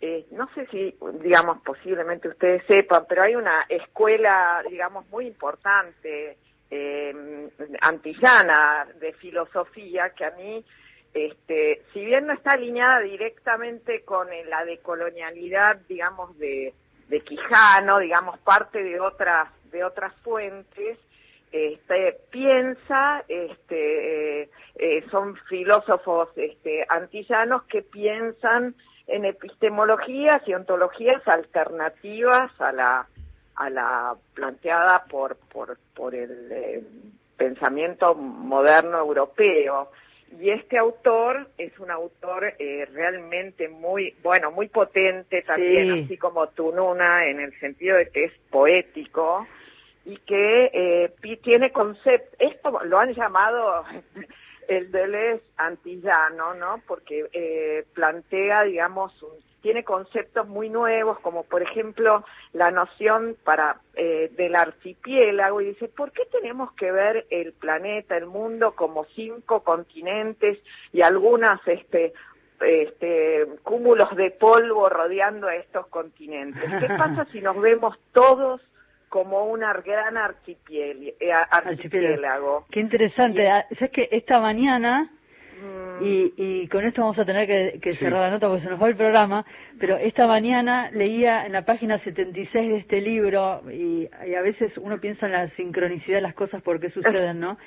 eh, 0.00 0.24
no 0.30 0.48
sé 0.54 0.66
si, 0.68 0.96
digamos, 1.22 1.60
posiblemente 1.62 2.28
ustedes 2.28 2.64
sepan, 2.66 3.04
pero 3.06 3.22
hay 3.22 3.36
una 3.36 3.66
escuela, 3.68 4.62
digamos, 4.70 5.06
muy 5.10 5.26
importante, 5.26 6.38
eh, 6.70 7.50
antillana 7.80 8.86
de 9.00 9.12
filosofía 9.14 10.10
que 10.10 10.24
a 10.24 10.30
mí, 10.32 10.64
este, 11.12 11.82
si 11.92 12.04
bien 12.04 12.26
no 12.26 12.32
está 12.32 12.52
alineada 12.52 13.00
directamente 13.00 14.02
con 14.04 14.32
eh, 14.32 14.44
la 14.44 14.64
decolonialidad, 14.64 15.76
digamos, 15.88 16.38
de, 16.38 16.72
de 17.08 17.20
Quijano, 17.20 17.98
digamos, 17.98 18.38
parte 18.40 18.82
de 18.82 19.00
otras, 19.00 19.48
de 19.70 19.84
otras 19.84 20.14
fuentes, 20.22 20.98
este, 21.52 22.16
piensa, 22.30 23.24
este, 23.26 24.42
eh, 24.42 24.50
eh, 24.76 25.04
son 25.10 25.34
filósofos 25.48 26.28
este, 26.36 26.86
antillanos 26.88 27.64
que 27.64 27.82
piensan 27.82 28.76
en 29.08 29.24
epistemologías 29.24 30.46
y 30.46 30.54
ontologías 30.54 31.26
alternativas 31.26 32.52
a 32.60 32.70
la 32.70 33.08
a 33.60 33.70
la 33.70 34.14
planteada 34.34 35.04
por 35.04 35.36
por, 35.52 35.78
por 35.94 36.14
el 36.14 36.50
eh, 36.50 36.82
pensamiento 37.36 38.14
moderno 38.14 38.98
europeo 38.98 39.90
y 40.40 40.50
este 40.50 40.78
autor 40.78 41.48
es 41.58 41.76
un 41.78 41.90
autor 41.90 42.54
eh, 42.58 42.86
realmente 42.92 43.68
muy 43.68 44.14
bueno 44.22 44.50
muy 44.50 44.68
potente 44.68 45.42
también 45.42 45.92
Sí. 45.94 46.02
así 46.04 46.16
como 46.16 46.46
Tununa 46.48 47.26
en 47.26 47.40
el 47.40 47.52
sentido 47.60 47.96
de 47.96 48.08
que 48.08 48.24
es 48.24 48.32
poético 48.50 49.46
y 50.04 50.16
que 50.18 50.70
eh, 50.72 51.12
tiene 51.42 51.70
concepto 51.72 52.36
esto 52.38 52.80
lo 52.84 52.98
han 52.98 53.12
llamado 53.12 53.84
el 54.68 54.90
Deleuze 54.92 55.42
antillano, 55.56 56.54
¿no? 56.54 56.80
Porque 56.86 57.26
eh, 57.32 57.84
plantea, 57.92 58.62
digamos, 58.62 59.20
un- 59.22 59.49
tiene 59.60 59.84
conceptos 59.84 60.48
muy 60.48 60.68
nuevos, 60.68 61.18
como 61.20 61.44
por 61.44 61.62
ejemplo 61.62 62.24
la 62.52 62.70
noción 62.70 63.36
para 63.44 63.80
eh, 63.94 64.30
del 64.36 64.56
archipiélago, 64.56 65.60
y 65.60 65.66
dice, 65.66 65.88
¿por 65.88 66.12
qué 66.12 66.22
tenemos 66.30 66.72
que 66.72 66.90
ver 66.90 67.26
el 67.30 67.52
planeta, 67.52 68.16
el 68.16 68.26
mundo, 68.26 68.74
como 68.74 69.04
cinco 69.16 69.62
continentes 69.62 70.58
y 70.92 71.02
algunas 71.02 71.60
este, 71.66 72.12
este, 72.60 73.46
cúmulos 73.62 74.14
de 74.16 74.30
polvo 74.30 74.88
rodeando 74.88 75.48
a 75.48 75.56
estos 75.56 75.86
continentes? 75.88 76.62
¿Qué 76.80 76.88
pasa 76.98 77.26
si 77.32 77.40
nos 77.40 77.60
vemos 77.60 77.96
todos 78.12 78.60
como 79.08 79.46
una 79.46 79.72
gran 79.74 80.16
eh, 80.16 81.32
archipiélago? 81.50 82.66
Qué 82.70 82.80
interesante. 82.80 83.48
Ah, 83.48 83.66
¿Sabes 83.72 83.90
que 83.90 84.08
esta 84.12 84.40
mañana 84.40 85.10
Y, 86.02 86.32
y 86.36 86.66
con 86.68 86.84
esto 86.84 87.02
vamos 87.02 87.18
a 87.18 87.24
tener 87.26 87.46
que, 87.46 87.78
que 87.80 87.92
cerrar 87.92 88.20
la 88.22 88.30
nota 88.30 88.48
porque 88.48 88.62
se 88.64 88.70
nos 88.70 88.82
va 88.82 88.88
el 88.88 88.96
programa, 88.96 89.44
pero 89.78 89.96
esta 89.98 90.26
mañana 90.26 90.90
leía 90.92 91.44
en 91.44 91.52
la 91.52 91.64
página 91.66 91.98
76 91.98 92.70
de 92.70 92.76
este 92.78 93.00
libro, 93.02 93.62
y, 93.70 94.08
y 94.26 94.34
a 94.34 94.40
veces 94.40 94.78
uno 94.78 94.98
piensa 94.98 95.26
en 95.26 95.32
la 95.32 95.46
sincronicidad 95.48 96.16
de 96.18 96.22
las 96.22 96.34
cosas 96.34 96.62
porque 96.62 96.88
suceden, 96.90 97.40
¿no? 97.40 97.58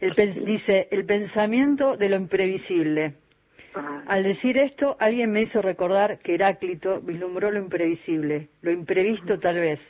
El 0.00 0.14
pen- 0.14 0.44
dice, 0.44 0.88
el 0.90 1.04
pensamiento 1.06 1.96
de 1.96 2.08
lo 2.08 2.16
imprevisible. 2.16 3.14
Al 4.06 4.22
decir 4.22 4.56
esto, 4.58 4.96
alguien 4.98 5.30
me 5.30 5.42
hizo 5.42 5.60
recordar 5.62 6.18
que 6.18 6.34
Heráclito 6.34 7.00
vislumbró 7.02 7.50
lo 7.50 7.58
imprevisible, 7.58 8.48
lo 8.62 8.70
imprevisto 8.72 9.38
tal 9.38 9.60
vez. 9.60 9.80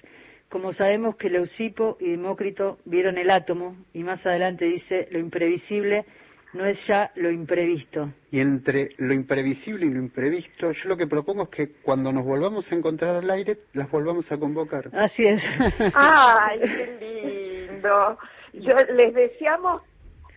Como 0.48 0.72
sabemos 0.72 1.16
que 1.16 1.30
Leucipo 1.30 1.96
y 2.00 2.10
Demócrito 2.10 2.78
vieron 2.84 3.16
el 3.16 3.30
átomo, 3.30 3.76
y 3.92 4.02
más 4.04 4.26
adelante 4.26 4.64
dice, 4.66 5.08
lo 5.10 5.18
imprevisible 5.18 6.04
no 6.52 6.64
es 6.64 6.86
ya 6.86 7.10
lo 7.16 7.30
imprevisto. 7.30 8.12
Y 8.30 8.40
entre 8.40 8.90
lo 8.98 9.12
imprevisible 9.12 9.86
y 9.86 9.90
lo 9.90 9.98
imprevisto, 9.98 10.72
yo 10.72 10.88
lo 10.88 10.96
que 10.96 11.06
propongo 11.06 11.44
es 11.44 11.48
que 11.50 11.72
cuando 11.82 12.12
nos 12.12 12.24
volvamos 12.24 12.70
a 12.70 12.74
encontrar 12.74 13.16
al 13.16 13.30
aire, 13.30 13.58
las 13.72 13.90
volvamos 13.90 14.30
a 14.32 14.38
convocar. 14.38 14.90
Así 14.92 15.26
es. 15.26 15.42
Ay, 15.94 16.60
qué 16.60 17.68
lindo. 17.70 18.18
Yo 18.52 18.74
les 18.94 19.14
deseamos, 19.14 19.82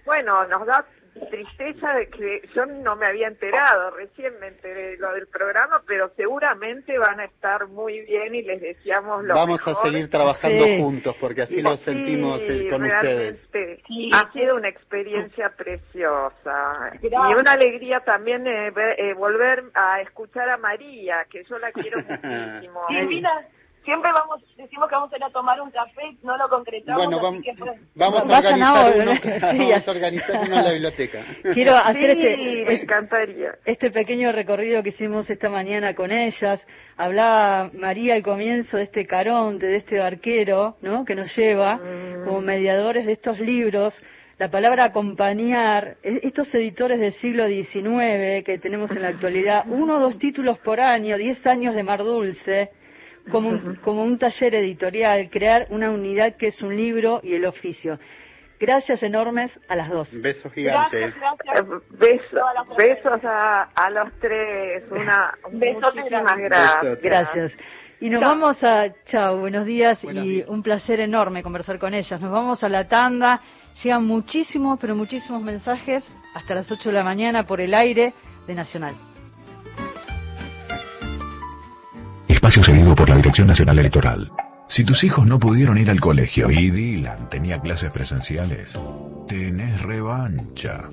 bueno, 0.06 0.46
nos 0.48 0.66
da 0.66 0.86
tristeza 1.28 1.94
de 1.94 2.08
que 2.10 2.48
yo 2.56 2.66
no 2.66 2.96
me 2.96 3.06
había 3.06 3.28
enterado, 3.28 3.92
recién 3.92 4.40
me 4.40 4.48
enteré 4.48 4.92
de 4.92 4.98
lo 4.98 5.12
del 5.14 5.28
programa, 5.28 5.82
pero 5.88 6.10
seguramente 6.16 6.98
van 6.98 7.20
a 7.20 7.26
estar 7.26 7.68
muy 7.68 8.02
bien 8.02 8.36
y 8.36 8.42
les 8.42 8.62
deseamos 8.62 9.24
lo 9.24 9.34
Vamos 9.36 9.60
mejor. 9.66 9.86
a 9.88 9.90
seguir 9.92 10.10
trabajando 10.10 10.64
Sí. 10.66 10.78
juntos 10.82 11.16
porque 11.20 11.42
así 11.44 11.56
Sí, 11.56 11.62
lo 11.62 11.78
sentimos 11.78 12.42
eh, 12.44 12.68
con 12.70 12.84
ustedes. 12.84 13.50
Ha 14.14 14.32
sido 14.32 14.56
una 14.56 14.70
experiencia 14.70 15.50
preciosa 15.56 16.92
y 17.02 17.08
una 17.36 17.52
alegría 17.52 18.00
también 18.02 18.46
eh, 18.48 18.72
ver- 18.72 19.00
eh, 19.00 19.14
volver 19.14 19.64
a 19.74 20.02
escuchar 20.02 20.50
a 20.50 20.58
María, 20.58 21.26
que 21.30 21.44
yo 21.44 21.58
la 21.58 21.72
quiero 21.72 21.98
muchísimo. 22.08 22.82
Silvina, 22.88 23.32
siempre 23.84 24.12
vamos, 24.12 24.42
decimos 24.58 24.88
que 24.90 24.96
vamos 24.96 25.12
a 25.14 25.18
ir 25.18 25.24
a 25.24 25.30
tomar 25.30 25.60
un 25.62 25.72
café, 25.72 26.02
no 26.24 26.38
lo 26.38 26.50
concretamos, 26.50 27.04
Bueno, 27.06 27.22
vamos, 27.22 27.44
que 27.44 27.54
vamos 27.96 28.20
a 28.22 28.24
organizar 28.24 28.62
ahora, 28.62 28.96
uno, 28.96 29.14
vamos 29.70 29.88
a 29.88 29.92
organizar 29.92 30.42
uno 30.46 30.58
en 30.58 30.64
la 30.66 30.72
biblioteca. 30.72 31.20
Quiero 31.54 31.76
hacer 31.78 32.16
Sí, 32.16 32.28
este, 32.28 32.66
me 32.66 32.74
encantaría. 32.82 33.52
este 33.66 33.92
pequeño 33.92 34.32
recorrido 34.32 34.84
que 34.84 34.90
hicimos 34.90 35.30
esta 35.30 35.50
mañana 35.50 35.94
con 35.96 36.12
ellas. 36.12 36.66
Hablaba 36.98 37.70
María 37.74 38.16
al 38.16 38.24
comienzo 38.24 38.78
de 38.78 38.84
este 38.84 39.06
caronte, 39.06 39.68
de 39.68 39.78
este 39.78 40.00
barquero, 40.00 40.78
¿no? 40.82 41.06
Que 41.06 41.16
nos 41.16 41.36
lleva 41.38 41.78
Mm. 41.78 42.26
como 42.26 42.42
mediadores 42.42 43.06
de 43.06 43.14
estos 43.14 43.40
libros. 43.40 44.00
La 44.38 44.50
palabra 44.50 44.86
acompañar, 44.86 45.98
e- 46.04 46.22
estos 46.24 46.54
editores 46.56 47.00
del 47.00 47.12
siglo 47.14 47.48
XIX 47.48 48.44
que 48.46 48.58
tenemos 48.62 48.92
en 48.92 49.02
la 49.02 49.10
actualidad, 49.10 49.64
uno 49.68 49.98
o 49.98 50.00
dos 50.00 50.18
títulos 50.18 50.58
por 50.60 50.80
año, 50.80 51.18
diez 51.18 51.46
años 51.46 51.76
de 51.76 51.84
Mar 51.84 52.00
Dulce, 52.04 52.70
como 53.30 53.50
un, 53.50 53.76
como 53.84 54.04
un 54.04 54.18
taller 54.18 54.56
editorial, 54.56 55.30
crear 55.30 55.68
una 55.70 55.90
unidad 55.92 56.36
que 56.36 56.48
es 56.48 56.62
un 56.62 56.76
libro 56.76 57.20
y 57.24 57.34
el 57.36 57.46
oficio. 57.46 58.00
Gracias 58.60 59.02
enormes 59.04 59.58
a 59.70 59.76
las 59.78 59.88
dos. 59.90 60.10
Besos 60.22 60.52
gigantes. 60.52 61.14
Eh, 61.14 61.64
Besos, 61.92 62.78
besos 62.78 63.24
a, 63.24 63.64
a 63.74 63.90
los 63.90 64.10
tres, 64.20 64.84
una 64.92 65.34
Besote 65.54 66.02
muchísimas 66.02 66.24
grande. 66.38 66.44
gracias. 66.44 67.00
Gracias. 67.02 67.58
Y 68.02 68.10
nos 68.10 68.22
Chao. 68.22 68.30
vamos 68.32 68.64
a, 68.64 68.94
chao, 69.06 69.38
buenos 69.40 69.66
días 69.66 70.02
Buenos 70.04 70.26
y 70.26 70.30
días. 70.30 70.48
un 70.50 70.62
placer 70.64 71.00
enorme 71.00 71.42
conversar 71.44 71.80
con 71.80 71.94
ellas. 71.94 72.20
Nos 72.22 72.32
vamos 72.32 72.64
a 72.64 72.70
la 72.70 72.88
tanda, 72.88 73.42
llegan 73.82 74.06
muchísimos, 74.06 74.78
pero 74.80 74.96
muchísimos 74.96 75.42
mensajes 75.42 76.06
hasta 76.34 76.56
las 76.56 76.70
8 76.72 76.90
de 76.90 76.94
la 76.96 77.04
mañana 77.04 77.46
por 77.46 77.62
el 77.62 77.74
aire 77.74 78.14
de 78.48 78.56
Nacional. 78.56 78.96
Espacio 82.40 82.64
cedido 82.64 82.96
por 82.96 83.10
la 83.10 83.18
Dirección 83.18 83.48
Nacional 83.48 83.80
Electoral. 83.80 84.32
Si 84.70 84.86
tus 84.86 85.04
hijos 85.04 85.28
no 85.28 85.38
pudieron 85.38 85.78
ir 85.78 85.90
al 85.90 86.00
colegio 86.00 86.50
y 86.50 86.72
Dylan 86.72 87.28
tenía 87.28 87.60
clases 87.60 87.92
presenciales, 87.92 88.80
tenés 89.28 89.82
revancha. 89.82 90.86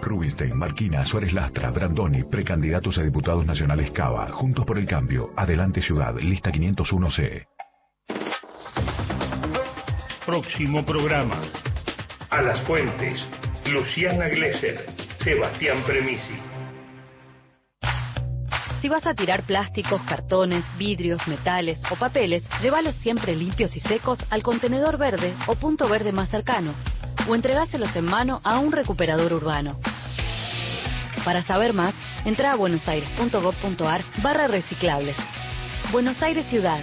Rubinstein, 0.00 0.56
Marquina, 0.56 1.04
Suárez 1.04 1.34
Lastra, 1.34 1.70
Brandoni, 1.72 2.24
precandidatos 2.24 2.96
a 2.96 3.02
diputados 3.02 3.44
nacionales 3.44 3.90
Cava, 3.90 4.30
Juntos 4.30 4.64
por 4.64 4.78
el 4.78 4.86
Cambio, 4.86 5.34
Adelante 5.36 5.82
Ciudad, 5.82 6.16
lista 6.22 6.50
501C. 6.50 7.44
Próximo 10.24 10.86
programa. 10.86 11.42
A 12.30 12.40
las 12.40 12.62
fuentes. 12.62 13.28
Luciana 13.70 14.28
Glesser. 14.28 14.86
Sebastián 15.22 15.82
Premisi. 15.86 16.47
Si 18.80 18.88
vas 18.88 19.04
a 19.08 19.14
tirar 19.14 19.42
plásticos, 19.42 20.00
cartones, 20.02 20.64
vidrios, 20.78 21.26
metales 21.26 21.80
o 21.90 21.96
papeles, 21.96 22.48
llévalos 22.62 22.94
siempre 22.96 23.34
limpios 23.34 23.76
y 23.76 23.80
secos 23.80 24.20
al 24.30 24.44
contenedor 24.44 24.98
verde 24.98 25.34
o 25.48 25.56
punto 25.56 25.88
verde 25.88 26.12
más 26.12 26.28
cercano, 26.28 26.74
o 27.28 27.34
entregáselos 27.34 27.94
en 27.96 28.04
mano 28.04 28.40
a 28.44 28.60
un 28.60 28.70
recuperador 28.70 29.32
urbano. 29.32 29.80
Para 31.24 31.42
saber 31.42 31.72
más, 31.72 31.92
entra 32.24 32.52
a 32.52 32.54
buenosaires.gov.ar 32.54 34.04
barra 34.22 34.46
reciclables. 34.46 35.16
Buenos 35.90 36.22
Aires 36.22 36.46
Ciudad. 36.46 36.80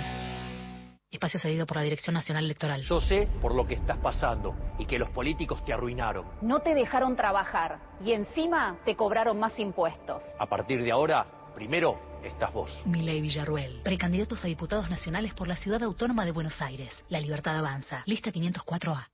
Espacio 1.10 1.40
cedido 1.40 1.66
por 1.66 1.78
la 1.78 1.84
Dirección 1.84 2.14
Nacional 2.14 2.44
Electoral. 2.44 2.82
Yo 2.82 3.00
sé 3.00 3.30
por 3.42 3.56
lo 3.56 3.66
que 3.66 3.76
estás 3.76 3.98
pasando 4.00 4.54
y 4.78 4.86
que 4.86 5.00
los 5.00 5.10
políticos 5.12 5.64
te 5.64 5.72
arruinaron. 5.72 6.26
No 6.42 6.60
te 6.60 6.76
dejaron 6.76 7.16
trabajar 7.16 7.80
y 8.04 8.12
encima 8.12 8.76
te 8.84 8.98
cobraron 8.98 9.40
más 9.40 9.58
impuestos. 9.58 10.22
A 10.38 10.46
partir 10.46 10.84
de 10.84 10.92
ahora, 10.92 11.26
primero 11.56 11.98
estás 12.24 12.54
vos. 12.54 12.70
Milei 12.86 13.22
Villarruel, 13.22 13.82
precandidatos 13.84 14.44
a 14.44 14.48
diputados 14.48 14.90
nacionales 14.90 15.34
por 15.34 15.48
la 15.48 15.56
Ciudad 15.56 15.82
Autónoma 15.84 16.26
de 16.26 16.32
Buenos 16.32 16.62
Aires. 16.62 16.90
La 17.10 17.20
Libertad 17.20 17.58
Avanza. 17.58 18.04
Lista 18.06 18.32
504A. 18.32 19.08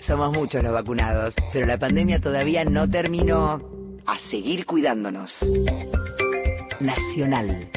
Somos 0.00 0.32
muchos 0.32 0.62
los 0.62 0.72
vacunados, 0.72 1.34
pero 1.52 1.66
la 1.66 1.78
pandemia 1.78 2.20
todavía 2.20 2.64
no 2.64 2.88
terminó. 2.88 3.60
A 4.06 4.18
seguir 4.30 4.66
cuidándonos. 4.66 5.30
Nacional, 6.80 7.70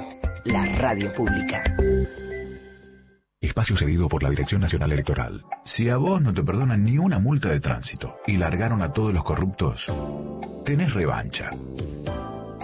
la 0.46 0.66
radio 0.78 1.14
pública. 1.14 1.64
Espacio 3.42 3.76
cedido 3.76 4.08
por 4.08 4.24
la 4.24 4.30
Dirección 4.30 4.62
Nacional 4.62 4.94
Electoral. 4.94 5.44
Si 5.66 5.90
a 5.90 5.98
vos 5.98 6.22
no 6.22 6.34
te 6.34 6.44
perdonan 6.44 6.86
ni 6.86 6.98
una 6.98 7.20
multa 7.20 7.50
de 7.50 7.60
tránsito 7.60 8.16
y 8.26 8.38
largaron 8.38 8.82
a 8.82 8.94
todos 8.94 9.14
los 9.14 9.24
corruptos, 9.24 9.86
tenés 10.66 10.94
revancha. 10.94 11.50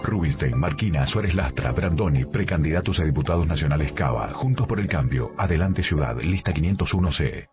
Rubinstein, 0.02 0.58
Marquina, 0.58 1.06
Suárez 1.06 1.34
Lastra, 1.34 1.72
Brandoni, 1.72 2.24
precandidatos 2.24 2.98
a 3.00 3.04
diputados 3.04 3.46
nacionales 3.46 3.92
Cava, 3.92 4.32
Juntos 4.32 4.66
por 4.66 4.80
el 4.80 4.88
Cambio, 4.88 5.32
Adelante 5.36 5.82
Ciudad, 5.82 6.16
lista 6.20 6.52
501C. 6.52 7.46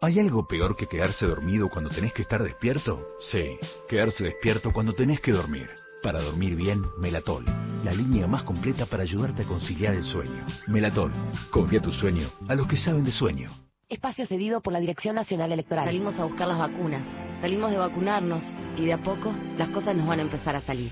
¿Hay 0.00 0.18
algo 0.18 0.46
peor 0.48 0.76
que 0.76 0.86
quedarse 0.86 1.26
dormido 1.26 1.68
cuando 1.68 1.90
tenés 1.90 2.12
que 2.12 2.22
estar 2.22 2.42
despierto? 2.42 2.98
Sí, 3.30 3.56
quedarse 3.88 4.24
despierto 4.24 4.72
cuando 4.72 4.94
tenés 4.94 5.20
que 5.20 5.32
dormir. 5.32 5.68
Para 6.02 6.20
dormir 6.20 6.56
bien, 6.56 6.82
Melatol, 6.98 7.44
la 7.84 7.92
línea 7.92 8.26
más 8.26 8.42
completa 8.42 8.86
para 8.86 9.04
ayudarte 9.04 9.42
a 9.42 9.46
conciliar 9.46 9.94
el 9.94 10.02
sueño. 10.02 10.44
Melatol, 10.66 11.12
confía 11.52 11.80
tu 11.80 11.92
sueño 11.92 12.28
a 12.48 12.56
los 12.56 12.66
que 12.66 12.76
saben 12.76 13.04
de 13.04 13.12
sueño. 13.12 13.48
Espacio 13.88 14.26
cedido 14.26 14.60
por 14.60 14.72
la 14.72 14.80
Dirección 14.80 15.14
Nacional 15.14 15.52
Electoral. 15.52 15.84
Salimos 15.84 16.18
a 16.18 16.24
buscar 16.24 16.48
las 16.48 16.58
vacunas, 16.58 17.06
salimos 17.40 17.70
de 17.70 17.76
vacunarnos 17.76 18.42
y 18.76 18.86
de 18.86 18.94
a 18.94 19.02
poco 19.02 19.32
las 19.56 19.68
cosas 19.68 19.94
nos 19.94 20.06
van 20.06 20.18
a 20.18 20.22
empezar 20.22 20.56
a 20.56 20.62
salir. 20.62 20.90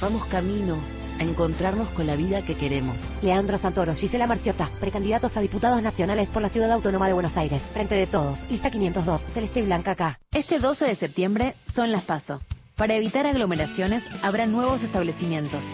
Vamos 0.00 0.24
camino 0.26 0.78
a 1.18 1.24
encontrarnos 1.24 1.88
con 1.90 2.06
la 2.06 2.14
vida 2.14 2.44
que 2.44 2.54
queremos. 2.54 3.00
Leandro 3.20 3.58
Santoro, 3.58 3.96
Gisela 3.96 4.28
Marciota, 4.28 4.70
precandidatos 4.78 5.36
a 5.36 5.40
diputados 5.40 5.82
nacionales 5.82 6.28
por 6.28 6.40
la 6.40 6.50
Ciudad 6.50 6.70
Autónoma 6.70 7.08
de 7.08 7.14
Buenos 7.14 7.36
Aires. 7.36 7.60
Frente 7.72 7.96
de 7.96 8.06
todos, 8.06 8.38
lista 8.48 8.70
502, 8.70 9.22
Celeste 9.34 9.58
y 9.58 9.64
Blanca 9.64 9.92
acá. 9.92 10.20
Este 10.30 10.60
12 10.60 10.84
de 10.84 10.94
septiembre 10.94 11.56
son 11.74 11.90
las 11.90 12.04
PASO. 12.04 12.40
Para 12.76 12.94
evitar 12.94 13.26
aglomeraciones 13.26 14.04
habrá 14.22 14.46
nuevos 14.46 14.80
establecimientos. 14.84 15.64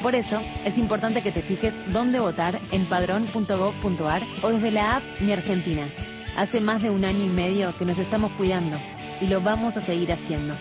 Por 0.00 0.14
eso 0.14 0.40
es 0.64 0.78
importante 0.78 1.22
que 1.22 1.32
te 1.32 1.42
fijes 1.42 1.74
dónde 1.92 2.20
votar 2.20 2.60
en 2.70 2.88
padrón.gov.ar 2.88 4.22
o 4.42 4.48
desde 4.50 4.70
la 4.70 4.98
app 4.98 5.02
Mi 5.20 5.32
Argentina. 5.32 5.88
Hace 6.36 6.60
más 6.60 6.82
de 6.82 6.90
un 6.90 7.04
año 7.04 7.24
y 7.24 7.30
medio 7.30 7.76
que 7.76 7.84
nos 7.84 7.98
estamos 7.98 8.30
cuidando 8.34 8.78
y 9.20 9.26
lo 9.26 9.40
vamos 9.40 9.76
a 9.76 9.84
seguir 9.84 10.12
haciendo. 10.12 10.54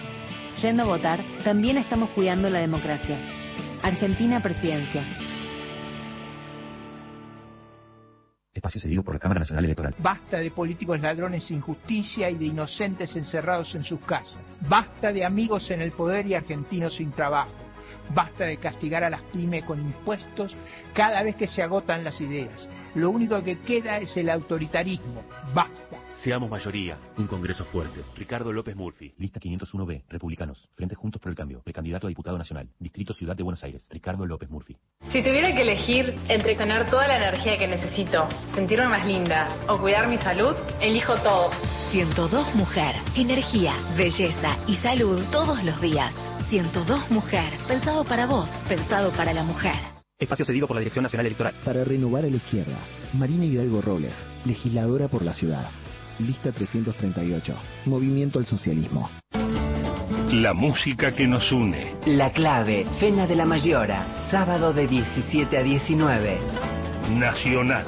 Yendo 0.61 0.83
a 0.83 0.85
votar, 0.85 1.21
también 1.43 1.77
estamos 1.77 2.11
cuidando 2.11 2.49
la 2.49 2.59
democracia. 2.59 3.17
Argentina 3.83 4.41
Presidencia. 4.41 5.03
Espacio 8.53 8.79
cedido 8.79 9.03
por 9.03 9.15
la 9.15 9.19
Cámara 9.19 9.41
Nacional 9.41 9.65
Electoral. 9.65 9.95
Basta 9.99 10.37
de 10.37 10.49
políticos 10.51 11.01
ladrones 11.01 11.43
sin 11.43 11.59
justicia 11.59 12.29
y 12.29 12.35
de 12.35 12.45
inocentes 12.45 13.13
encerrados 13.17 13.75
en 13.75 13.83
sus 13.83 13.99
casas. 13.99 14.41
Basta 14.61 15.11
de 15.11 15.25
amigos 15.25 15.69
en 15.71 15.81
el 15.81 15.91
poder 15.91 16.25
y 16.25 16.35
argentinos 16.35 16.95
sin 16.95 17.11
trabajo. 17.11 17.51
Basta 18.13 18.45
de 18.45 18.55
castigar 18.55 19.03
a 19.03 19.09
las 19.09 19.23
pymes 19.23 19.65
con 19.65 19.81
impuestos 19.81 20.55
cada 20.93 21.21
vez 21.21 21.35
que 21.35 21.47
se 21.47 21.63
agotan 21.63 22.05
las 22.05 22.21
ideas. 22.21 22.69
Lo 22.95 23.09
único 23.09 23.43
que 23.43 23.59
queda 23.59 23.97
es 23.97 24.15
el 24.15 24.29
autoritarismo. 24.29 25.21
Basta. 25.53 26.04
Seamos 26.23 26.49
mayoría. 26.49 26.97
Un 27.17 27.27
Congreso 27.27 27.65
fuerte. 27.65 28.01
Ricardo 28.15 28.51
López 28.51 28.75
Murphy. 28.75 29.13
Lista 29.17 29.39
501B. 29.39 30.03
Republicanos. 30.09 30.69
Frente 30.75 30.95
Juntos 30.95 31.21
por 31.21 31.29
el 31.29 31.35
Cambio. 31.35 31.61
Precandidato 31.63 32.07
a 32.07 32.09
diputado 32.09 32.37
nacional. 32.37 32.67
Distrito 32.79 33.13
Ciudad 33.13 33.35
de 33.35 33.43
Buenos 33.43 33.63
Aires. 33.63 33.87
Ricardo 33.91 34.25
López 34.25 34.49
Murphy. 34.49 34.75
Si 35.11 35.21
tuviera 35.21 35.53
que 35.53 35.61
elegir 35.61 36.15
entre 36.29 36.55
tener 36.55 36.89
toda 36.89 37.07
la 37.07 37.17
energía 37.17 37.57
que 37.57 37.67
necesito, 37.67 38.27
sentirme 38.55 38.87
más 38.87 39.05
linda 39.05 39.49
o 39.67 39.79
cuidar 39.79 40.07
mi 40.07 40.17
salud, 40.17 40.55
elijo 40.81 41.15
todo. 41.17 41.51
102 41.91 42.55
Mujer. 42.55 42.95
Energía, 43.15 43.75
belleza 43.95 44.57
y 44.67 44.75
salud 44.77 45.23
todos 45.31 45.63
los 45.63 45.79
días. 45.81 46.13
102 46.49 47.11
Mujer. 47.11 47.53
Pensado 47.67 48.03
para 48.03 48.25
vos, 48.25 48.49
pensado 48.67 49.11
para 49.11 49.33
la 49.33 49.43
mujer. 49.43 49.75
Espacio 50.17 50.45
cedido 50.45 50.65
por 50.65 50.75
la 50.75 50.79
Dirección 50.79 51.03
Nacional 51.03 51.25
Electoral. 51.25 51.53
Para 51.65 51.83
renovar 51.83 52.23
a 52.23 52.29
la 52.29 52.37
izquierda, 52.37 52.77
Marina 53.13 53.43
Hidalgo 53.43 53.81
Robles, 53.81 54.15
legisladora 54.45 55.09
por 55.09 55.21
la 55.23 55.33
ciudad. 55.33 55.69
Lista 56.19 56.51
338. 56.51 57.53
Movimiento 57.85 58.39
al 58.39 58.45
socialismo. 58.45 59.09
La 60.31 60.53
música 60.53 61.13
que 61.13 61.27
nos 61.27 61.51
une. 61.51 61.93
La 62.05 62.31
clave, 62.31 62.85
Fena 62.99 63.27
de 63.27 63.35
la 63.35 63.45
Mayora, 63.45 64.29
sábado 64.31 64.71
de 64.71 64.87
17 64.87 65.57
a 65.57 65.61
19. 65.61 66.37
Nacional. 67.11 67.85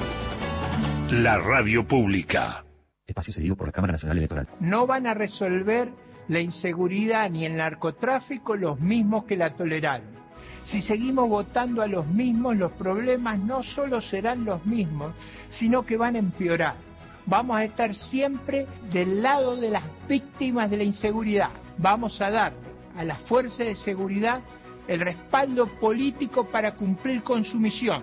La 1.10 1.38
radio 1.38 1.86
pública. 1.86 2.64
Espacio 3.06 3.32
cedido 3.32 3.56
por 3.56 3.68
la 3.68 3.72
Cámara 3.72 3.92
Nacional 3.92 4.18
Electoral. 4.18 4.48
No 4.60 4.86
van 4.86 5.06
a 5.06 5.14
resolver 5.14 5.88
la 6.28 6.40
inseguridad 6.40 7.30
ni 7.30 7.46
el 7.46 7.56
narcotráfico 7.56 8.56
los 8.56 8.78
mismos 8.78 9.24
que 9.24 9.38
la 9.38 9.54
toleraron. 9.54 10.18
Si 10.64 10.82
seguimos 10.82 11.30
votando 11.30 11.80
a 11.80 11.86
los 11.86 12.06
mismos, 12.06 12.56
los 12.56 12.72
problemas 12.72 13.38
no 13.38 13.62
solo 13.62 14.02
serán 14.02 14.44
los 14.44 14.66
mismos, 14.66 15.14
sino 15.48 15.86
que 15.86 15.96
van 15.96 16.16
a 16.16 16.18
empeorar. 16.18 16.87
Vamos 17.28 17.58
a 17.58 17.64
estar 17.64 17.94
siempre 17.94 18.66
del 18.90 19.22
lado 19.22 19.54
de 19.54 19.68
las 19.68 19.84
víctimas 20.08 20.70
de 20.70 20.78
la 20.78 20.84
inseguridad. 20.84 21.50
Vamos 21.76 22.18
a 22.22 22.30
dar 22.30 22.54
a 22.96 23.04
las 23.04 23.20
fuerzas 23.22 23.66
de 23.66 23.74
seguridad 23.76 24.40
el 24.86 25.00
respaldo 25.00 25.66
político 25.78 26.48
para 26.48 26.74
cumplir 26.74 27.22
con 27.22 27.44
su 27.44 27.60
misión. 27.60 28.02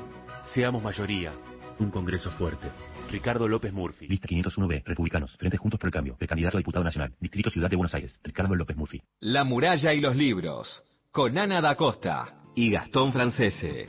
Seamos 0.53 0.84
mayoría. 0.84 1.34
Un 1.80 1.89
Congreso 1.89 2.30
fuerte. 2.32 2.67
Ricardo 3.09 3.47
López 3.47 3.73
Murphy. 3.73 4.07
Lista 4.07 4.28
501B. 4.28 4.84
Republicanos. 4.86 5.36
Frente 5.38 5.57
Juntos 5.57 5.80
por 5.80 5.88
el 5.88 5.93
Cambio. 5.93 6.15
Precandidato 6.15 6.57
a 6.57 6.59
diputado 6.59 6.84
nacional. 6.84 7.11
Distrito 7.19 7.49
Ciudad 7.49 7.71
de 7.71 7.78
Buenos 7.78 7.95
Aires. 7.95 8.19
Ricardo 8.23 8.53
López 8.53 8.78
Murphy. 8.78 9.01
La 9.21 9.43
muralla 9.43 9.91
y 9.91 10.01
los 10.01 10.15
libros. 10.15 10.84
Con 11.09 11.36
Ana 11.39 11.61
da 11.61 11.76
Costa 11.76 12.43
y 12.53 12.69
Gastón 12.69 13.11
Francese. 13.11 13.88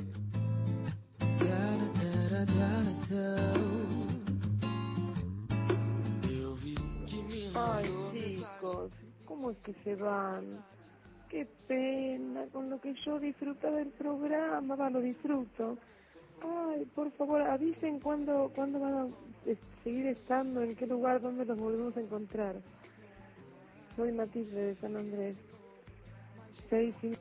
¿Cómo 9.46 9.56
es 9.56 9.62
que 9.62 9.74
se 9.84 9.94
van? 9.94 10.64
Qué 11.28 11.46
pena, 11.68 12.46
con 12.52 12.68
lo 12.68 12.80
que 12.80 12.94
yo 13.04 13.20
disfrutaba 13.20 13.76
del 13.76 13.90
programa, 13.90 14.74
va, 14.74 14.90
lo 14.90 15.00
disfruto. 15.00 15.78
Ay, 16.42 16.84
por 16.96 17.12
favor, 17.12 17.42
avisen 17.42 18.00
cuándo, 18.00 18.50
cuándo 18.56 18.80
van 18.80 18.94
a 18.94 19.06
seguir 19.84 20.08
estando, 20.08 20.62
en 20.62 20.74
qué 20.74 20.88
lugar, 20.88 21.20
dónde 21.20 21.44
los 21.44 21.56
volvemos 21.56 21.96
a 21.96 22.00
encontrar. 22.00 22.56
Soy 23.94 24.10
Matilde 24.10 24.60
de 24.60 24.74
San 24.80 24.96
Andrés. 24.96 25.36
Seis 26.68 26.96
y... 27.04 27.12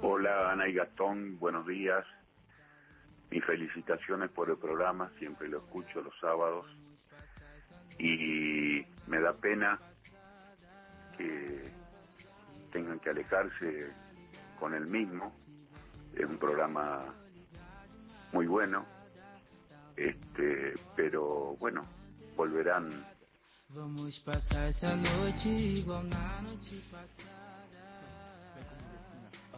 Hola 0.00 0.52
Ana 0.52 0.68
y 0.68 0.74
Gastón, 0.74 1.40
buenos 1.40 1.66
días. 1.66 2.04
Mis 3.30 3.44
felicitaciones 3.44 4.30
por 4.30 4.50
el 4.50 4.56
programa, 4.58 5.10
siempre 5.18 5.48
lo 5.48 5.58
escucho 5.58 6.02
los 6.02 6.14
sábados. 6.20 6.66
Y 7.98 8.84
me 9.06 9.20
da 9.20 9.32
pena 9.34 9.78
que 11.16 11.70
tengan 12.72 12.98
que 13.00 13.10
alejarse 13.10 13.92
con 14.58 14.74
el 14.74 14.86
mismo. 14.86 15.32
Es 16.14 16.24
un 16.24 16.38
programa 16.38 17.14
muy 18.32 18.46
bueno, 18.46 18.84
este, 19.96 20.74
pero 20.96 21.56
bueno, 21.58 21.86
volverán 22.36 22.90
Vamos 23.72 24.18
passar 24.18 24.68
essa 24.68 24.96
noite 24.96 25.48
igual 25.48 26.02
na 26.02 26.42
noite 26.42 26.82
passada. 26.90 27.30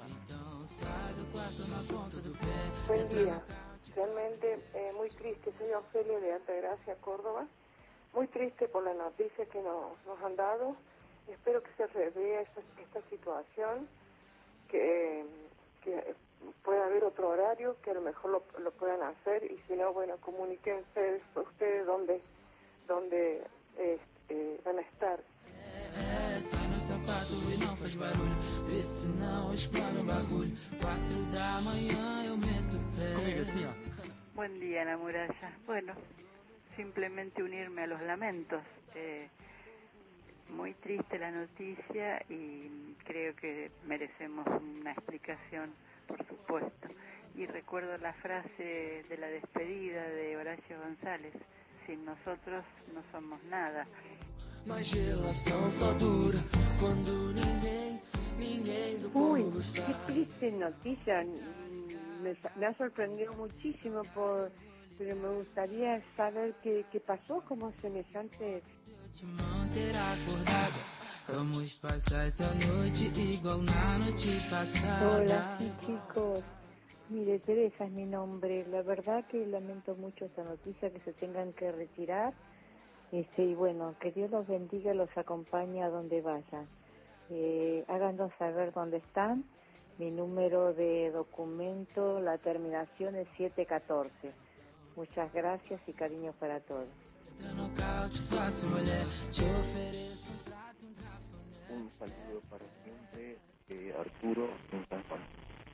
Então 0.07 0.67
sai 0.67 1.15
do 1.15 1.25
quarto 1.33 1.67
na 1.67 1.83
ponta 1.85 2.21
do 2.21 2.33
pé. 2.33 2.87
Buen 2.87 3.09
día. 3.09 3.43
Realmente 3.95 4.59
eh, 4.75 4.93
muy 4.95 5.11
triste. 5.11 5.53
Soy 5.59 5.73
Ofelia 5.73 6.19
de 6.21 6.33
Altagracia, 6.33 6.97
Córdoba. 6.97 7.47
Muy 8.15 8.27
triste 8.29 8.69
por 8.69 8.85
la 8.85 8.95
noticia 8.95 9.47
que 9.47 9.61
nos, 9.61 10.05
nos 10.07 10.23
han 10.23 10.37
dado. 10.37 10.77
Espero 11.29 11.63
que 11.63 11.71
se 11.77 11.87
revea 11.87 12.41
esta, 12.41 12.61
esta 12.81 13.03
situación, 13.09 13.89
que, 14.69 15.25
pueda 16.65 16.87
haber 16.87 17.05
otro 17.05 17.29
horario, 17.29 17.77
que 17.83 17.91
a 17.91 17.95
lo 17.95 18.01
mejor 18.01 18.43
lo, 18.59 18.71
puedan 18.73 19.03
hacer 19.03 19.45
y 19.45 19.59
si 19.67 19.75
no, 19.75 19.93
bueno, 19.93 20.17
comuníquense 20.21 21.21
ustedes 21.35 21.87
dónde, 21.87 22.21
dónde 22.87 23.43
este, 23.77 24.61
van 24.65 24.79
a 24.79 24.83
estar. 24.83 25.21
Sapato 27.03 27.35
e 27.51 27.57
não 27.57 27.77
faz 27.77 27.95
barulho. 27.95 28.37
Vê 28.69 28.83
se 28.83 29.07
não 29.19 29.53
explana 29.53 30.01
o 30.01 30.05
bagulho. 30.05 30.57
Quatro 30.81 31.23
da 31.33 31.61
manhã 31.61 32.25
eu 32.25 32.37
meto 32.37 32.77
o 32.77 32.97
pé. 32.97 33.15
Comigo 33.15 33.41
assim, 33.41 33.65
ó. 33.67 33.73
Buen 34.35 34.61
día, 34.61 34.85
la 34.85 34.97
muralla. 34.97 35.53
Bueno, 35.67 35.95
simplemente 36.77 37.43
unirme 37.43 37.83
a 37.83 37.87
los 37.87 38.01
lamentos. 38.03 38.63
Eh, 38.95 39.29
muy 40.51 40.75
triste 40.75 41.19
la 41.19 41.31
noticia 41.31 42.23
y 42.29 42.95
creo 43.05 43.35
que 43.37 43.71
merecemos 43.87 44.47
una 44.47 44.93
explicación, 44.93 45.73
por 46.07 46.25
supuesto. 46.27 46.89
Y 47.35 47.47
recuerdo 47.47 47.97
la 47.99 48.13
frase 48.15 49.05
de 49.09 49.17
la 49.19 49.27
despedida 49.27 50.05
de 50.09 50.37
Horacio 50.37 50.79
González, 50.79 51.35
sin 51.87 52.05
nosotros 52.05 52.65
no 52.95 53.03
somos 53.11 53.43
nada. 53.45 53.87
Uy, 59.15 59.45
qué 59.75 59.95
triste 60.07 60.53
noticia. 60.53 61.25
Me, 62.23 62.37
me 62.57 62.67
ha 62.67 62.77
sorprendido 62.77 63.33
muchísimo, 63.35 64.03
por, 64.15 64.51
pero 64.99 65.17
me 65.17 65.29
gustaría 65.29 66.03
saber 66.17 66.55
qué, 66.63 66.85
qué 66.91 67.01
pasó 67.01 67.43
como 67.47 67.73
semejante. 67.81 68.63
Hola, 75.05 75.57
sí, 75.59 75.73
chicos. 75.87 76.43
Mire, 77.11 77.39
Teresa 77.41 77.85
es 77.85 77.93
mi 77.93 78.07
nombre. 78.07 78.67
La 78.69 78.83
verdad 78.83 79.25
que 79.29 79.47
lamento 79.47 79.95
mucho 79.95 80.25
esta 80.25 80.43
noticia 80.43 80.91
que 80.91 81.01
se 81.01 81.13
tengan 81.13 81.53
que 81.53 81.71
retirar. 81.71 82.33
Este, 83.13 83.45
y 83.45 83.55
bueno, 83.55 83.95
que 84.01 84.11
Dios 84.11 84.31
los 84.31 84.47
bendiga 84.47 84.95
y 84.95 84.97
los 84.97 85.11
acompañe 85.17 85.83
a 85.85 85.91
donde 85.91 86.23
vayan. 86.23 86.67
Eh, 87.31 87.85
háganos 87.89 88.33
saber 88.39 88.73
dónde 88.73 88.97
están. 88.99 89.45
Mi 89.99 90.11
número 90.11 90.73
de 90.73 91.11
documento, 91.11 92.21
la 92.21 92.39
terminación 92.39 93.15
es 93.15 93.29
714. 93.37 94.33
Muchas 94.97 95.33
gracias 95.33 95.81
y 95.87 95.93
cariño 95.93 96.33
para 96.41 96.61
todos. 96.61 96.89
Un 101.71 101.91
saludo 101.99 102.41
para 102.51 102.65
siempre 102.83 103.37
de 103.69 103.95
Arturo 103.95 104.49
en 104.73 104.89
San 104.89 105.03
Juan. 105.05 105.21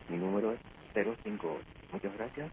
Mi 0.08 0.16
número 0.16 0.52
es 0.52 0.60
058. 0.94 1.64
Muchas 1.92 2.14
gracias. 2.16 2.50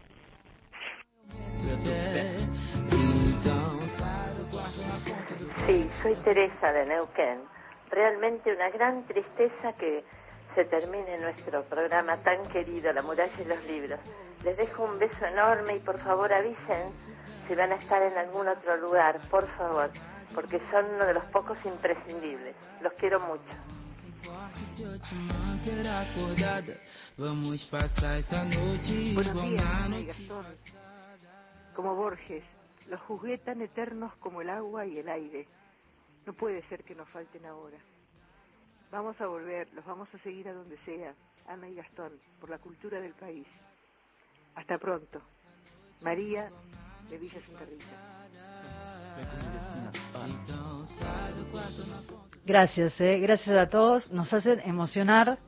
Soy 6.06 6.14
Teresa 6.22 6.72
de 6.72 6.86
Neuquén. 6.86 7.40
Realmente 7.90 8.54
una 8.54 8.70
gran 8.70 9.04
tristeza 9.08 9.72
que 9.72 10.04
se 10.54 10.64
termine 10.66 11.18
nuestro 11.18 11.64
programa 11.64 12.16
tan 12.18 12.46
querido, 12.46 12.92
La 12.92 13.02
muralla 13.02 13.32
y 13.40 13.44
los 13.44 13.64
libros. 13.64 13.98
Les 14.44 14.56
dejo 14.56 14.84
un 14.84 15.00
beso 15.00 15.26
enorme 15.26 15.74
y 15.74 15.80
por 15.80 15.98
favor 15.98 16.32
avisen 16.32 16.92
si 17.48 17.56
van 17.56 17.72
a 17.72 17.74
estar 17.74 18.00
en 18.02 18.16
algún 18.18 18.46
otro 18.46 18.76
lugar, 18.76 19.18
por 19.30 19.48
favor, 19.56 19.90
porque 20.32 20.60
son 20.70 20.84
uno 20.94 21.06
de 21.06 21.14
los 21.14 21.24
pocos 21.24 21.58
imprescindibles. 21.64 22.54
Los 22.82 22.92
quiero 22.92 23.18
mucho. 23.18 23.42
Buenos 29.12 29.42
días. 29.42 30.16
Como 31.74 31.96
Borges, 31.96 32.44
los 32.86 33.00
juzgué 33.00 33.38
tan 33.38 33.60
eternos 33.60 34.14
como 34.18 34.40
el 34.40 34.50
agua 34.50 34.86
y 34.86 34.98
el 34.98 35.08
aire. 35.08 35.48
No 36.26 36.32
puede 36.32 36.62
ser 36.68 36.82
que 36.82 36.94
nos 36.94 37.08
falten 37.08 37.46
ahora. 37.46 37.78
Vamos 38.90 39.20
a 39.20 39.26
volver, 39.26 39.72
los 39.72 39.84
vamos 39.84 40.12
a 40.12 40.18
seguir 40.18 40.48
a 40.48 40.52
donde 40.52 40.76
sea. 40.84 41.14
Ana 41.46 41.68
y 41.68 41.76
Gastón, 41.76 42.12
por 42.40 42.50
la 42.50 42.58
cultura 42.58 43.00
del 43.00 43.14
país. 43.14 43.46
Hasta 44.56 44.78
pronto. 44.78 45.22
María 46.02 46.50
de 47.08 47.18
Villa 47.18 47.40
Santa 47.46 47.64
Gracias, 52.44 53.00
eh, 53.00 53.18
gracias 53.20 53.56
a 53.56 53.68
todos. 53.68 54.10
Nos 54.10 54.32
hacen 54.32 54.60
emocionar 54.60 55.38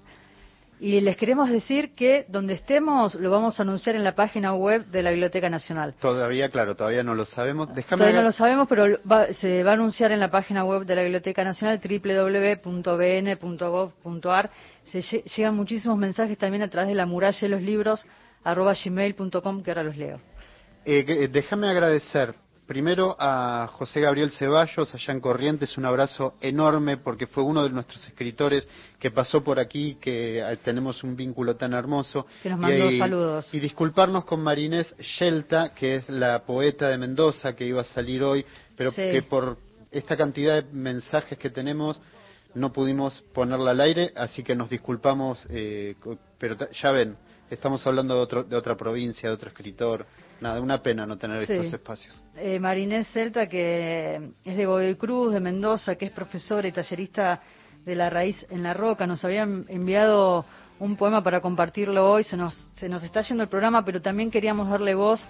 y 0.80 1.00
les 1.00 1.16
queremos 1.16 1.50
decir 1.50 1.94
que 1.94 2.24
donde 2.28 2.54
estemos 2.54 3.14
lo 3.14 3.30
vamos 3.30 3.58
a 3.58 3.62
anunciar 3.62 3.96
en 3.96 4.04
la 4.04 4.14
página 4.14 4.54
web 4.54 4.86
de 4.86 5.02
la 5.02 5.10
Biblioteca 5.10 5.50
Nacional. 5.50 5.94
Todavía, 6.00 6.50
claro, 6.50 6.76
todavía 6.76 7.02
no 7.02 7.14
lo 7.14 7.24
sabemos. 7.24 7.74
Déjame 7.74 7.98
todavía 8.00 8.20
no 8.20 8.26
lo 8.26 8.32
sabemos, 8.32 8.68
pero 8.68 8.98
va, 9.10 9.32
se 9.32 9.64
va 9.64 9.72
a 9.72 9.74
anunciar 9.74 10.12
en 10.12 10.20
la 10.20 10.30
página 10.30 10.64
web 10.64 10.84
de 10.84 10.94
la 10.94 11.02
Biblioteca 11.02 11.42
Nacional 11.42 11.80
www.bn.gov.ar. 11.82 12.90
Se 14.84 15.02
llegan 15.02 15.56
muchísimos 15.56 15.98
mensajes 15.98 16.38
también 16.38 16.62
a 16.62 16.68
través 16.68 16.88
de 16.88 16.94
la 16.94 17.06
muralla 17.06 17.38
de 17.40 17.48
los 17.48 17.62
libros 17.62 18.06
arroba 18.44 18.72
gmail.com 18.72 19.62
que 19.62 19.70
ahora 19.70 19.82
los 19.82 19.96
leo. 19.96 20.20
Eh, 20.84 21.04
eh, 21.06 21.28
déjame 21.28 21.68
agradecer 21.68 22.34
Primero 22.68 23.16
a 23.18 23.66
José 23.78 24.02
Gabriel 24.02 24.30
Ceballos, 24.30 24.94
allá 24.94 25.14
en 25.14 25.20
Corrientes, 25.20 25.78
un 25.78 25.86
abrazo 25.86 26.34
enorme 26.38 26.98
porque 26.98 27.26
fue 27.26 27.42
uno 27.42 27.62
de 27.62 27.70
nuestros 27.70 28.06
escritores 28.06 28.68
que 28.98 29.10
pasó 29.10 29.42
por 29.42 29.58
aquí, 29.58 29.94
que 29.98 30.40
eh, 30.40 30.56
tenemos 30.62 31.02
un 31.02 31.16
vínculo 31.16 31.56
tan 31.56 31.72
hermoso. 31.72 32.26
Que 32.42 32.50
nos 32.50 32.58
mandó 32.58 32.90
y, 32.90 32.98
saludos. 32.98 33.48
Y 33.54 33.58
disculparnos 33.58 34.26
con 34.26 34.42
Marinés 34.42 34.94
Shelta, 34.98 35.72
que 35.72 35.96
es 35.96 36.10
la 36.10 36.44
poeta 36.44 36.90
de 36.90 36.98
Mendoza 36.98 37.56
que 37.56 37.64
iba 37.64 37.80
a 37.80 37.84
salir 37.84 38.22
hoy, 38.22 38.44
pero 38.76 38.92
que 38.92 39.22
por 39.22 39.56
esta 39.90 40.14
cantidad 40.18 40.62
de 40.62 40.70
mensajes 40.70 41.38
que 41.38 41.48
tenemos 41.48 41.98
no 42.52 42.70
pudimos 42.70 43.24
ponerla 43.32 43.70
al 43.70 43.80
aire, 43.80 44.12
así 44.14 44.42
que 44.42 44.54
nos 44.54 44.68
disculpamos, 44.68 45.42
eh, 45.48 45.94
pero 46.36 46.54
ya 46.70 46.90
ven, 46.90 47.16
estamos 47.48 47.86
hablando 47.86 48.26
de, 48.26 48.44
de 48.44 48.56
otra 48.56 48.76
provincia, 48.76 49.30
de 49.30 49.34
otro 49.34 49.48
escritor 49.48 50.04
nada, 50.41 50.61
una 50.61 50.82
pena 50.82 51.07
no 51.07 51.16
tener 51.16 51.43
estos 51.43 51.72
espacios. 51.72 52.22
Eh, 52.36 52.59
Marinés 52.59 53.09
Celta, 53.12 53.47
que 53.47 54.32
es 54.45 54.57
de 54.57 54.66
Godoy 54.66 54.95
Cruz, 54.97 55.32
de 55.32 55.41
Mendoza, 55.41 55.97
que 55.97 56.07
es 56.07 56.12
profesora 56.12 56.68
y 56.68 56.72
tallerista 56.72 57.41
de 57.84 57.95
La 57.95 58.11
Raíz 58.11 58.47
en 58.51 58.62
la 58.62 58.74
Roca, 58.74 59.07
nos 59.07 59.24
habían 59.24 59.64
enviado 59.68 60.45
un 60.78 60.97
poema 60.97 61.22
para 61.22 61.41
compartirlo 61.41 62.11
hoy. 62.11 62.24
Se 62.24 62.36
nos, 62.36 62.55
se 62.76 62.89
nos 62.89 63.03
está 63.03 63.22
yendo 63.22 63.43
el 63.43 63.49
programa, 63.49 63.84
pero 63.84 64.01
también 64.01 64.30
queríamos 64.30 64.68
darle 64.68 64.95
voz 64.95 65.26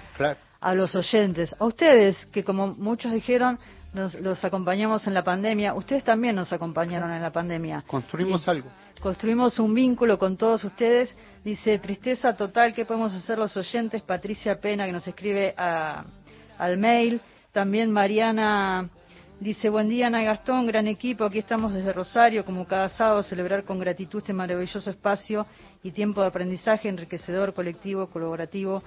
a 0.60 0.74
los 0.74 0.94
oyentes. 0.94 1.54
A 1.58 1.64
ustedes, 1.64 2.26
que 2.26 2.44
como 2.44 2.68
muchos 2.68 3.12
dijeron, 3.12 3.58
nos, 3.92 4.14
los 4.20 4.44
acompañamos 4.44 5.06
en 5.06 5.14
la 5.14 5.24
pandemia. 5.24 5.74
Ustedes 5.74 6.04
también 6.04 6.36
nos 6.36 6.52
acompañaron 6.52 7.12
en 7.12 7.22
la 7.22 7.32
pandemia. 7.32 7.84
Construimos 7.86 8.48
algo. 8.48 8.68
Construimos 9.00 9.58
un 9.58 9.74
vínculo 9.74 10.18
con 10.18 10.36
todos 10.36 10.64
ustedes. 10.64 11.16
Dice, 11.44 11.78
tristeza 11.78 12.34
total, 12.36 12.74
¿qué 12.74 12.84
podemos 12.84 13.14
hacer 13.14 13.38
los 13.38 13.56
oyentes? 13.56 14.02
Patricia 14.02 14.56
Pena, 14.56 14.86
que 14.86 14.92
nos 14.92 15.06
escribe 15.06 15.54
al 15.56 16.78
mail. 16.78 17.20
También 17.52 17.90
Mariana 17.90 18.88
dice, 19.40 19.68
buen 19.68 19.88
día 19.88 20.08
Ana 20.08 20.22
Gastón, 20.22 20.66
gran 20.66 20.86
equipo. 20.88 21.24
Aquí 21.24 21.38
estamos 21.38 21.72
desde 21.72 21.92
Rosario, 21.92 22.44
como 22.44 22.66
cada 22.66 22.88
sábado, 22.88 23.22
celebrar 23.22 23.64
con 23.64 23.78
gratitud 23.78 24.18
este 24.18 24.32
maravilloso 24.32 24.90
espacio 24.90 25.46
y 25.82 25.92
tiempo 25.92 26.20
de 26.20 26.26
aprendizaje 26.26 26.88
enriquecedor, 26.88 27.54
colectivo, 27.54 28.08
colaborativo. 28.08 28.82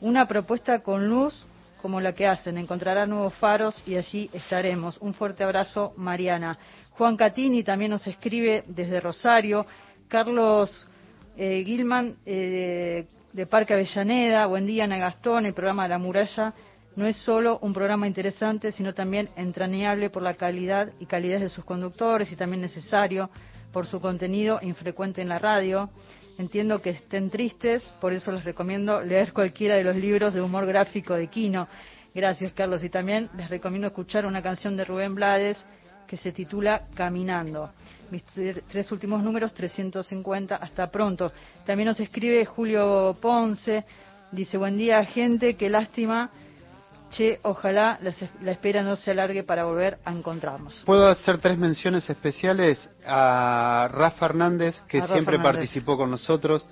Una 0.00 0.28
propuesta 0.28 0.78
con 0.80 1.08
luz 1.08 1.46
como 1.80 2.00
la 2.00 2.14
que 2.14 2.26
hacen. 2.26 2.58
Encontrará 2.58 3.06
nuevos 3.06 3.34
faros 3.34 3.82
y 3.86 3.96
allí 3.96 4.30
estaremos. 4.32 4.98
Un 4.98 5.14
fuerte 5.14 5.44
abrazo, 5.44 5.92
Mariana. 5.96 6.58
Juan 6.90 7.16
Catini 7.16 7.62
también 7.62 7.90
nos 7.90 8.06
escribe 8.06 8.64
desde 8.66 9.00
Rosario. 9.00 9.66
Carlos 10.08 10.88
eh, 11.36 11.62
Gilman 11.64 12.16
eh, 12.24 13.06
de 13.32 13.46
Parque 13.46 13.74
Avellaneda. 13.74 14.46
Buen 14.46 14.66
día, 14.66 14.84
Ana 14.84 14.98
Gastón. 14.98 15.46
El 15.46 15.54
programa 15.54 15.82
de 15.84 15.88
la 15.90 15.98
muralla 15.98 16.54
no 16.96 17.06
es 17.06 17.18
solo 17.18 17.58
un 17.60 17.74
programa 17.74 18.06
interesante, 18.06 18.72
sino 18.72 18.94
también 18.94 19.28
entrañable 19.36 20.08
por 20.08 20.22
la 20.22 20.34
calidad 20.34 20.92
y 20.98 21.04
calidez 21.04 21.42
de 21.42 21.48
sus 21.50 21.64
conductores 21.64 22.32
y 22.32 22.36
también 22.36 22.62
necesario 22.62 23.28
por 23.70 23.86
su 23.86 24.00
contenido 24.00 24.58
infrecuente 24.62 25.20
en 25.20 25.28
la 25.28 25.38
radio. 25.38 25.90
Entiendo 26.38 26.82
que 26.82 26.90
estén 26.90 27.30
tristes, 27.30 27.82
por 28.00 28.12
eso 28.12 28.30
les 28.30 28.44
recomiendo 28.44 29.00
leer 29.00 29.32
cualquiera 29.32 29.76
de 29.76 29.84
los 29.84 29.96
libros 29.96 30.34
de 30.34 30.42
humor 30.42 30.66
gráfico 30.66 31.14
de 31.14 31.28
Quino. 31.28 31.66
Gracias, 32.14 32.52
Carlos. 32.52 32.84
Y 32.84 32.90
también 32.90 33.30
les 33.36 33.48
recomiendo 33.48 33.88
escuchar 33.88 34.26
una 34.26 34.42
canción 34.42 34.76
de 34.76 34.84
Rubén 34.84 35.14
Blades 35.14 35.64
que 36.06 36.16
se 36.16 36.32
titula 36.32 36.88
Caminando. 36.94 37.70
Mis 38.10 38.22
tres 38.24 38.92
últimos 38.92 39.22
números, 39.22 39.54
350. 39.54 40.56
Hasta 40.56 40.90
pronto. 40.90 41.32
También 41.64 41.88
nos 41.88 42.00
escribe 42.00 42.44
Julio 42.44 43.16
Ponce. 43.20 43.84
Dice, 44.30 44.58
buen 44.58 44.76
día, 44.76 45.04
gente. 45.04 45.56
Qué 45.56 45.70
lástima 45.70 46.30
Che, 47.16 47.40
ojalá 47.44 47.98
la 48.42 48.52
espera 48.52 48.82
no 48.82 48.94
se 48.94 49.10
alargue 49.10 49.42
para 49.42 49.64
volver 49.64 49.96
a 50.04 50.12
encontrarnos. 50.12 50.82
Puedo 50.84 51.08
hacer 51.08 51.38
tres 51.38 51.56
menciones 51.56 52.10
especiales 52.10 52.90
a 53.06 53.88
Rafa 53.90 54.26
Hernández, 54.26 54.82
que 54.86 55.00
siempre 55.00 55.38
participó 55.38 55.96
con 55.96 56.10
nosotros, 56.10 56.66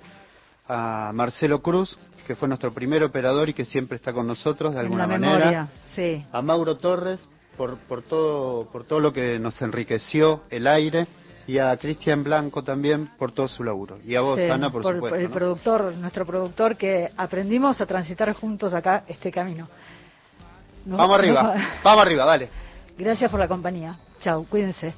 a 0.67 1.09
Marcelo 1.15 1.63
Cruz, 1.63 1.97
que 2.27 2.35
fue 2.35 2.47
nuestro 2.47 2.71
primer 2.71 3.03
operador 3.03 3.49
y 3.49 3.53
que 3.55 3.65
siempre 3.65 3.95
está 3.95 4.13
con 4.13 4.27
nosotros 4.27 4.75
de 4.75 4.81
alguna 4.81 5.07
manera, 5.07 5.67
sí. 5.95 6.23
a 6.31 6.43
Mauro 6.43 6.77
Torres 6.77 7.27
por, 7.57 7.77
por, 7.77 8.03
todo, 8.03 8.65
por 8.71 8.85
todo 8.85 8.99
lo 8.99 9.11
que 9.11 9.39
nos 9.39 9.59
enriqueció 9.63 10.43
el 10.51 10.67
aire 10.67 11.07
y 11.47 11.57
a 11.57 11.75
Cristian 11.77 12.23
Blanco 12.23 12.63
también 12.63 13.09
por 13.17 13.31
todo 13.31 13.47
su 13.47 13.63
laburo. 13.63 13.97
Y 14.05 14.15
a 14.15 14.21
vos, 14.21 14.39
Ana, 14.39 14.71
por, 14.71 14.83
supuesto. 14.83 15.09
Por 15.09 15.19
el 15.19 15.29
productor, 15.31 15.93
nuestro 15.95 16.23
productor, 16.23 16.77
que 16.77 17.09
aprendimos 17.17 17.81
a 17.81 17.87
transitar 17.87 18.31
juntos 18.33 18.75
acá 18.75 19.05
este 19.07 19.31
camino 19.31 19.67
vamos 20.85 21.19
arriba, 21.19 21.55
vamos 21.83 22.01
arriba, 22.01 22.25
dale. 22.25 22.49
Gracias 22.97 23.29
por 23.29 23.39
la 23.39 23.47
compañía. 23.47 23.97
Chao, 24.19 24.45
cuídense. 24.49 24.93